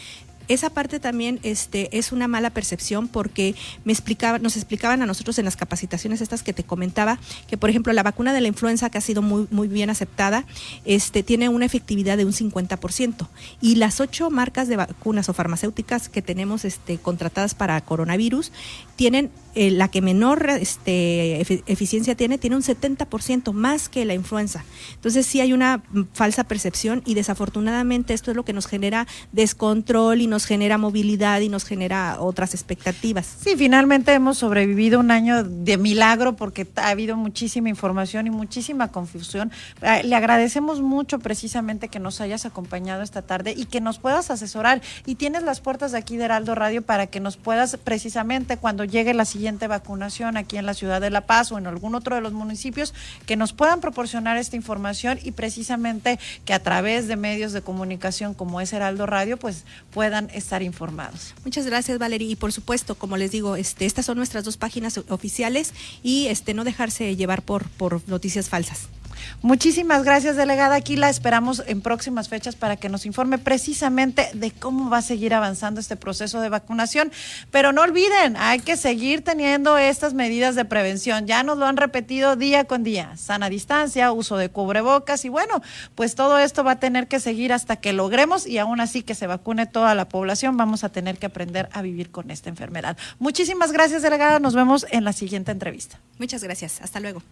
esa 0.49 0.71
parte 0.71 1.01
también 1.01 1.41
este, 1.43 1.97
es 1.97 2.13
una 2.13 2.29
mala 2.29 2.51
percepción 2.51 3.09
porque 3.09 3.55
me 3.85 3.93
explicaba, 3.93 4.39
nos 4.39 4.57
explicaban 4.57 5.03
a 5.03 5.07
nosotros 5.07 5.39
en 5.39 5.45
las 5.45 5.57
capacitaciones 5.57 6.21
estas 6.21 6.43
que 6.43 6.53
te 6.53 6.65
comentaba, 6.65 7.19
que 7.47 7.57
por 7.57 7.71
ejemplo 7.71 7.93
la 7.93 8.03
vacuna 8.03 8.33
de 8.33 8.41
la 8.41 8.49
influenza 8.49 8.91
que 8.91 8.99
ha 8.99 9.01
sido 9.01 9.23
muy, 9.23 9.47
muy 9.51 9.69
bien 9.69 9.91
aceptada, 9.91 10.45
este, 10.85 11.23
tiene 11.23 11.49
una 11.49 11.67
efectividad 11.67 12.17
de 12.17 12.25
un 12.25 12.33
50%. 12.33 13.29
Y 13.61 13.77
las 13.77 14.01
ocho 14.01 14.31
marcas 14.31 14.69
de 14.69 14.77
vacunas 14.77 15.29
o 15.29 15.33
farmacéuticas 15.33 16.09
que 16.09 16.23
tenemos 16.23 16.65
este, 16.65 16.99
contratadas 16.99 17.55
para 17.55 17.81
coronavirus 17.81 18.53
tienen 18.97 19.31
eh, 19.55 19.71
la 19.71 19.89
que 19.89 20.03
menor 20.03 20.49
este, 20.51 21.41
eficiencia 21.71 22.17
tiene, 22.17 22.39
tiene 22.39 22.57
un 22.57 22.63
70% 22.63 23.53
más 23.53 23.89
que 23.89 24.05
la 24.05 24.15
influenza. 24.15 24.65
Entonces 24.95 25.27
sí 25.27 25.41
hay 25.41 25.53
una 25.53 25.81
falsa 26.13 26.43
percepción 26.43 27.03
y 27.07 27.15
desafortunadamente 27.15 28.15
esto 28.15 28.33
es 28.33 28.37
lo 28.37 28.45
que 28.45 28.53
nos 28.53 28.67
genera 28.67 29.07
descontrol 29.31 30.21
y 30.21 30.27
nos 30.27 30.45
genera 30.45 30.77
movilidad 30.77 31.41
y 31.41 31.49
nos 31.49 31.65
genera 31.65 32.17
otras 32.21 32.53
expectativas. 32.55 33.37
Sí, 33.45 33.55
finalmente 33.57 34.13
hemos 34.13 34.39
sobrevivido 34.39 34.99
un 34.99 35.13
año 35.13 35.45
de 35.45 35.77
milagro 35.79 36.35
porque 36.35 36.67
ha 36.75 36.89
habido 36.89 37.17
muchísima 37.17 37.69
información 37.69 38.27
y 38.27 38.31
muchísima 38.31 38.89
confusión. 38.89 39.53
Ah, 39.83 40.03
le 40.03 40.17
agradecemos 40.17 40.81
mucho 40.81 41.21
precisamente 41.21 41.87
que 41.87 42.01
nos 42.01 42.21
hayas 42.21 42.45
acompañado 42.45 43.03
esta 43.03 43.23
tarde 43.23 43.55
y 43.57 43.67
que 43.67 43.81
nos 43.81 44.01
puedas 44.01 44.33
asesorar. 44.33 44.83
Y 45.07 45.15
tienes 45.15 45.45
las 45.45 45.61
puertas 45.61 45.93
de 45.93 45.99
aquí 45.99 46.17
de 46.17 46.25
Heraldo 46.25 46.57
Radio 46.57 46.83
para 46.83 47.07
que 47.07 47.21
nos 47.21 47.37
puedas 47.37 47.77
precisamente 47.77 48.57
cuando 48.57 48.85
llegue 48.85 49.15
la 49.15 49.25
siguiente 49.25 49.44
vacunación 49.69 50.37
aquí 50.37 50.57
en 50.57 50.67
la 50.67 50.75
ciudad 50.75 51.01
de 51.01 51.11
La 51.11 51.23
Paz 51.23 51.53
o 51.53 51.59
en 51.59 51.67
algún 51.67 51.95
otro 51.95 52.15
de 52.15 52.21
los 52.21 52.33
municipios, 52.33 52.95
que 53.27 53.37
nos 53.37 53.53
puedan 53.53 53.81
proporcionar 53.81 54.37
esta 54.37 54.57
información 54.57 55.19
y 55.23 55.33
precisamente 55.33 56.19
que 56.45 56.55
a 56.55 56.63
través 56.63 57.09
de 57.09 57.17
medios 57.17 57.53
de 57.53 57.63
comunicación 57.63 58.35
como 58.35 58.61
es 58.61 58.73
Heraldo 58.73 59.07
Radio, 59.07 59.37
pues 59.37 59.65
puedan 59.91 60.31
estar 60.31 60.63
informados. 60.63 61.35
Muchas 61.45 61.67
gracias, 61.67 61.99
Valeria. 61.99 62.29
Y 62.29 62.37
por 62.37 62.53
supuesto, 62.53 62.95
como 62.95 63.17
les 63.17 63.31
digo, 63.31 63.57
este, 63.57 63.87
estas 63.87 64.07
son 64.07 64.17
nuestras 64.17 64.45
dos 64.45 64.57
páginas 64.57 64.99
oficiales 65.09 65.73
y 66.03 66.27
este, 66.27 66.55
no 66.55 66.65
dejarse 66.65 67.17
llevar 67.17 67.43
por, 67.43 67.69
por 67.71 68.07
noticias 68.09 68.49
falsas. 68.49 68.89
Muchísimas 69.43 70.05
gracias, 70.05 70.37
delegada. 70.37 70.75
Aquí 70.75 70.97
la 70.97 71.09
esperamos 71.09 71.63
en 71.67 71.81
próximas 71.81 72.29
fechas 72.29 72.57
para 72.57 72.77
que 72.77 72.89
nos 72.89 73.07
informe 73.07 73.39
precisamente 73.39 74.29
de 74.35 74.51
cómo 74.51 74.91
va 74.91 74.99
a 74.99 75.03
seguir 75.03 75.35
avanzando 75.35 75.81
este 75.81 75.97
proceso 75.97 76.41
de 76.41 76.49
vacunación. 76.49 77.13
Pero 77.51 77.73
no 77.73 77.83
olviden, 77.83 78.37
hay 78.37 78.61
que 78.61 78.77
seguir 78.77 79.23
teniendo 79.23 79.79
estas 79.79 80.15
medidas 80.15 80.55
de 80.55 80.65
prevención. 80.65 81.27
Ya 81.27 81.43
nos 81.43 81.59
lo 81.59 81.67
han 81.67 81.77
repetido 81.77 82.37
día 82.37 82.65
con 82.65 82.85
día. 82.85 83.17
Sana 83.17 83.49
distancia, 83.49 84.13
uso 84.13 84.37
de 84.37 84.49
cubrebocas 84.49 85.25
y 85.25 85.29
bueno, 85.29 85.63
pues 85.95 86.15
todo 86.15 86.39
esto 86.39 86.65
va 86.65 86.73
a 86.73 86.81
tener 86.81 87.09
que 87.09 87.21
seguir 87.21 87.53
hasta 87.53 87.77
que 87.77 87.93
logremos 87.93 88.47
y 88.47 88.59
aún 88.59 88.81
así 88.81 89.03
que 89.03 89.15
se 89.15 89.27
vacune 89.27 89.67
toda 89.67 89.95
la 89.95 90.09
población. 90.09 90.57
Vamos 90.57 90.85
a 90.85 90.89
tener 90.89 91.19
que 91.19 91.27
aprender 91.27 91.69
a 91.73 91.83
vivir 91.83 92.11
con 92.11 92.31
esta 92.31 92.49
enfermedad. 92.49 92.97
Muchísimas 93.19 93.73
gracias, 93.73 94.03
delegada. 94.03 94.39
Nos 94.39 94.55
vemos 94.55 94.87
en 94.91 95.05
la 95.05 95.13
siguiente 95.13 95.53
entrevista. 95.53 96.01
Muchas 96.19 96.43
gracias. 96.43 96.81
Hasta 96.81 97.01
luego. 97.01 97.23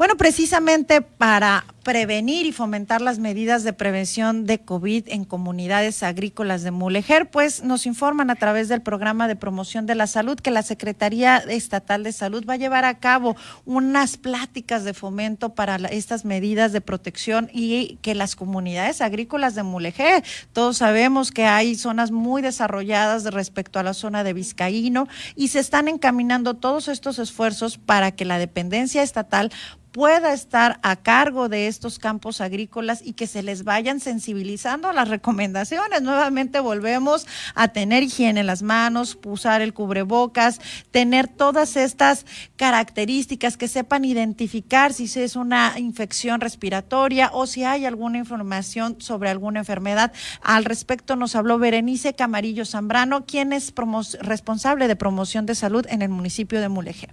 Bueno, 0.00 0.16
precisamente 0.16 1.02
para 1.02 1.66
prevenir 1.82 2.46
y 2.46 2.52
fomentar 2.52 3.00
las 3.00 3.18
medidas 3.18 3.64
de 3.64 3.72
prevención 3.72 4.44
de 4.44 4.58
COVID 4.58 5.04
en 5.08 5.24
comunidades 5.24 6.02
agrícolas 6.02 6.62
de 6.62 6.70
Mulejer, 6.70 7.30
pues 7.30 7.64
nos 7.64 7.86
informan 7.86 8.30
a 8.30 8.36
través 8.36 8.68
del 8.68 8.82
programa 8.82 9.28
de 9.28 9.36
promoción 9.36 9.86
de 9.86 9.94
la 9.94 10.06
salud 10.06 10.38
que 10.38 10.50
la 10.50 10.62
Secretaría 10.62 11.38
Estatal 11.38 12.02
de 12.02 12.12
Salud 12.12 12.44
va 12.48 12.54
a 12.54 12.58
llevar 12.58 12.84
a 12.84 12.98
cabo 12.98 13.36
unas 13.64 14.16
pláticas 14.16 14.84
de 14.84 14.94
fomento 14.94 15.54
para 15.54 15.76
estas 15.76 16.24
medidas 16.24 16.72
de 16.72 16.80
protección 16.80 17.48
y 17.52 17.98
que 18.02 18.14
las 18.14 18.36
comunidades 18.36 19.00
agrícolas 19.00 19.54
de 19.54 19.62
Mulejer, 19.62 20.22
todos 20.52 20.76
sabemos 20.78 21.30
que 21.30 21.46
hay 21.46 21.74
zonas 21.74 22.10
muy 22.10 22.42
desarrolladas 22.42 23.24
respecto 23.24 23.78
a 23.78 23.82
la 23.82 23.94
zona 23.94 24.24
de 24.24 24.34
Vizcaíno 24.34 25.08
y 25.34 25.48
se 25.48 25.60
están 25.60 25.88
encaminando 25.88 26.54
todos 26.54 26.88
estos 26.88 27.18
esfuerzos 27.18 27.78
para 27.78 28.12
que 28.12 28.24
la 28.24 28.38
dependencia 28.38 29.02
estatal 29.02 29.50
pueda 29.92 30.32
estar 30.32 30.78
a 30.82 30.96
cargo 30.96 31.48
de 31.48 31.66
estos 31.66 31.79
estos 31.80 31.98
campos 31.98 32.42
agrícolas 32.42 33.00
y 33.02 33.14
que 33.14 33.26
se 33.26 33.42
les 33.42 33.64
vayan 33.64 34.00
sensibilizando 34.00 34.92
las 34.92 35.08
recomendaciones. 35.08 36.02
Nuevamente 36.02 36.60
volvemos 36.60 37.26
a 37.54 37.68
tener 37.68 38.02
higiene 38.02 38.40
en 38.40 38.46
las 38.46 38.60
manos, 38.60 39.16
usar 39.24 39.62
el 39.62 39.72
cubrebocas, 39.72 40.60
tener 40.90 41.26
todas 41.26 41.78
estas 41.78 42.26
características 42.56 43.56
que 43.56 43.66
sepan 43.66 44.04
identificar 44.04 44.92
si 44.92 45.04
es 45.18 45.36
una 45.36 45.78
infección 45.78 46.42
respiratoria 46.42 47.30
o 47.32 47.46
si 47.46 47.64
hay 47.64 47.86
alguna 47.86 48.18
información 48.18 49.00
sobre 49.00 49.30
alguna 49.30 49.60
enfermedad. 49.60 50.12
Al 50.42 50.66
respecto 50.66 51.16
nos 51.16 51.34
habló 51.34 51.58
Berenice 51.58 52.12
Camarillo 52.12 52.66
Zambrano, 52.66 53.24
quien 53.24 53.54
es 53.54 53.72
responsable 54.20 54.86
de 54.86 54.96
promoción 54.96 55.46
de 55.46 55.54
salud 55.54 55.86
en 55.88 56.02
el 56.02 56.10
municipio 56.10 56.60
de 56.60 56.68
Mulegé. 56.68 57.08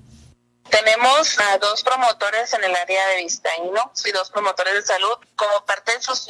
Tenemos 0.69 1.39
a 1.39 1.57
dos 1.57 1.83
promotores 1.83 2.53
en 2.53 2.63
el 2.63 2.75
área 2.75 3.07
de 3.07 3.17
Vistaíno 3.17 3.91
y 4.03 4.11
dos 4.11 4.29
promotores 4.29 4.73
de 4.73 4.81
salud. 4.81 5.17
Como 5.35 5.65
parte 5.65 5.93
de 5.93 6.01
sus, 6.01 6.27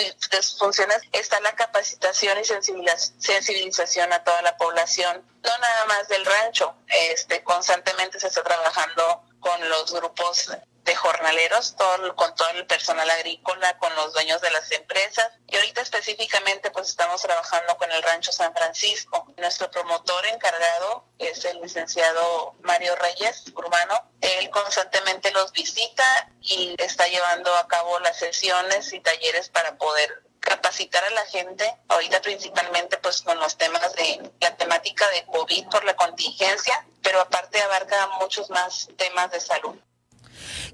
funciones 0.57 1.01
está 1.11 1.39
la 1.41 1.53
capacitación 1.55 2.37
y 2.39 2.43
sensibilización 2.43 4.13
a 4.13 4.23
toda 4.23 4.41
la 4.41 4.57
población, 4.57 5.23
no 5.43 5.57
nada 5.57 5.85
más 5.85 6.07
del 6.07 6.25
rancho. 6.25 6.75
Este, 6.87 7.43
constantemente 7.43 8.19
se 8.19 8.27
está 8.27 8.43
trabajando 8.43 9.23
con 9.39 9.69
los 9.69 9.93
grupos 9.93 10.49
de 10.87 10.95
jornaleros, 10.95 11.75
con 12.15 12.33
todo 12.35 12.49
el 12.51 12.65
personal 12.65 13.09
agrícola, 13.09 13.77
con 13.77 13.93
los 13.95 14.13
dueños 14.13 14.41
de 14.41 14.49
las 14.51 14.71
empresas. 14.71 15.29
Y 15.47 15.57
ahorita 15.57 15.81
específicamente 15.81 16.71
pues 16.71 16.87
estamos 16.87 17.21
trabajando 17.21 17.77
con 17.77 17.91
el 17.91 18.01
Rancho 18.01 18.31
San 18.31 18.53
Francisco. 18.53 19.27
Nuestro 19.37 19.69
promotor 19.69 20.25
encargado 20.27 21.05
es 21.19 21.43
el 21.43 21.61
licenciado 21.61 22.55
Mario 22.61 22.95
Reyes 22.95 23.43
Urbano. 23.53 24.11
Él 24.21 24.49
constantemente 24.49 25.29
los 25.31 25.51
visita 25.51 26.31
y 26.41 26.73
está 26.81 27.05
llevando 27.07 27.53
a 27.57 27.67
cabo 27.67 27.99
las 27.99 28.17
sesiones 28.17 28.93
y 28.93 29.01
talleres 29.01 29.49
para 29.49 29.77
poder 29.77 30.23
capacitar 30.39 31.03
a 31.03 31.09
la 31.09 31.25
gente, 31.25 31.77
ahorita 31.89 32.21
principalmente 32.21 32.95
pues 32.97 33.21
con 33.21 33.37
los 33.37 33.57
temas 33.57 33.93
de 33.95 34.31
la 34.39 34.55
temática 34.55 35.05
de 35.09 35.25
COVID 35.25 35.67
por 35.67 35.83
la 35.83 35.97
contingencia, 35.97 36.87
pero 37.03 37.19
aparte 37.19 37.61
abarca 37.61 38.07
muchos 38.21 38.49
más 38.49 38.87
temas 38.95 39.29
de 39.31 39.41
salud. 39.41 39.75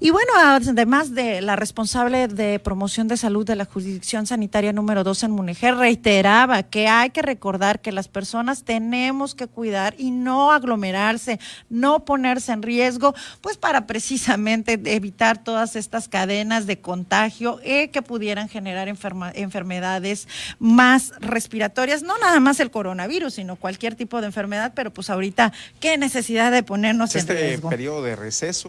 Y 0.03 0.11
bueno, 0.11 0.33
además 0.35 1.15
de 1.15 1.39
la 1.39 1.55
responsable 1.55 2.27
de 2.27 2.59
promoción 2.59 3.07
de 3.07 3.15
salud 3.15 3.45
de 3.45 3.55
la 3.55 3.63
jurisdicción 3.63 4.27
sanitaria 4.27 4.73
número 4.73 5.05
2 5.05 5.23
en 5.23 5.31
Munejer, 5.31 5.77
reiteraba 5.77 6.61
que 6.63 6.89
hay 6.89 7.11
que 7.11 7.21
recordar 7.21 7.79
que 7.79 7.93
las 7.93 8.09
personas 8.09 8.65
tenemos 8.65 9.33
que 9.33 9.47
cuidar 9.47 9.95
y 9.97 10.11
no 10.11 10.51
aglomerarse, 10.51 11.39
no 11.69 12.03
ponerse 12.03 12.51
en 12.51 12.63
riesgo, 12.63 13.15
pues 13.39 13.55
para 13.55 13.87
precisamente 13.87 14.73
evitar 14.93 15.41
todas 15.41 15.77
estas 15.77 16.09
cadenas 16.09 16.67
de 16.67 16.81
contagio 16.81 17.61
eh, 17.63 17.89
que 17.89 18.01
pudieran 18.01 18.49
generar 18.49 18.89
enfermedades 18.89 20.27
más 20.59 21.13
respiratorias, 21.21 22.03
no 22.03 22.17
nada 22.17 22.41
más 22.41 22.59
el 22.59 22.71
coronavirus, 22.71 23.35
sino 23.35 23.55
cualquier 23.55 23.95
tipo 23.95 24.19
de 24.19 24.27
enfermedad, 24.27 24.73
pero 24.75 24.91
pues 24.91 25.09
ahorita, 25.09 25.53
¿qué 25.79 25.97
necesidad 25.97 26.51
de 26.51 26.61
ponernos 26.61 27.15
en 27.15 27.25
riesgo? 27.25 27.69
Este 27.69 27.77
periodo 27.77 28.03
de 28.03 28.17
receso 28.17 28.67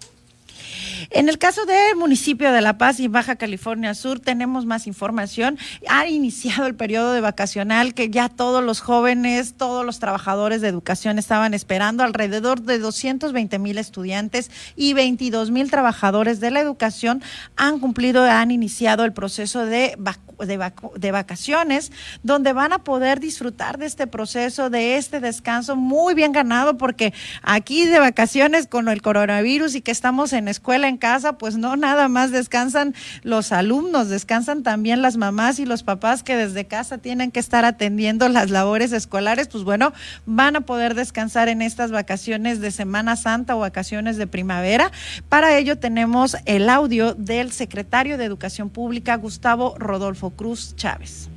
en 1.10 1.28
el 1.28 1.38
caso 1.38 1.64
del 1.66 1.96
municipio 1.96 2.52
de 2.52 2.60
La 2.60 2.78
Paz 2.78 3.00
y 3.00 3.08
Baja 3.08 3.36
California 3.36 3.94
Sur 3.94 4.20
tenemos 4.20 4.66
más 4.66 4.86
información. 4.86 5.58
Ha 5.88 6.06
iniciado 6.06 6.66
el 6.66 6.74
periodo 6.74 7.12
de 7.12 7.20
vacacional 7.20 7.94
que 7.94 8.10
ya 8.10 8.28
todos 8.28 8.62
los 8.62 8.80
jóvenes, 8.80 9.54
todos 9.54 9.84
los 9.84 9.98
trabajadores 9.98 10.60
de 10.60 10.68
educación 10.68 11.18
estaban 11.18 11.54
esperando. 11.54 12.02
Alrededor 12.02 12.62
de 12.62 12.78
220 12.78 13.58
mil 13.58 13.78
estudiantes 13.78 14.50
y 14.76 14.94
22 14.94 15.50
mil 15.50 15.70
trabajadores 15.70 16.40
de 16.40 16.50
la 16.50 16.60
educación 16.60 17.22
han 17.56 17.78
cumplido, 17.78 18.24
han 18.24 18.50
iniciado 18.50 19.04
el 19.04 19.12
proceso 19.12 19.64
de 19.66 19.94
vacunación 19.98 20.33
de, 20.38 21.10
vacaciones, 21.12 21.92
donde 22.22 22.52
van 22.52 22.72
a 22.72 22.78
poder 22.78 23.20
disfrutar 23.20 23.78
de 23.78 23.86
este 23.86 24.06
proceso, 24.06 24.70
de 24.70 24.96
este 24.96 25.20
descanso 25.20 25.76
muy 25.76 26.14
bien 26.14 26.32
ganado, 26.32 26.76
porque 26.76 27.12
aquí 27.42 27.86
de 27.86 27.98
vacaciones 27.98 28.66
con 28.66 28.88
el 28.88 29.02
coronavirus 29.02 29.74
y 29.74 29.80
que 29.80 29.90
estamos 29.90 30.32
en 30.32 30.48
escuela, 30.48 30.88
en 30.88 30.96
casa, 30.96 31.38
pues 31.38 31.56
no 31.56 31.76
nada 31.76 32.08
más 32.08 32.30
descansan 32.30 32.94
los 33.22 33.52
alumnos, 33.52 34.08
descansan 34.08 34.62
también 34.62 35.02
las 35.02 35.16
mamás 35.16 35.58
y 35.58 35.66
los 35.66 35.82
papás 35.82 36.22
que 36.22 36.36
desde 36.36 36.66
casa 36.66 36.98
tienen 36.98 37.30
que 37.30 37.40
estar 37.40 37.64
atendiendo 37.64 38.28
las 38.28 38.50
labores 38.50 38.92
escolares, 38.92 39.48
pues 39.48 39.64
bueno, 39.64 39.92
van 40.26 40.56
a 40.56 40.62
poder 40.62 40.94
descansar 40.94 41.48
en 41.48 41.62
estas 41.62 41.90
vacaciones 41.90 42.60
de 42.60 42.70
Semana 42.70 43.16
Santa 43.16 43.56
o 43.56 43.60
vacaciones 43.60 44.16
de 44.16 44.26
primavera. 44.26 44.90
Para 45.28 45.56
ello 45.56 45.78
tenemos 45.78 46.36
el 46.44 46.68
audio 46.68 47.14
del 47.14 47.52
secretario 47.52 48.18
de 48.18 48.24
Educación 48.24 48.70
Pública, 48.70 49.16
Gustavo 49.16 49.74
Rodolfo. 49.78 50.23
Cruz 50.30 50.74
Chávez. 50.76 51.28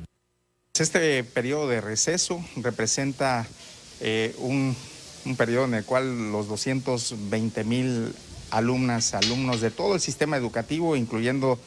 Este 0.78 1.24
periodo 1.24 1.68
de 1.68 1.80
receso 1.80 2.44
representa 2.56 3.46
eh, 4.00 4.34
un, 4.38 4.76
periodo 5.36 5.64
en 5.64 5.74
el 5.74 5.84
cual 5.84 6.30
los 6.30 6.46
220 6.48 7.64
mil 7.64 8.14
alumnas, 8.50 9.14
alumnos 9.14 9.60
de 9.60 9.70
todo 9.70 9.94
el 9.94 10.00
sistema 10.00 10.36
educativo, 10.36 10.94
incluyendo 10.96 11.58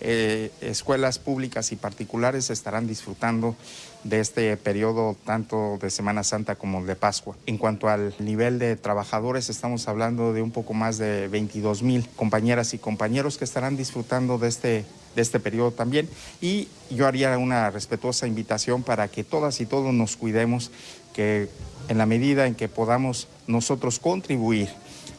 eh, 0.00 0.50
escuelas 0.60 1.18
públicas 1.18 1.72
y 1.72 1.76
particulares, 1.76 2.48
estarán 2.48 2.86
disfrutando 2.86 3.56
de 4.04 4.20
este 4.20 4.56
periodo 4.56 5.16
tanto 5.24 5.78
de 5.82 5.90
Semana 5.90 6.22
Santa 6.22 6.54
como 6.54 6.84
de 6.84 6.96
Pascua. 6.96 7.36
En 7.46 7.58
cuanto 7.58 7.88
al 7.88 8.14
nivel 8.18 8.58
de 8.58 8.76
trabajadores, 8.76 9.50
estamos 9.50 9.88
hablando 9.88 10.32
de 10.32 10.42
un 10.42 10.52
poco 10.52 10.74
más 10.74 10.96
de 10.96 11.28
22 11.28 11.82
mil 11.82 12.08
compañeras 12.16 12.72
y 12.72 12.78
compañeros 12.78 13.36
que 13.36 13.44
estarán 13.44 13.76
disfrutando 13.76 14.38
de 14.38 14.48
este 14.48 14.84
de 15.14 15.22
este 15.22 15.40
periodo 15.40 15.72
también. 15.72 16.08
Y 16.40 16.68
yo 16.90 17.06
haría 17.06 17.36
una 17.38 17.70
respetuosa 17.70 18.26
invitación 18.26 18.82
para 18.82 19.08
que 19.08 19.24
todas 19.24 19.60
y 19.60 19.66
todos 19.66 19.92
nos 19.92 20.16
cuidemos, 20.16 20.70
que 21.12 21.48
en 21.88 21.98
la 21.98 22.06
medida 22.06 22.46
en 22.46 22.54
que 22.54 22.68
podamos 22.68 23.28
nosotros 23.46 23.98
contribuir 23.98 24.68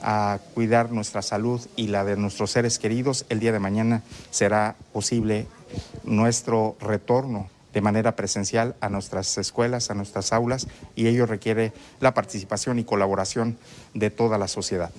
a 0.02 0.40
cuidar 0.54 0.92
nuestra 0.92 1.22
salud 1.22 1.62
y 1.76 1.88
la 1.88 2.04
de 2.04 2.18
nuestros 2.18 2.52
seres 2.52 2.80
queridos, 2.80 3.26
el 3.30 3.40
día 3.40 3.52
de 3.52 3.60
mañana 3.60 4.04
será 4.32 4.76
posible 4.94 5.48
nuestro 6.04 6.76
retorno 6.80 7.50
de 7.74 7.82
manera 7.82 8.16
presencial 8.16 8.76
a 8.82 8.90
nuestras 8.90 9.38
escuelas, 9.38 9.92
a 9.92 9.94
nuestras 9.94 10.34
aulas, 10.34 10.68
y 10.96 11.08
ello 11.08 11.26
requiere 11.26 11.72
la 12.00 12.14
participación 12.14 12.80
y 12.80 12.84
colaboración 12.84 13.58
de 13.94 14.10
toda 14.10 14.38
la 14.38 14.48
sociedad. 14.48 14.92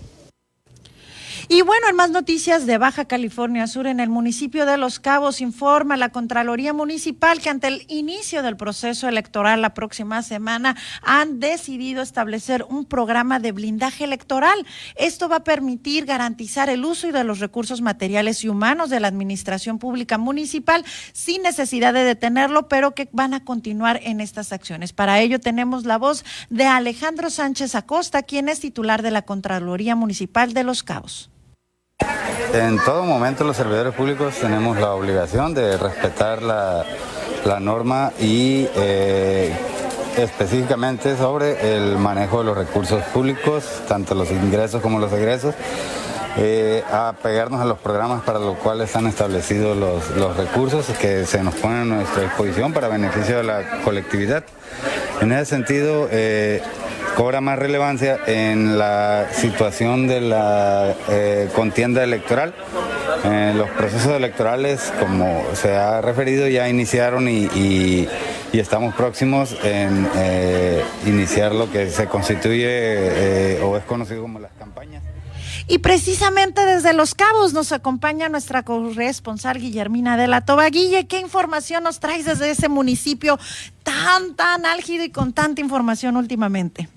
Y 1.49 1.62
bueno, 1.62 1.88
en 1.88 1.97
más 1.97 2.11
noticias 2.11 2.66
de 2.66 2.78
Baja 2.78 3.07
California 3.07 3.66
Sur, 3.66 3.88
en 3.88 3.99
el 3.99 4.09
municipio 4.09 4.64
de 4.64 4.76
Los 4.76 5.01
Cabos 5.01 5.40
informa 5.40 5.97
la 5.97 6.11
Contraloría 6.11 6.72
Municipal 6.72 7.40
que 7.40 7.51
ante 7.51 7.66
el 7.66 7.84
inicio 7.88 8.43
del 8.43 8.57
proceso 8.57 9.09
electoral 9.09 9.61
la 9.61 9.74
próxima 9.74 10.22
semana 10.22 10.76
han 11.03 11.40
decidido 11.40 12.01
establecer 12.01 12.64
un 12.68 12.84
programa 12.84 13.40
de 13.40 13.51
blindaje 13.51 14.05
electoral. 14.05 14.66
Esto 14.95 15.28
va 15.28 15.36
a 15.36 15.45
permitir 15.45 16.07
garantizar 16.07 16.70
el 16.70 16.84
uso 16.84 17.09
y 17.09 17.12
de 17.12 17.24
los 17.24 17.40
recursos 17.40 17.80
materiales 17.80 18.45
y 18.45 18.49
humanos 18.49 18.88
de 18.88 19.01
la 19.01 19.09
administración 19.09 19.80
pública 19.80 20.18
municipal 20.18 20.84
sin 21.12 21.43
necesidad 21.43 21.93
de 21.93 22.05
detenerlo, 22.05 22.68
pero 22.68 22.95
que 22.95 23.09
van 23.12 23.34
a 23.34 23.45
continuar 23.45 24.01
en 24.05 24.20
estas 24.20 24.53
acciones. 24.53 24.93
Para 24.93 25.20
ello 25.20 25.40
tenemos 25.40 25.84
la 25.84 25.99
voz 25.99 26.24
de 26.51 26.66
Alejandro 26.66 27.30
Sánchez 27.30 27.74
Acosta, 27.74 28.22
quien 28.22 28.49
es 28.49 28.61
titular 28.61 29.03
de 29.03 29.11
la 29.11 29.22
Contraloría 29.22 29.97
Municipal 29.97 30.55
de 30.55 30.62
Los 30.62 30.84
Cabos. 30.84 31.32
En 32.53 32.78
todo 32.84 33.05
momento 33.05 33.44
los 33.44 33.57
servidores 33.57 33.94
públicos 33.94 34.34
tenemos 34.34 34.78
la 34.78 34.92
obligación 34.92 35.55
de 35.55 35.78
respetar 35.78 36.42
la, 36.42 36.84
norma 37.61 38.12
y 38.20 38.68
eh, 38.76 39.53
específicamente 40.16 41.16
sobre 41.16 41.76
el 41.76 41.96
manejo 41.96 42.40
de 42.40 42.44
los 42.44 42.57
recursos 42.57 43.03
públicos, 43.05 43.64
tanto 43.88 44.14
los 44.14 44.30
ingresos 44.30 44.82
como 44.82 44.98
los 44.98 45.12
egresos. 45.12 45.55
Eh, 46.38 46.82
a 46.90 47.14
pegarnos 47.22 47.61
a 47.61 47.66
los 47.66 47.78
programas 47.78 48.22
para 48.22 48.38
los 48.38 48.57
cuales 48.57 48.86
están 48.86 49.07
establecidos 49.07 49.76
los, 49.76 50.36
recursos 50.36 50.86
que 50.98 51.26
se 51.26 51.42
nos 51.42 51.55
ponen 51.57 51.92
a 51.92 51.96
nuestra 51.96 52.22
disposición 52.22 52.72
para 52.72 52.88
beneficio 52.88 53.36
de 53.36 53.42
la 53.44 53.82
colectividad. 53.84 54.42
En 55.20 55.30
ese 55.32 55.44
sentido, 55.44 56.09
eh, 56.11 56.62
cobra 57.16 57.40
más 57.40 57.58
relevancia 57.58 58.18
en 58.26 58.78
la 58.78 59.28
situación 59.32 60.06
de 60.06 60.20
la 60.20 60.94
eh, 61.08 61.48
contienda 61.54 62.02
electoral. 62.02 62.54
Eh, 63.24 63.52
los 63.56 63.70
procesos 63.70 64.12
electorales, 64.12 64.92
como 64.98 65.42
se 65.54 65.74
ha 65.74 66.00
referido, 66.00 66.48
ya 66.48 66.68
iniciaron 66.68 67.28
y, 67.28 68.08
estamos 68.52 68.94
próximos 68.94 69.56
en 69.62 70.06
eh, 70.14 70.82
iniciar 71.06 71.54
lo 71.54 71.70
que 71.70 71.88
se 71.88 72.06
constituye 72.06 73.60
o 73.62 73.76
es 73.76 73.84
conocido 73.84 74.22
como 74.22 74.38
las 74.38 74.52
campañas. 74.58 75.02
Y 75.68 75.78
precisamente 75.78 76.66
desde 76.66 76.92
Los 76.92 77.14
Cabos 77.14 77.52
nos 77.52 77.72
acompaña 77.72 78.28
nuestra 78.28 78.62
corresponsal 78.62 79.58
Guillermina 79.58 80.16
de 80.16 80.28
la 80.28 80.42
Toba. 80.42 80.68
Guille, 80.68 81.06
¿qué 81.06 81.20
información 81.20 81.84
nos 81.84 82.00
traes 82.00 82.24
desde 82.24 82.50
ese 82.50 82.68
municipio 82.68 83.38
tan, 83.82 84.34
tan 84.34 84.66
álgido 84.66 85.04
y 85.04 85.10
con 85.10 85.32
tanta 85.32 85.60
información 85.60 86.16
últimamente? 86.16 86.88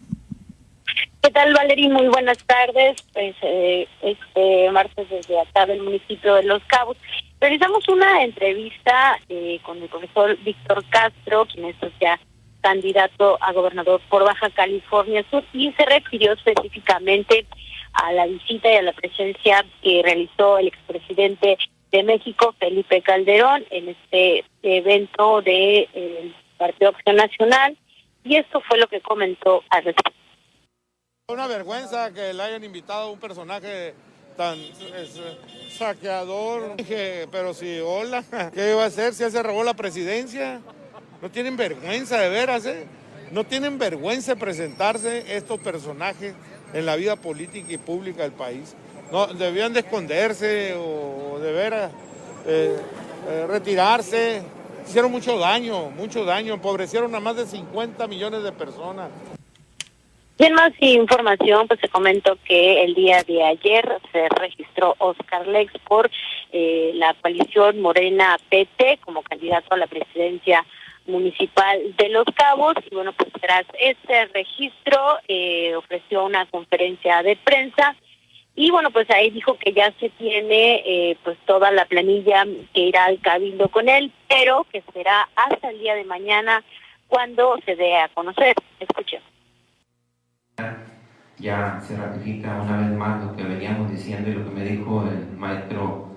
¿Qué 1.26 1.32
tal, 1.32 1.56
Valerie? 1.56 1.90
Muy 1.90 2.08
buenas 2.08 2.38
tardes. 2.46 3.02
Pues 3.12 3.36
eh, 3.42 3.88
este 4.04 4.70
martes 4.70 5.10
desde 5.10 5.40
acá 5.40 5.66
del 5.66 5.82
municipio 5.82 6.36
de 6.36 6.44
Los 6.44 6.64
Cabos. 6.66 6.98
Realizamos 7.42 7.90
una 7.90 8.24
entrevista 8.24 9.18
eh, 9.28 9.60
con 9.64 9.82
el 9.82 9.90
profesor 9.90 10.38
Víctor 10.44 10.86
Castro, 10.92 11.48
quien 11.48 11.66
es 11.66 11.76
ya 12.00 12.20
candidato 12.62 13.40
a 13.42 13.54
gobernador 13.54 14.02
por 14.08 14.24
Baja 14.24 14.52
California 14.52 15.26
Sur, 15.32 15.44
y 15.52 15.72
se 15.72 15.86
refirió 15.86 16.34
específicamente 16.34 17.48
a 17.94 18.14
la 18.14 18.28
visita 18.28 18.72
y 18.72 18.76
a 18.76 18.84
la 18.84 18.94
presencia 18.94 19.66
que 19.82 20.04
realizó 20.04 20.60
el 20.60 20.68
expresidente 20.68 21.58
de 21.92 22.04
México, 22.04 22.54
Felipe 22.60 23.02
Calderón, 23.02 23.66
en 23.72 23.90
este 23.90 24.46
evento 24.62 25.42
del 25.42 25.90
de, 25.92 26.34
Partido 26.60 26.92
Acción 26.92 27.16
Nacional, 27.16 27.76
y 28.24 28.36
esto 28.36 28.62
fue 28.62 28.78
lo 28.78 28.86
que 28.86 29.02
comentó 29.02 29.64
al 29.72 29.86
respecto. 29.86 30.25
Una 31.28 31.48
vergüenza 31.48 32.12
que 32.12 32.36
le 32.36 32.44
hayan 32.44 32.64
invitado 32.64 33.08
a 33.08 33.12
un 33.12 33.18
personaje 33.18 33.96
tan 34.38 34.60
saqueador. 35.76 36.76
Dije, 36.76 37.28
pero 37.32 37.52
si, 37.56 37.80
hola, 37.80 38.24
¿qué 38.54 38.70
iba 38.70 38.84
a 38.84 38.86
hacer 38.86 39.12
si 39.12 39.28
se 39.32 39.42
robó 39.42 39.64
la 39.64 39.74
presidencia? 39.74 40.62
No 41.24 41.32
tienen 41.32 41.58
vergüenza 41.58 42.20
de 42.20 42.30
veras, 42.30 42.68
¿eh? 42.68 42.86
No 43.32 43.44
tienen 43.44 43.80
vergüenza 43.80 44.36
de 44.36 44.40
presentarse 44.40 45.36
estos 45.36 45.60
personajes 45.62 46.36
en 46.76 46.86
la 46.86 46.96
vida 46.96 47.16
política 47.16 47.74
y 47.74 47.78
pública 47.80 48.22
del 48.22 48.34
país. 48.34 48.76
No, 49.12 49.26
debían 49.26 49.74
de 49.74 49.80
esconderse 49.80 50.76
o 50.76 51.40
de 51.40 51.52
veras 51.52 51.92
eh, 52.46 52.78
eh, 53.30 53.48
retirarse. 53.48 54.44
Hicieron 54.88 55.10
mucho 55.10 55.40
daño, 55.40 55.90
mucho 55.90 56.24
daño, 56.24 56.54
empobrecieron 56.54 57.16
a 57.16 57.20
más 57.20 57.36
de 57.36 57.48
50 57.48 58.06
millones 58.06 58.44
de 58.44 58.52
personas. 58.52 59.10
Bien, 60.38 60.54
más 60.54 60.74
información, 60.82 61.66
pues 61.66 61.80
se 61.80 61.88
comentó 61.88 62.38
que 62.44 62.84
el 62.84 62.94
día 62.94 63.24
de 63.24 63.42
ayer 63.42 63.88
se 64.12 64.28
registró 64.28 64.94
Oscar 64.98 65.48
Lex 65.48 65.72
por 65.88 66.12
eh, 66.52 66.92
la 66.96 67.14
coalición 67.14 67.80
Morena 67.80 68.38
PT 68.50 68.98
como 68.98 69.24
candidato 69.24 69.74
a 69.74 69.78
la 69.78 69.88
presidencia 69.88 70.66
municipal 71.08 71.96
de 71.96 72.10
Los 72.10 72.26
Cabos. 72.36 72.74
Y 72.92 72.94
bueno 72.94 73.14
pues 73.14 73.32
tras 73.40 73.66
este 73.80 74.26
registro 74.26 75.00
eh, 75.30 75.74
ofreció 75.74 76.26
una 76.26 76.46
conferencia 76.48 77.24
de 77.24 77.38
prensa. 77.38 77.96
Y 78.56 78.72
bueno 78.72 78.92
pues 78.92 79.10
ahí 79.12 79.30
dijo 79.30 79.58
que 79.58 79.72
ya 79.72 79.94
se 80.02 80.10
tiene 80.10 80.84
eh, 80.86 81.18
pues 81.24 81.38
toda 81.46 81.72
la 81.72 81.86
planilla 81.86 82.46
que 82.74 82.82
irá 82.82 83.06
al 83.06 83.22
cabildo 83.22 83.70
con 83.70 83.88
él 83.88 84.12
pero 84.28 84.68
que 84.70 84.84
será 84.92 85.30
hasta 85.34 85.70
el 85.70 85.80
día 85.80 85.96
de 85.96 86.04
mañana 86.04 86.62
cuando 87.08 87.58
se 87.66 87.78
dé 87.78 87.96
a 87.96 88.10
conocer. 88.10 88.54
Escuchemos 88.82 89.25
ya 91.40 91.80
se 91.86 91.98
ratifica 91.98 92.62
una 92.62 92.78
vez 92.78 92.98
más 92.98 93.24
lo 93.24 93.36
que 93.36 93.44
veníamos 93.44 93.92
diciendo 93.92 94.30
y 94.30 94.34
lo 94.34 94.46
que 94.46 94.52
me 94.52 94.64
dijo 94.64 95.04
el 95.04 95.38
maestro 95.38 96.10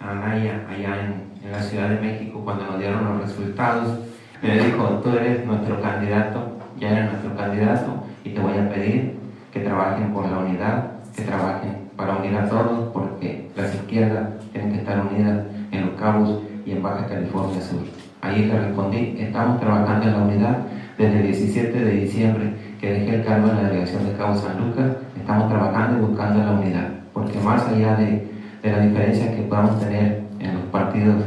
Anaya 0.00 0.66
allá 0.68 1.00
en, 1.00 1.28
la 1.50 1.62
Ciudad 1.62 1.88
de 1.88 2.00
México 2.00 2.42
cuando 2.44 2.66
nos 2.66 2.78
dieron 2.78 3.04
los 3.04 3.22
resultados 3.22 4.00
me 4.42 4.58
dijo, 4.58 4.84
tú 5.02 5.10
eres 5.10 5.46
nuestro 5.46 5.80
candidato, 5.80 6.58
ya 6.78 6.90
eres 6.90 7.12
nuestro 7.12 7.36
candidato 7.36 8.04
y 8.22 8.30
te 8.30 8.40
voy 8.40 8.58
a 8.58 8.68
pedir 8.68 9.18
que 9.52 9.60
trabajen 9.60 10.12
por 10.12 10.28
la 10.28 10.38
unidad, 10.38 10.92
que 11.16 11.22
trabajen 11.22 11.90
para 11.96 12.16
unir 12.16 12.36
a 12.36 12.48
todos 12.48 12.90
porque 12.92 13.50
las 13.56 13.74
izquierdas 13.74 14.28
tienen 14.52 14.72
que 14.72 14.78
estar 14.78 15.04
unidas 15.06 15.46
en 15.72 15.86
Los 15.86 15.98
Cabos 15.98 16.42
y 16.64 16.72
en 16.72 16.82
Baja 16.82 17.06
California 17.06 17.60
Sur. 17.60 18.07
Ahí 18.20 18.46
le 18.46 18.58
respondí, 18.58 19.16
estamos 19.18 19.60
trabajando 19.60 20.06
en 20.06 20.12
la 20.12 20.18
unidad 20.18 20.58
desde 20.98 21.20
el 21.20 21.26
17 21.28 21.84
de 21.84 21.90
diciembre 21.92 22.52
que 22.80 22.92
dejé 22.92 23.16
el 23.16 23.24
cargo 23.24 23.48
en 23.50 23.56
la 23.56 23.68
delegación 23.68 24.06
de 24.06 24.12
Cabo 24.14 24.34
San 24.34 24.58
Lucas, 24.58 24.96
estamos 25.16 25.48
trabajando 25.48 25.98
y 25.98 26.06
buscando 26.08 26.44
la 26.44 26.52
unidad, 26.52 26.88
porque 27.12 27.38
más 27.38 27.66
allá 27.68 27.94
de, 27.96 28.28
de 28.62 28.72
la 28.72 28.80
diferencia 28.80 29.34
que 29.34 29.42
podamos 29.42 29.80
tener 29.80 30.22
en 30.40 30.54
los 30.54 30.64
partidos 30.64 31.22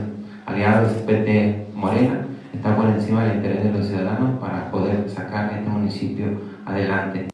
aliados 0.45 0.91
PT 1.05 1.67
Morena, 1.73 2.25
está 2.53 2.75
por 2.75 2.85
encima 2.89 3.23
del 3.23 3.37
interés 3.37 3.63
de 3.63 3.71
los 3.71 3.87
ciudadanos 3.87 4.39
para 4.39 4.69
poder 4.69 5.09
sacar 5.09 5.53
este 5.53 5.69
municipio 5.69 6.25
adelante. 6.65 7.30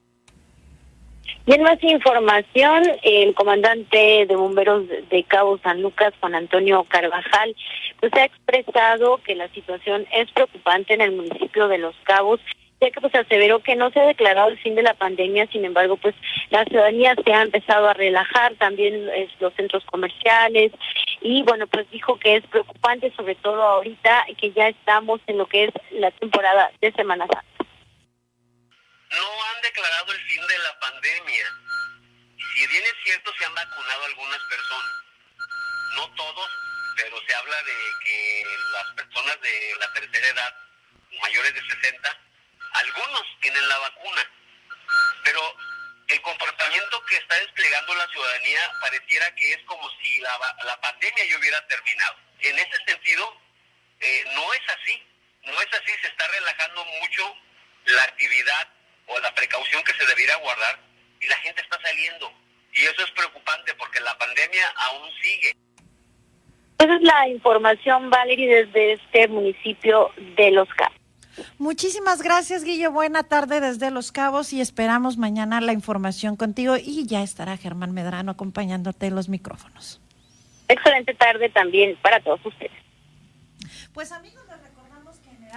Y 1.47 1.53
en 1.53 1.63
más 1.63 1.81
información, 1.81 2.83
el 3.03 3.33
comandante 3.33 4.25
de 4.27 4.35
bomberos 4.35 4.83
de 4.87 5.23
Cabo 5.23 5.57
San 5.59 5.81
Lucas, 5.81 6.13
Juan 6.19 6.35
Antonio 6.35 6.85
Carvajal, 6.89 7.55
pues 8.01 8.11
ha 8.15 8.25
expresado 8.25 9.21
que 9.23 9.33
la 9.33 9.47
situación 9.53 10.05
es 10.13 10.29
preocupante 10.33 10.93
en 10.93 10.99
el 10.99 11.13
municipio 11.13 11.69
de 11.69 11.77
Los 11.77 11.95
Cabos 12.03 12.41
ya 12.79 12.91
que 12.91 13.01
pues 13.01 13.15
aseveró 13.15 13.59
que 13.59 13.75
no 13.75 13.89
se 13.89 13.99
ha 13.99 14.05
declarado 14.05 14.49
el 14.49 14.59
fin 14.59 14.75
de 14.75 14.83
la 14.83 14.93
pandemia, 14.93 15.47
sin 15.47 15.65
embargo 15.65 15.97
pues 15.97 16.13
la 16.51 16.63
ciudadanía 16.65 17.15
se 17.25 17.33
ha 17.33 17.41
empezado 17.41 17.89
a 17.89 17.93
relajar, 17.93 18.53
también 18.55 19.09
los 19.39 19.53
centros 19.55 19.83
comerciales. 19.85 20.71
Y 21.21 21.43
bueno 21.43 21.65
pues 21.65 21.89
dijo 21.89 22.19
que 22.19 22.35
es 22.35 22.45
preocupante 22.45 23.11
sobre 23.15 23.35
todo 23.35 23.63
ahorita 23.63 24.25
que 24.37 24.51
ya 24.51 24.67
estamos 24.67 25.21
en 25.27 25.39
lo 25.39 25.47
que 25.47 25.63
es 25.63 25.71
la 25.91 26.11
temporada 26.11 26.71
de 26.81 26.91
Semana 26.91 27.25
Santa. 27.25 27.56
No 29.11 29.43
han 29.45 29.61
declarado 29.61 30.11
el 30.11 30.27
fin 30.27 30.47
de 30.47 30.57
la 30.59 30.79
pandemia. 30.79 31.53
Si 32.55 32.67
bien 32.67 32.83
es 32.83 32.95
cierto 33.03 33.33
se 33.37 33.45
han 33.45 33.55
vacunado 33.55 34.05
algunas 34.05 34.39
personas, 34.49 34.91
no 35.95 36.09
todos, 36.15 36.51
pero 36.95 37.19
se 37.25 37.35
habla 37.35 37.63
de 37.63 37.75
que 38.03 38.45
las 38.73 38.91
personas 38.95 39.41
de 39.41 39.75
la 39.79 39.93
tercera 39.93 40.27
edad, 40.27 40.55
mayores 41.21 41.53
de 41.53 41.61
60, 41.61 42.19
algunos 42.73 43.23
tienen 43.41 43.67
la 43.69 43.77
vacuna, 43.77 44.31
pero 45.23 45.55
el 46.07 46.21
comportamiento 46.21 47.05
que 47.05 47.17
está 47.17 47.35
desplegando 47.39 47.95
la 47.95 48.07
ciudadanía 48.07 48.71
pareciera 48.81 49.33
que 49.35 49.53
es 49.53 49.61
como 49.65 49.89
si 50.01 50.19
la, 50.19 50.37
la 50.63 50.79
pandemia 50.81 51.25
ya 51.25 51.37
hubiera 51.37 51.67
terminado. 51.67 52.15
En 52.39 52.57
ese 52.57 52.83
sentido, 52.85 53.41
eh, 53.99 54.25
no 54.33 54.53
es 54.53 54.61
así, 54.69 55.03
no 55.43 55.61
es 55.61 55.73
así, 55.73 55.91
se 56.01 56.07
está 56.07 56.27
relajando 56.27 56.85
mucho 56.85 57.35
la 57.85 58.03
actividad 58.03 58.76
o 59.07 59.19
la 59.19 59.33
precaución 59.33 59.83
que 59.83 59.93
se 59.93 60.05
debiera 60.05 60.35
guardar 60.37 60.79
y 61.19 61.27
la 61.27 61.35
gente 61.37 61.61
está 61.61 61.79
saliendo. 61.81 62.31
Y 62.73 62.81
eso 62.81 63.03
es 63.03 63.11
preocupante 63.11 63.73
porque 63.75 63.99
la 64.01 64.17
pandemia 64.17 64.67
aún 64.89 65.09
sigue. 65.21 65.51
Esa 66.77 66.95
es 66.95 67.01
la 67.01 67.27
información, 67.27 68.09
Valerie, 68.09 68.65
desde 68.65 68.93
este 68.93 69.27
municipio 69.27 70.11
de 70.35 70.51
Los 70.51 70.69
Cabos. 70.69 70.97
Muchísimas 71.57 72.21
gracias, 72.21 72.63
Guillo. 72.63 72.91
Buena 72.91 73.23
tarde 73.23 73.59
desde 73.61 73.91
Los 73.91 74.11
Cabos 74.11 74.53
y 74.53 74.61
esperamos 74.61 75.17
mañana 75.17 75.61
la 75.61 75.73
información 75.73 76.35
contigo 76.35 76.77
y 76.77 77.05
ya 77.07 77.23
estará 77.23 77.57
Germán 77.57 77.93
Medrano 77.93 78.31
acompañándote 78.31 79.07
en 79.07 79.15
los 79.15 79.29
micrófonos. 79.29 80.01
Excelente 80.67 81.13
tarde 81.13 81.49
también 81.49 81.95
para 82.01 82.19
todos 82.21 82.45
ustedes. 82.45 82.71
Pues 83.93 84.11
amigos, 84.11 84.36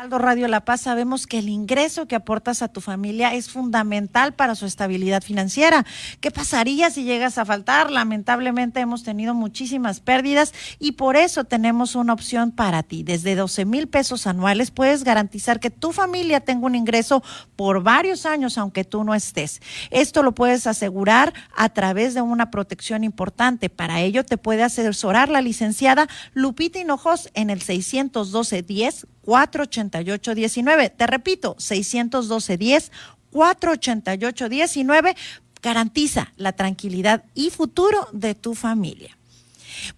Aldo 0.00 0.18
Radio 0.18 0.48
La 0.48 0.64
Paz 0.64 0.80
sabemos 0.80 1.26
que 1.26 1.40
el 1.40 1.50
ingreso 1.50 2.08
que 2.08 2.14
aportas 2.14 2.62
a 2.62 2.68
tu 2.68 2.80
familia 2.80 3.34
es 3.34 3.50
fundamental 3.50 4.32
para 4.32 4.54
su 4.54 4.64
estabilidad 4.64 5.22
financiera. 5.22 5.84
¿Qué 6.22 6.30
pasaría 6.30 6.88
si 6.88 7.04
llegas 7.04 7.36
a 7.36 7.44
faltar? 7.44 7.90
Lamentablemente 7.90 8.80
hemos 8.80 9.02
tenido 9.02 9.34
muchísimas 9.34 10.00
pérdidas 10.00 10.54
y 10.78 10.92
por 10.92 11.16
eso 11.16 11.44
tenemos 11.44 11.96
una 11.96 12.14
opción 12.14 12.50
para 12.50 12.82
ti. 12.82 13.02
Desde 13.02 13.34
12 13.34 13.66
mil 13.66 13.88
pesos 13.88 14.26
anuales 14.26 14.70
puedes 14.70 15.04
garantizar 15.04 15.60
que 15.60 15.68
tu 15.68 15.92
familia 15.92 16.40
tenga 16.40 16.64
un 16.64 16.76
ingreso 16.76 17.22
por 17.54 17.82
varios 17.82 18.24
años 18.24 18.56
aunque 18.56 18.84
tú 18.84 19.04
no 19.04 19.14
estés. 19.14 19.60
Esto 19.90 20.22
lo 20.22 20.32
puedes 20.32 20.66
asegurar 20.66 21.34
a 21.54 21.68
través 21.68 22.14
de 22.14 22.22
una 22.22 22.50
protección 22.50 23.04
importante. 23.04 23.68
Para 23.68 24.00
ello 24.00 24.24
te 24.24 24.38
puede 24.38 24.62
asesorar 24.62 25.28
la 25.28 25.42
licenciada 25.42 26.08
Lupita 26.32 26.78
Hinojos 26.78 27.28
en 27.34 27.50
el 27.50 27.60
612 27.60 28.62
10 28.62 29.06
488-19. 29.30 30.92
Te 30.96 31.06
repito, 31.06 31.54
612-10, 31.56 32.90
488-19. 33.32 35.16
Garantiza 35.62 36.32
la 36.36 36.52
tranquilidad 36.52 37.24
y 37.34 37.50
futuro 37.50 38.08
de 38.12 38.34
tu 38.34 38.54
familia. 38.54 39.16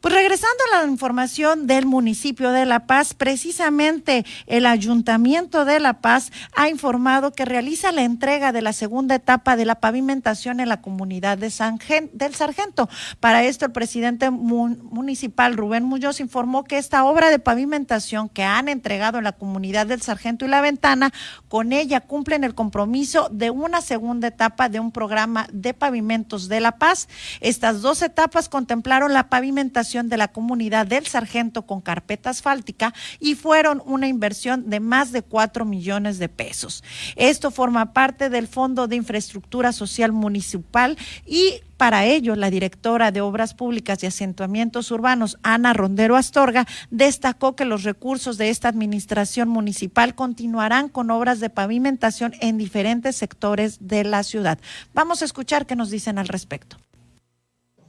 Pues 0.01 0.14
regresando 0.14 0.57
a 0.72 0.78
la 0.78 0.91
información 0.91 1.66
del 1.66 1.87
municipio 1.87 2.53
de 2.53 2.66
La 2.66 2.87
Paz, 2.87 3.14
precisamente 3.14 4.24
el 4.47 4.66
Ayuntamiento 4.66 5.64
de 5.64 5.80
La 5.80 6.01
Paz 6.01 6.30
ha 6.55 6.68
informado 6.68 7.33
que 7.33 7.45
realiza 7.45 7.93
la 7.93 8.03
entrega 8.03 8.53
de 8.53 8.62
la 8.62 8.72
segunda 8.72 9.14
etapa 9.14 9.57
de 9.57 9.64
la 9.64 9.76
pavimentación 9.76 10.61
en 10.61 10.68
la 10.68 10.80
comunidad 10.80 11.39
de 11.39 11.51
San 11.51 11.78
del 12.12 12.35
Sargento. 12.35 12.89
Para 13.18 13.45
esto, 13.45 13.64
el 13.64 13.72
presidente 13.72 14.30
municipal 14.30 15.57
Rubén 15.57 15.85
Muñoz 15.85 16.20
informó 16.20 16.64
que 16.64 16.78
esta 16.78 17.05
obra 17.05 17.30
de 17.30 17.39
pavimentación 17.39 18.28
que 18.28 18.45
han 18.45 18.68
entregado 18.68 19.18
en 19.18 19.24
la 19.24 19.33
comunidad 19.33 19.87
del 19.87 20.03
Sargento 20.03 20.45
y 20.45 20.49
la 20.49 20.61
Ventana, 20.61 21.12
con 21.49 21.72
ella 21.72 22.01
cumplen 22.01 22.45
el 22.45 22.55
compromiso 22.55 23.28
de 23.30 23.51
una 23.51 23.80
segunda 23.80 24.28
etapa 24.28 24.68
de 24.68 24.80
un 24.80 24.93
programa 24.93 25.47
de 25.53 25.74
pavimentos 25.74 26.49
de 26.49 26.61
La 26.61 26.78
Paz. 26.78 27.09
Estas 27.41 27.80
dos 27.80 28.03
etapas 28.03 28.49
contemplaron 28.49 29.12
la 29.12 29.28
pavimentación 29.28 29.72
de 29.73 30.16
la 30.16 30.29
comunidad 30.29 30.87
del 30.87 31.07
Sargento 31.07 31.62
con 31.62 31.81
carpeta 31.81 32.31
asfáltica 32.31 32.93
y 33.18 33.35
fueron 33.35 33.83
una 33.87 34.07
inversión 34.07 34.68
de 34.68 34.81
más 34.81 35.12
de 35.12 35.23
4 35.23 35.64
millones 35.64 36.18
de 36.18 36.29
pesos. 36.29 36.85
Esto 37.16 37.51
forma 37.51 37.93
parte 37.93 38.29
del 38.29 38.49
Fondo 38.49 38.87
de 38.87 38.97
Infraestructura 38.97 39.73
Social 39.73 40.12
Municipal 40.12 40.99
y 41.27 41.62
para 41.79 42.05
ello, 42.05 42.37
la 42.37 42.49
directora 42.49 43.11
de 43.11 43.23
Obras 43.23 43.55
Públicas 43.55 44.01
y 44.03 44.07
Asentamientos 44.07 44.93
Urbanos, 44.93 45.37
Ana 45.43 45.73
Rondero 45.73 46.14
Astorga, 46.14 46.64
destacó 46.91 47.57
que 47.57 47.64
los 47.64 47.83
recursos 47.83 48.39
de 48.39 48.51
esta 48.51 48.68
administración 48.68 49.49
municipal 49.49 50.14
continuarán 50.14 50.89
con 50.89 51.11
obras 51.11 51.41
de 51.41 51.51
pavimentación 51.51 52.35
en 52.41 52.57
diferentes 52.57 53.16
sectores 53.16 53.79
de 53.81 54.05
la 54.05 54.23
ciudad. 54.23 54.61
Vamos 54.95 55.23
a 55.23 55.25
escuchar 55.25 55.66
qué 55.66 55.75
nos 55.75 55.91
dicen 55.91 56.18
al 56.18 56.29
respecto. 56.29 56.77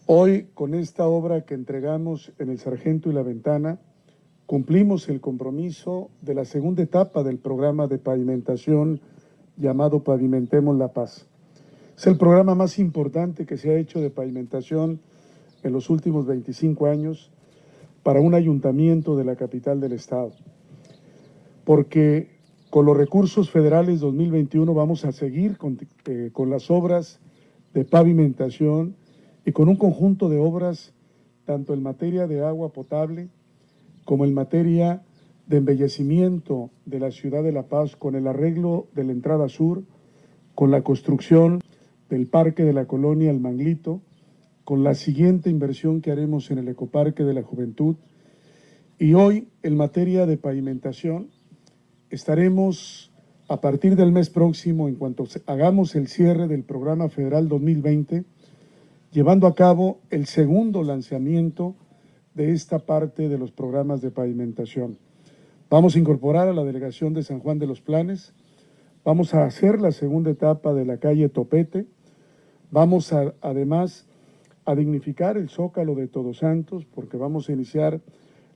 Hoy, 0.06 0.48
con 0.54 0.74
esta 0.74 1.08
obra 1.08 1.46
que 1.46 1.54
entregamos 1.54 2.34
en 2.38 2.50
el 2.50 2.60
Sargento 2.60 3.10
y 3.10 3.14
la 3.14 3.24
Ventana, 3.24 3.80
cumplimos 4.46 5.08
el 5.08 5.22
compromiso 5.22 6.10
de 6.22 6.34
la 6.34 6.44
segunda 6.44 6.84
etapa 6.84 7.24
del 7.24 7.38
programa 7.38 7.88
de 7.88 8.00
pavimentación 8.00 9.00
llamado 9.56 10.04
Pavimentemos 10.04 10.78
la 10.78 10.90
Paz. 10.90 11.26
Es 11.98 12.06
el 12.06 12.18
programa 12.18 12.54
más 12.54 12.80
importante 12.80 13.46
que 13.46 13.56
se 13.56 13.70
ha 13.70 13.78
hecho 13.78 14.02
de 14.02 14.10
pavimentación 14.10 15.00
en 15.64 15.72
los 15.72 15.90
últimos 15.90 16.26
25 16.26 16.88
años 16.88 17.32
para 18.04 18.20
un 18.20 18.34
ayuntamiento 18.34 19.16
de 19.16 19.24
la 19.24 19.38
capital 19.38 19.80
del 19.80 19.94
estado. 19.94 20.34
Porque 21.64 22.28
con 22.70 22.86
los 22.86 22.98
recursos 22.98 23.50
federales 23.50 24.02
2021 24.02 24.74
vamos 24.74 25.06
a 25.06 25.14
seguir 25.14 25.58
con, 25.58 25.80
eh, 26.08 26.30
con 26.34 26.50
las 26.50 26.70
obras 26.70 27.22
de 27.74 27.86
pavimentación 27.86 28.98
y 29.46 29.52
con 29.52 29.70
un 29.70 29.76
conjunto 29.76 30.30
de 30.30 30.40
obras 30.40 30.94
tanto 31.46 31.74
en 31.74 31.84
materia 31.84 32.28
de 32.28 32.44
agua 32.44 32.72
potable 32.72 33.30
como 34.06 34.26
en 34.26 34.34
materia 34.34 35.04
de 35.48 35.58
embellecimiento 35.58 36.70
de 36.86 37.00
la 37.00 37.12
ciudad 37.12 37.44
de 37.44 37.52
La 37.52 37.64
Paz 37.64 37.96
con 37.96 38.16
el 38.16 38.28
arreglo 38.28 38.88
de 38.96 39.04
la 39.04 39.12
entrada 39.12 39.50
sur, 39.50 39.84
con 40.56 40.72
la 40.72 40.82
construcción 40.82 41.62
del 42.10 42.28
Parque 42.28 42.64
de 42.64 42.74
la 42.74 42.86
Colonia 42.86 43.32
El 43.32 43.40
Manglito, 43.40 44.02
con 44.64 44.84
la 44.84 44.96
siguiente 44.96 45.50
inversión 45.50 46.02
que 46.02 46.12
haremos 46.12 46.50
en 46.52 46.60
el 46.60 46.70
Ecoparque 46.70 47.24
de 47.24 47.34
la 47.34 47.44
Juventud. 47.44 47.96
Y 48.98 49.14
hoy, 49.14 49.50
en 49.64 49.76
materia 49.76 50.26
de 50.26 50.38
pavimentación, 50.38 51.30
estaremos 52.10 53.12
a 53.50 53.60
partir 53.60 53.96
del 53.96 54.12
mes 54.12 54.30
próximo, 54.30 54.88
en 54.88 54.96
cuanto 54.96 55.26
hagamos 55.48 55.96
el 55.96 56.08
cierre 56.08 56.48
del 56.48 56.64
programa 56.64 57.10
federal 57.10 57.50
2020, 57.50 58.24
llevando 59.14 59.48
a 59.48 59.56
cabo 59.56 60.00
el 60.10 60.26
segundo 60.26 60.84
lanzamiento 60.84 61.76
de 62.34 62.52
esta 62.52 62.80
parte 62.80 63.30
de 63.30 63.38
los 63.38 63.52
programas 63.52 64.02
de 64.02 64.12
pavimentación. 64.12 64.98
Vamos 65.70 65.96
a 65.96 66.00
incorporar 66.00 66.48
a 66.50 66.54
la 66.54 66.64
delegación 66.64 67.14
de 67.14 67.24
San 67.24 67.40
Juan 67.40 67.60
de 67.60 67.68
los 67.68 67.80
Planes, 67.80 68.34
vamos 69.06 69.34
a 69.34 69.46
hacer 69.46 69.80
la 69.80 69.92
segunda 69.92 70.32
etapa 70.32 70.74
de 70.74 70.86
la 70.86 70.98
calle 70.98 71.30
Topete, 71.30 71.86
Vamos 72.74 73.14
a, 73.14 73.36
además 73.42 74.08
a 74.66 74.74
dignificar 74.74 75.38
el 75.38 75.50
zócalo 75.50 75.94
de 75.94 76.08
Todos 76.08 76.40
Santos 76.40 76.86
porque 76.86 77.18
vamos 77.18 77.48
a 77.48 77.52
iniciar 77.52 78.02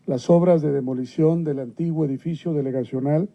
las 0.07 0.31
obras 0.31 0.63
de 0.63 0.71
demolición 0.71 1.43
del 1.43 1.59
antiguo 1.59 2.03
edificio 2.03 2.51
delegacional 2.51 3.29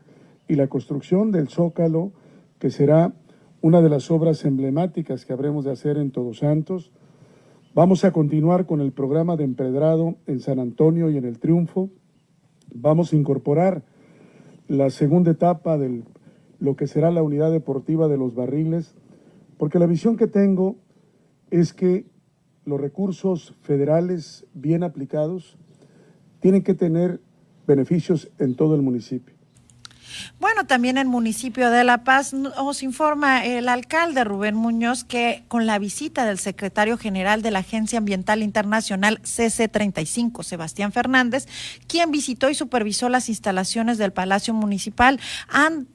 y 0.48 0.56
la 0.56 0.66
construcción 0.66 1.30
del 1.30 1.48
zócalo, 1.50 2.10
que 2.58 2.70
será 2.70 3.12
una 3.60 3.80
de 3.80 3.90
las 3.90 4.10
obras 4.10 4.44
emblemáticas 4.44 5.24
que 5.24 5.32
habremos 5.32 5.64
de 5.64 5.70
hacer 5.70 5.98
en 5.98 6.10
Todos 6.10 6.38
Santos. 6.38 6.90
Vamos 7.74 8.04
a 8.04 8.12
continuar 8.12 8.66
con 8.66 8.82
el 8.82 8.92
programa 8.92 9.36
de 9.36 9.44
empedrado 9.44 10.16
en 10.26 10.40
San 10.40 10.58
Antonio 10.58 11.08
y 11.08 11.16
en 11.16 11.24
el 11.24 11.38
Triunfo. 11.38 11.88
Vamos 12.74 13.12
a 13.12 13.16
incorporar 13.16 13.82
la 14.68 14.90
segunda 14.90 15.30
etapa 15.30 15.78
de 15.78 16.02
lo 16.58 16.76
que 16.76 16.86
será 16.86 17.10
la 17.10 17.22
unidad 17.22 17.50
deportiva 17.50 18.08
de 18.08 18.18
los 18.18 18.34
barriles 18.34 18.94
porque 19.56 19.78
la 19.78 19.86
visión 19.86 20.18
que 20.18 20.26
tengo 20.26 20.76
es 21.50 21.72
que 21.72 22.04
los 22.66 22.78
recursos 22.78 23.54
federales 23.62 24.46
bien 24.52 24.82
aplicados 24.82 25.56
tienen 26.40 26.64
que 26.64 26.74
tener 26.74 27.22
beneficios 27.66 28.30
en 28.38 28.54
todo 28.54 28.74
el 28.74 28.82
municipio. 28.82 29.34
Bueno, 30.40 30.66
también 30.66 30.96
en 30.96 31.02
el 31.02 31.08
municipio 31.08 31.70
de 31.70 31.84
La 31.84 32.04
Paz 32.04 32.32
nos 32.32 32.82
informa 32.82 33.44
el 33.44 33.68
alcalde 33.68 34.24
Rubén 34.24 34.54
Muñoz 34.54 35.04
que 35.04 35.44
con 35.48 35.66
la 35.66 35.78
visita 35.78 36.24
del 36.24 36.38
secretario 36.38 36.98
general 36.98 37.42
de 37.42 37.50
la 37.50 37.60
Agencia 37.60 37.98
Ambiental 37.98 38.42
Internacional 38.42 39.20
CC35, 39.22 40.42
Sebastián 40.42 40.92
Fernández, 40.92 41.46
quien 41.86 42.10
visitó 42.10 42.50
y 42.50 42.54
supervisó 42.54 43.08
las 43.08 43.28
instalaciones 43.28 43.98
del 43.98 44.12
Palacio 44.12 44.54
Municipal, 44.54 45.20
han 45.48 45.88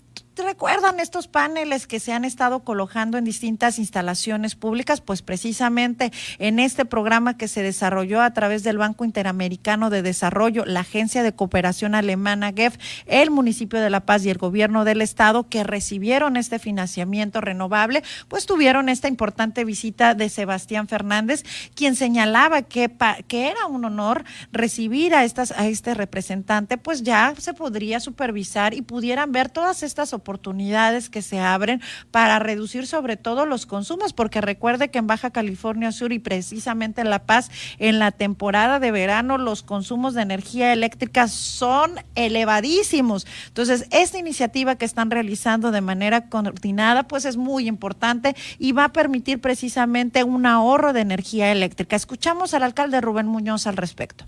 recuerdan 0.44 1.00
estos 1.00 1.28
paneles 1.28 1.88
que 1.88 2.00
se 2.00 2.14
han 2.14 2.24
estado 2.24 2.62
colocando 2.64 3.18
en 3.18 3.24
distintas 3.24 3.80
instalaciones 3.80 4.56
públicas? 4.56 5.02
Pues 5.02 5.22
precisamente 5.22 6.12
en 6.38 6.60
este 6.60 6.86
programa 6.86 7.38
que 7.38 7.48
se 7.48 7.64
desarrolló 7.64 8.22
a 8.22 8.34
través 8.34 8.64
del 8.64 8.78
Banco 8.78 9.06
Interamericano 9.06 9.90
de 9.90 10.02
Desarrollo, 10.02 10.66
la 10.66 10.82
Agencia 10.82 11.24
de 11.24 11.34
Cooperación 11.34 11.96
Alemana 11.96 12.54
GEF, 12.56 12.78
el 13.08 13.32
municipio 13.32 13.80
de 13.80 13.90
La 13.90 14.02
Paz 14.02 14.26
y 14.26 14.30
el 14.30 14.38
gobierno 14.38 14.86
del 14.86 15.02
estado 15.02 15.50
que 15.50 15.64
recibieron 15.64 16.38
este 16.38 16.60
financiamiento 16.60 17.42
renovable, 17.42 18.04
pues 18.28 18.46
tuvieron 18.46 18.90
esta 18.90 19.08
importante 19.08 19.66
visita 19.66 20.14
de 20.14 20.30
Sebastián 20.30 20.88
Fernández, 20.88 21.44
quien 21.74 21.96
señalaba 21.96 22.62
que, 22.62 22.92
que 23.28 23.48
era 23.50 23.66
un 23.66 23.86
honor 23.86 24.24
recibir 24.52 25.16
a, 25.16 25.24
estas, 25.24 25.52
a 25.52 25.68
este 25.68 25.94
representante, 25.94 26.78
pues 26.78 27.02
ya 27.02 27.34
se 27.38 27.54
podría 27.54 28.00
supervisar 28.00 28.74
y 28.76 28.82
pudieran 28.82 29.32
ver 29.32 29.50
todas 29.50 29.82
estas 29.82 30.14
oportunidades 30.14 30.27
oportunidades 30.28 31.10
que 31.10 31.22
se 31.22 31.40
abren 31.40 31.82
para 32.12 32.38
reducir 32.38 32.86
sobre 32.86 33.16
todo 33.16 33.46
los 33.46 33.66
consumos, 33.66 34.12
porque 34.12 34.42
recuerde 34.42 34.92
que 34.92 34.98
en 34.98 35.08
Baja 35.08 35.32
California 35.32 35.94
Sur 35.94 36.12
y 36.12 36.20
precisamente 36.20 37.00
en 37.00 37.10
La 37.10 37.20
Paz, 37.20 37.50
en 37.80 37.98
la 37.98 38.12
temporada 38.12 38.82
de 38.82 38.92
verano, 38.92 39.38
los 39.38 39.64
consumos 39.64 40.16
de 40.16 40.24
energía 40.24 40.74
eléctrica 40.74 41.30
son 41.30 41.96
elevadísimos. 42.16 43.26
Entonces, 43.48 43.88
esta 43.92 44.18
iniciativa 44.18 44.76
que 44.76 44.84
están 44.84 45.12
realizando 45.12 45.72
de 45.72 45.80
manera 45.80 46.28
coordinada, 46.28 47.04
pues 47.04 47.24
es 47.24 47.38
muy 47.38 47.66
importante 47.66 48.36
y 48.60 48.74
va 48.74 48.86
a 48.86 48.94
permitir 48.94 49.40
precisamente 49.40 50.26
un 50.26 50.46
ahorro 50.46 50.92
de 50.92 51.02
energía 51.02 51.54
eléctrica. 51.54 51.96
Escuchamos 51.96 52.54
al 52.54 52.64
alcalde 52.64 53.00
Rubén 53.00 53.28
Muñoz 53.28 53.66
al 53.66 53.78
respecto. 53.78 54.26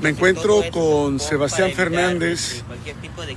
Me 0.00 0.10
encuentro 0.10 0.62
con 0.72 1.20
Sebastián 1.20 1.72
Fernández, 1.72 2.64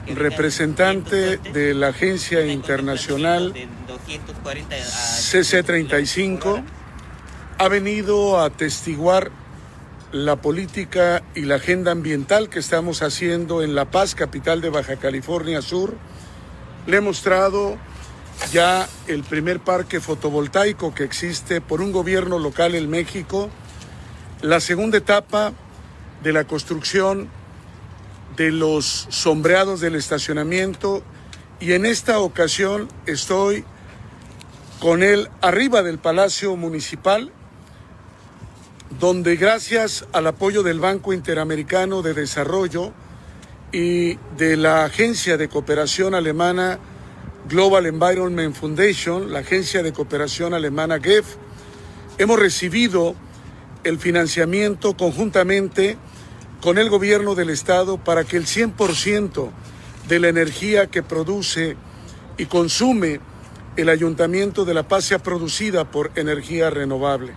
representante 0.08 1.38
de 1.38 1.74
la 1.76 1.89
agencia 1.89 2.46
internacional 2.46 3.54
CC35. 5.32 6.64
Ha 7.58 7.68
venido 7.68 8.39
a 8.39 8.46
atestiguar 8.46 9.32
la 10.12 10.38
política 10.38 11.24
y 11.36 11.41
la 11.41 11.56
agenda 11.56 11.91
ambiental 11.91 12.50
que 12.50 12.60
estamos 12.60 13.02
haciendo 13.02 13.62
en 13.62 13.76
La 13.76 13.86
Paz, 13.86 14.16
capital 14.16 14.62
de 14.62 14.70
Baja 14.70 14.96
California 14.96 15.62
Sur. 15.62 15.96
Le 16.88 16.98
he 16.98 17.02
mostrado 17.02 17.78
ya 18.52 18.88
el 19.08 19.24
primer 19.24 19.60
parque 19.60 20.00
fotovoltaico 20.00 20.93
que 20.93 21.04
existe 21.04 21.62
por 21.62 21.82
un 21.82 21.91
gobierno 21.91 22.39
local 22.39 22.76
en 22.76 22.89
México. 22.89 23.50
La 24.41 24.60
segunda 24.60 24.98
etapa 24.98 25.54
de 26.26 26.34
la 26.34 26.45
construcción 26.45 27.30
de 28.36 28.51
los 28.51 29.05
sombreados 29.09 29.80
del 29.80 29.93
estacionamiento 29.93 31.03
y 31.59 31.73
en 31.73 31.86
esta 31.86 32.17
ocasión 32.17 32.88
estoy 33.05 33.63
con 34.80 35.03
él 35.03 35.30
arriba 35.41 35.84
del 35.84 35.99
Palacio 35.99 36.55
Municipal, 36.55 37.32
donde 38.99 39.36
gracias 39.36 40.07
al 40.13 40.26
apoyo 40.26 40.63
del 40.63 40.80
Banco 40.80 41.13
Interamericano 41.13 42.01
de 42.01 42.15
Desarrollo 42.15 42.91
y 43.71 44.15
de 44.36 44.57
la 44.57 44.84
Agencia 44.84 45.38
de 45.38 45.47
Cooperación 45.47 46.15
Alemana 46.15 46.80
Global 47.47 47.86
Environment 47.86 48.55
Foundation, 48.55 49.32
la 49.32 49.39
Agencia 49.39 49.84
de 49.84 49.93
Cooperación 49.93 50.55
Alemana 50.55 50.99
GEF, 50.99 51.36
hemos 52.17 52.39
recibido 52.39 53.13
el 53.84 53.99
financiamiento 53.99 54.97
conjuntamente 54.97 55.99
con 56.66 56.80
el 56.80 56.89
gobierno 56.89 57.36
del 57.36 57.51
estado 57.51 57.99
para 57.99 58.24
que 58.24 58.38
el 58.38 58.47
100% 58.47 59.51
de 60.07 60.20
la 60.20 60.30
energía 60.30 60.88
que 60.88 61.03
produce 61.03 61.78
y 62.39 62.47
consume 62.47 63.20
el 63.78 63.88
Ayuntamiento 63.88 64.66
de 64.66 64.74
La 64.74 64.88
Paz 64.88 65.05
sea 65.05 65.20
producida 65.20 65.91
por 65.91 66.09
energía 66.16 66.72
renovable. 66.72 67.34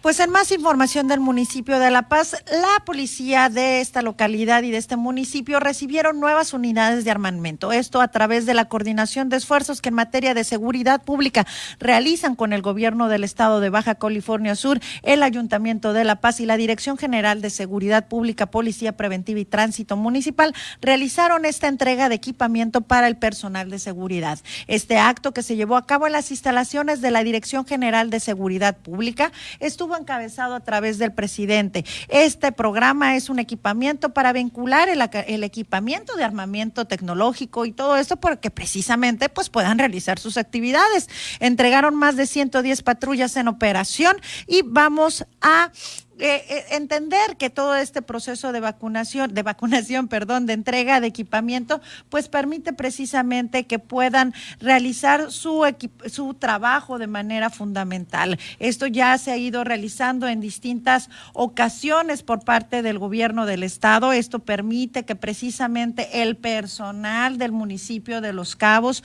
Pues 0.00 0.20
en 0.20 0.30
más 0.30 0.50
información 0.52 1.08
del 1.08 1.20
municipio 1.20 1.78
de 1.78 1.90
La 1.90 2.08
Paz, 2.08 2.36
la 2.50 2.84
policía 2.84 3.48
de 3.48 3.80
esta 3.80 4.02
localidad 4.02 4.62
y 4.62 4.70
de 4.70 4.76
este 4.76 4.96
municipio 4.96 5.60
recibieron 5.60 6.20
nuevas 6.20 6.52
unidades 6.52 7.04
de 7.04 7.10
armamento. 7.10 7.72
Esto 7.72 8.00
a 8.00 8.08
través 8.08 8.46
de 8.46 8.54
la 8.54 8.66
coordinación 8.66 9.28
de 9.28 9.36
esfuerzos 9.36 9.80
que 9.80 9.88
en 9.88 9.94
materia 9.94 10.34
de 10.34 10.44
seguridad 10.44 11.02
pública 11.02 11.46
realizan 11.78 12.36
con 12.36 12.52
el 12.52 12.62
gobierno 12.62 13.08
del 13.08 13.24
estado 13.24 13.60
de 13.60 13.70
Baja 13.70 13.94
California 13.94 14.54
Sur, 14.54 14.80
el 15.02 15.22
Ayuntamiento 15.22 15.92
de 15.92 16.04
La 16.04 16.20
Paz 16.20 16.40
y 16.40 16.46
la 16.46 16.56
Dirección 16.56 16.98
General 16.98 17.40
de 17.40 17.50
Seguridad 17.50 18.08
Pública, 18.08 18.46
Policía 18.46 18.96
Preventiva 18.96 19.40
y 19.40 19.44
Tránsito 19.44 19.96
Municipal 19.96 20.54
realizaron 20.80 21.44
esta 21.44 21.68
entrega 21.68 22.08
de 22.08 22.14
equipamiento 22.14 22.82
para 22.82 23.08
el 23.08 23.16
personal 23.16 23.70
de 23.70 23.78
seguridad. 23.78 24.38
Este 24.66 24.98
acto 24.98 25.32
que 25.32 25.42
se 25.42 25.56
llevó 25.56 25.76
a 25.76 25.86
cabo 25.86 26.06
en 26.06 26.12
las 26.12 26.30
instalaciones 26.30 27.00
de 27.00 27.10
la 27.10 27.24
Dirección 27.24 27.66
General 27.66 28.10
de 28.10 28.20
Seguridad 28.20 28.76
Pública 28.76 29.32
estuvo 29.74 29.96
encabezado 29.96 30.54
a 30.54 30.60
través 30.60 30.98
del 30.98 31.12
presidente. 31.12 31.84
Este 32.06 32.52
programa 32.52 33.16
es 33.16 33.28
un 33.28 33.40
equipamiento 33.40 34.10
para 34.10 34.32
vincular 34.32 34.88
el, 34.88 35.42
equipamiento 35.42 36.14
de 36.14 36.22
armamento 36.22 36.84
tecnológico 36.84 37.64
y 37.66 37.72
todo 37.72 37.96
esto 37.96 38.16
porque 38.16 38.52
precisamente 38.52 39.28
pues 39.28 39.50
puedan 39.50 39.80
realizar 39.80 40.20
sus 40.20 40.36
actividades. 40.36 41.08
Entregaron 41.40 41.96
más 41.96 42.14
de 42.14 42.26
110 42.26 42.82
patrullas 42.82 43.36
en 43.36 43.48
operación 43.48 44.16
y 44.46 44.62
vamos 44.62 45.26
a 45.40 45.72
eh, 46.18 46.44
eh, 46.48 46.64
entender 46.70 47.36
que 47.36 47.50
todo 47.50 47.74
este 47.74 48.00
proceso 48.00 48.52
de 48.52 48.60
vacunación, 48.60 49.34
de 49.34 49.42
vacunación, 49.42 50.06
perdón, 50.08 50.46
de 50.46 50.52
entrega 50.52 51.00
de 51.00 51.08
equipamiento, 51.08 51.80
pues 52.08 52.28
permite 52.28 52.72
precisamente 52.72 53.64
que 53.64 53.78
puedan 53.78 54.32
realizar 54.60 55.32
su, 55.32 55.64
su 56.06 56.34
trabajo 56.34 56.98
de 56.98 57.08
manera 57.08 57.50
fundamental. 57.50 58.38
Esto 58.60 58.86
ya 58.86 59.18
se 59.18 59.32
ha 59.32 59.36
ido 59.36 59.64
realizando 59.64 60.28
en 60.28 60.40
distintas 60.40 61.10
ocasiones 61.32 62.22
por 62.22 62.44
parte 62.44 62.82
del 62.82 62.98
gobierno 62.98 63.44
del 63.44 63.64
estado. 63.64 64.12
Esto 64.12 64.38
permite 64.38 65.04
que 65.04 65.16
precisamente 65.16 66.22
el 66.22 66.36
personal 66.36 67.38
del 67.38 67.52
municipio 67.52 68.20
de 68.20 68.32
Los 68.32 68.54
Cabos, 68.54 69.02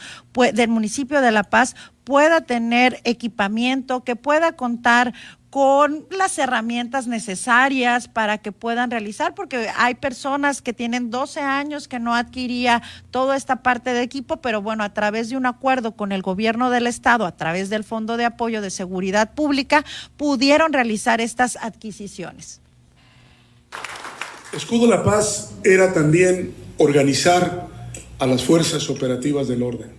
del 0.53 0.69
municipio 0.69 1.21
de 1.21 1.31
La 1.31 1.43
Paz, 1.43 1.75
pueda 2.09 2.41
tener 2.41 2.99
equipamiento, 3.03 4.03
que 4.03 4.15
pueda 4.15 4.53
contar 4.53 5.13
con 5.49 6.05
las 6.11 6.37
herramientas 6.37 7.07
necesarias 7.07 8.07
para 8.07 8.37
que 8.37 8.51
puedan 8.51 8.91
realizar, 8.91 9.33
porque 9.33 9.67
hay 9.75 9.95
personas 9.95 10.61
que 10.61 10.73
tienen 10.73 11.09
12 11.09 11.39
años 11.39 11.87
que 11.87 11.99
no 11.99 12.13
adquiría 12.13 12.83
toda 13.09 13.35
esta 13.35 13.63
parte 13.63 13.91
de 13.93 14.03
equipo, 14.03 14.37
pero 14.37 14.61
bueno, 14.61 14.83
a 14.83 14.93
través 14.93 15.29
de 15.29 15.37
un 15.37 15.47
acuerdo 15.47 15.93
con 15.93 16.11
el 16.11 16.21
gobierno 16.21 16.69
del 16.69 16.85
estado, 16.85 17.25
a 17.25 17.35
través 17.35 17.69
del 17.69 17.83
Fondo 17.83 18.15
de 18.15 18.25
Apoyo 18.25 18.61
de 18.61 18.69
Seguridad 18.69 19.33
Pública, 19.33 19.83
pudieron 20.17 20.71
realizar 20.71 21.19
estas 21.19 21.55
adquisiciones. 21.55 22.61
Escudo 24.53 24.87
La 24.87 25.03
Paz 25.03 25.53
era 25.63 25.93
también 25.93 26.53
organizar 26.77 27.67
a 28.19 28.27
las 28.27 28.43
fuerzas 28.43 28.89
operativas 28.89 29.47
del 29.47 29.63
orden. 29.63 29.91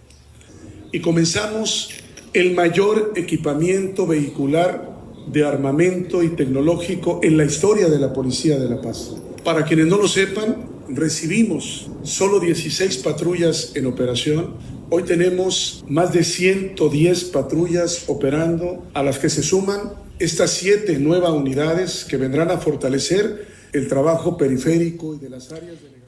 Y 0.93 1.01
comenzamos 1.01 1.91
el 2.33 2.55
mayor 2.55 3.13
equipamiento 3.17 4.07
vehicular 4.07 4.90
de 5.27 5.45
armamento 5.45 6.23
y 6.23 6.31
tecnológico 6.31 7.21
en 7.23 7.37
la 7.37 7.45
historia 7.45 7.89
de 7.89 7.99
la 7.99 8.13
Policía 8.13 8.59
de 8.59 8.69
La 8.69 8.81
Paz. 8.81 9.15
Para 9.45 9.65
quienes 9.65 9.87
no 9.87 9.97
lo 9.97 10.09
sepan, 10.09 10.57
recibimos 10.89 11.89
solo 12.03 12.41
16 12.41 12.99
patrullas 12.99 13.73
en 13.75 13.87
operación. 13.87 14.55
Hoy 14.91 15.05
tenemos 15.05 15.85
más 15.89 16.13
de 16.13 16.25
110 16.25 17.25
patrullas 17.25 18.05
operando, 18.09 18.83
a 18.93 19.03
las 19.03 19.19
que 19.19 19.31
se 19.31 19.43
suman 19.43 19.93
estas 20.19 20.51
siete 20.51 20.99
nuevas 20.99 21.31
unidades 21.31 22.05
que 22.05 22.17
vendrán 22.17 22.51
a 22.51 22.59
fortalecer 22.59 23.47
el 23.73 23.89
trabajo 23.89 24.37
periférico 24.37 25.15
y 25.15 25.19
de 25.19 25.31
las 25.31 25.51
áreas 25.53 25.81
de 25.83 26.00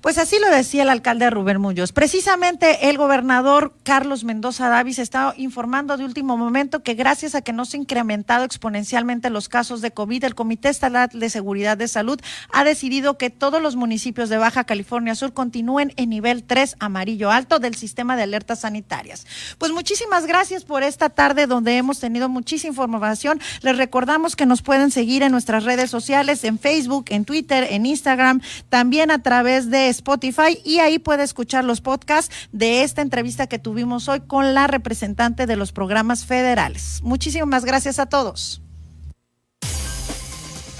pues 0.00 0.18
así 0.18 0.36
lo 0.40 0.48
decía 0.50 0.82
el 0.82 0.88
alcalde 0.88 1.30
Rubén 1.30 1.60
Muñoz. 1.60 1.92
Precisamente 1.92 2.88
el 2.88 2.98
gobernador 2.98 3.74
Carlos 3.82 4.24
Mendoza 4.24 4.68
Davis 4.68 4.98
está 4.98 5.34
informando 5.36 5.96
de 5.96 6.04
último 6.04 6.36
momento 6.36 6.82
que 6.82 6.94
gracias 6.94 7.34
a 7.34 7.42
que 7.42 7.52
no 7.52 7.64
se 7.64 7.76
han 7.76 7.82
incrementado 7.82 8.44
exponencialmente 8.44 9.30
los 9.30 9.48
casos 9.48 9.80
de 9.80 9.90
COVID, 9.90 10.24
el 10.24 10.34
Comité 10.34 10.68
Estatal 10.68 11.08
de 11.12 11.30
Seguridad 11.30 11.76
de 11.76 11.88
Salud 11.88 12.20
ha 12.52 12.64
decidido 12.64 13.18
que 13.18 13.30
todos 13.30 13.62
los 13.62 13.76
municipios 13.76 14.28
de 14.28 14.38
Baja 14.38 14.64
California 14.64 15.14
Sur 15.14 15.32
continúen 15.32 15.92
en 15.96 16.10
nivel 16.10 16.44
3 16.44 16.76
amarillo 16.80 17.30
alto 17.30 17.58
del 17.58 17.74
sistema 17.74 18.16
de 18.16 18.22
alertas 18.22 18.60
sanitarias. 18.60 19.26
Pues 19.58 19.72
muchísimas 19.72 20.26
gracias 20.26 20.64
por 20.64 20.82
esta 20.82 21.08
tarde 21.10 21.46
donde 21.46 21.76
hemos 21.76 22.00
tenido 22.00 22.28
muchísima 22.28 22.70
información. 22.70 23.40
Les 23.62 23.76
recordamos 23.76 24.36
que 24.36 24.46
nos 24.46 24.62
pueden 24.62 24.90
seguir 24.90 25.22
en 25.22 25.32
nuestras 25.32 25.64
redes 25.64 25.90
sociales, 25.90 26.44
en 26.44 26.58
Facebook, 26.58 27.06
en 27.08 27.24
Twitter, 27.24 27.66
en 27.70 27.86
Instagram, 27.86 28.40
también 28.68 29.10
a 29.10 29.22
través 29.22 29.70
de 29.70 29.85
Spotify 29.88 30.60
y 30.64 30.78
ahí 30.78 30.98
puede 30.98 31.22
escuchar 31.22 31.64
los 31.64 31.80
podcasts 31.80 32.34
de 32.52 32.82
esta 32.82 33.02
entrevista 33.02 33.46
que 33.46 33.58
tuvimos 33.58 34.08
hoy 34.08 34.20
con 34.20 34.54
la 34.54 34.66
representante 34.66 35.46
de 35.46 35.56
los 35.56 35.72
programas 35.72 36.24
federales. 36.24 37.00
Muchísimas 37.02 37.64
gracias 37.64 37.98
a 37.98 38.06
todos. 38.06 38.62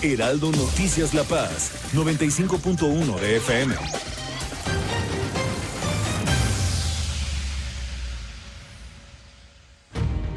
Heraldo 0.02 0.52
Noticias 0.52 1.14
La 1.14 1.24
Paz, 1.24 1.72
95.1 1.94 3.18
de 3.18 3.36
FM. 3.36 3.74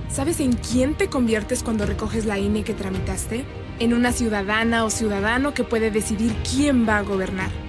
¿Sabes 0.09 0.39
en 0.39 0.53
quién 0.53 0.97
te 0.97 1.09
conviertes 1.09 1.63
cuando 1.63 1.85
recoges 1.85 2.25
la 2.25 2.39
INE 2.39 2.63
que 2.63 2.73
tramitaste? 2.73 3.45
En 3.79 3.93
una 3.93 4.11
ciudadana 4.11 4.83
o 4.83 4.89
ciudadano 4.89 5.53
que 5.53 5.63
puede 5.63 5.91
decidir 5.91 6.35
quién 6.43 6.87
va 6.87 6.97
a 6.97 7.01
gobernar 7.03 7.68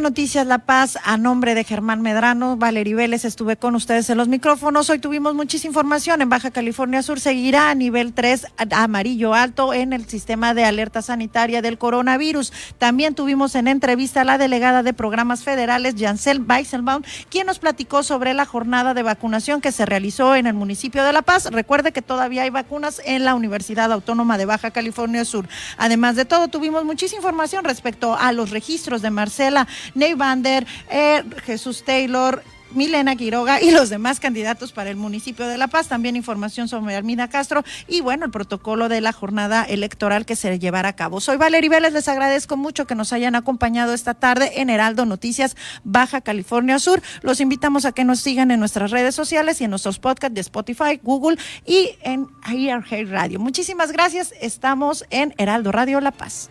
Noticias 0.00 0.46
La 0.46 0.58
Paz, 0.58 0.98
a 1.04 1.16
nombre 1.16 1.54
de 1.54 1.64
Germán 1.64 2.00
Medrano, 2.00 2.56
Valery 2.56 2.94
Vélez, 2.94 3.24
estuve 3.24 3.56
con 3.56 3.74
ustedes 3.74 4.08
en 4.08 4.16
los 4.16 4.28
micrófonos. 4.28 4.88
Hoy 4.88 4.98
tuvimos 4.98 5.34
muchísima 5.34 5.70
información. 5.70 6.22
En 6.22 6.28
Baja 6.28 6.50
California 6.50 7.02
Sur 7.02 7.20
seguirá 7.20 7.70
a 7.70 7.74
nivel 7.74 8.12
3 8.12 8.46
amarillo 8.70 9.34
alto 9.34 9.74
en 9.74 9.92
el 9.92 10.08
sistema 10.08 10.54
de 10.54 10.64
alerta 10.64 11.02
sanitaria 11.02 11.60
del 11.62 11.78
coronavirus. 11.78 12.52
También 12.78 13.14
tuvimos 13.14 13.54
en 13.54 13.68
entrevista 13.68 14.22
a 14.22 14.24
la 14.24 14.38
delegada 14.38 14.82
de 14.82 14.94
programas 14.94 15.44
federales, 15.44 15.94
Jancel 15.98 16.40
Weisselbaum, 16.40 17.02
quien 17.28 17.46
nos 17.46 17.58
platicó 17.58 18.02
sobre 18.02 18.34
la 18.34 18.46
jornada 18.46 18.94
de 18.94 19.02
vacunación 19.02 19.60
que 19.60 19.72
se 19.72 19.84
realizó 19.84 20.34
en 20.36 20.46
el 20.46 20.54
municipio 20.54 21.04
de 21.04 21.12
La 21.12 21.22
Paz. 21.22 21.46
Recuerde 21.50 21.92
que 21.92 22.02
todavía 22.02 22.42
hay 22.42 22.50
vacunas 22.50 23.02
en 23.04 23.24
la 23.24 23.34
Universidad 23.34 23.92
Autónoma 23.92 24.38
de 24.38 24.46
Baja 24.46 24.70
California 24.70 25.24
Sur. 25.24 25.48
Además 25.76 26.16
de 26.16 26.24
todo, 26.24 26.48
tuvimos 26.48 26.84
muchísima 26.84 27.18
información 27.18 27.64
respecto 27.64 28.16
a 28.16 28.32
los 28.32 28.50
registros 28.50 29.02
de 29.02 29.10
Marcela 29.10 29.66
Ney 29.94 30.14
Vander, 30.14 30.66
eh, 30.90 31.22
Jesús 31.44 31.84
Taylor, 31.84 32.42
Milena 32.74 33.16
Quiroga 33.16 33.60
y 33.60 33.70
los 33.70 33.90
demás 33.90 34.20
candidatos 34.20 34.72
para 34.72 34.90
el 34.90 34.96
municipio 34.96 35.46
de 35.46 35.58
La 35.58 35.68
Paz. 35.68 35.88
También 35.88 36.16
información 36.16 36.68
sobre 36.68 36.96
Armina 36.96 37.28
Castro 37.28 37.64
y 37.86 38.00
bueno, 38.00 38.24
el 38.24 38.30
protocolo 38.30 38.88
de 38.88 39.00
la 39.00 39.12
jornada 39.12 39.64
electoral 39.64 40.26
que 40.26 40.36
se 40.36 40.58
llevará 40.58 40.90
a 40.90 40.96
cabo. 40.96 41.20
Soy 41.20 41.36
Valerie 41.36 41.70
Vélez, 41.70 41.92
les 41.92 42.08
agradezco 42.08 42.56
mucho 42.56 42.86
que 42.86 42.94
nos 42.94 43.12
hayan 43.12 43.34
acompañado 43.34 43.92
esta 43.92 44.14
tarde 44.14 44.60
en 44.60 44.70
Heraldo 44.70 45.06
Noticias 45.06 45.56
Baja 45.84 46.20
California 46.20 46.78
Sur. 46.78 47.02
Los 47.22 47.40
invitamos 47.40 47.84
a 47.84 47.92
que 47.92 48.04
nos 48.04 48.20
sigan 48.20 48.50
en 48.50 48.60
nuestras 48.60 48.90
redes 48.90 49.14
sociales 49.14 49.60
y 49.60 49.64
en 49.64 49.70
nuestros 49.70 49.98
podcasts 49.98 50.34
de 50.34 50.40
Spotify, 50.40 51.00
Google 51.02 51.38
y 51.66 51.90
en 52.02 52.28
IRG 52.50 53.08
Radio. 53.10 53.38
Muchísimas 53.38 53.92
gracias. 53.92 54.32
Estamos 54.40 55.04
en 55.10 55.34
Heraldo 55.38 55.72
Radio 55.72 56.00
La 56.00 56.12
Paz. 56.12 56.50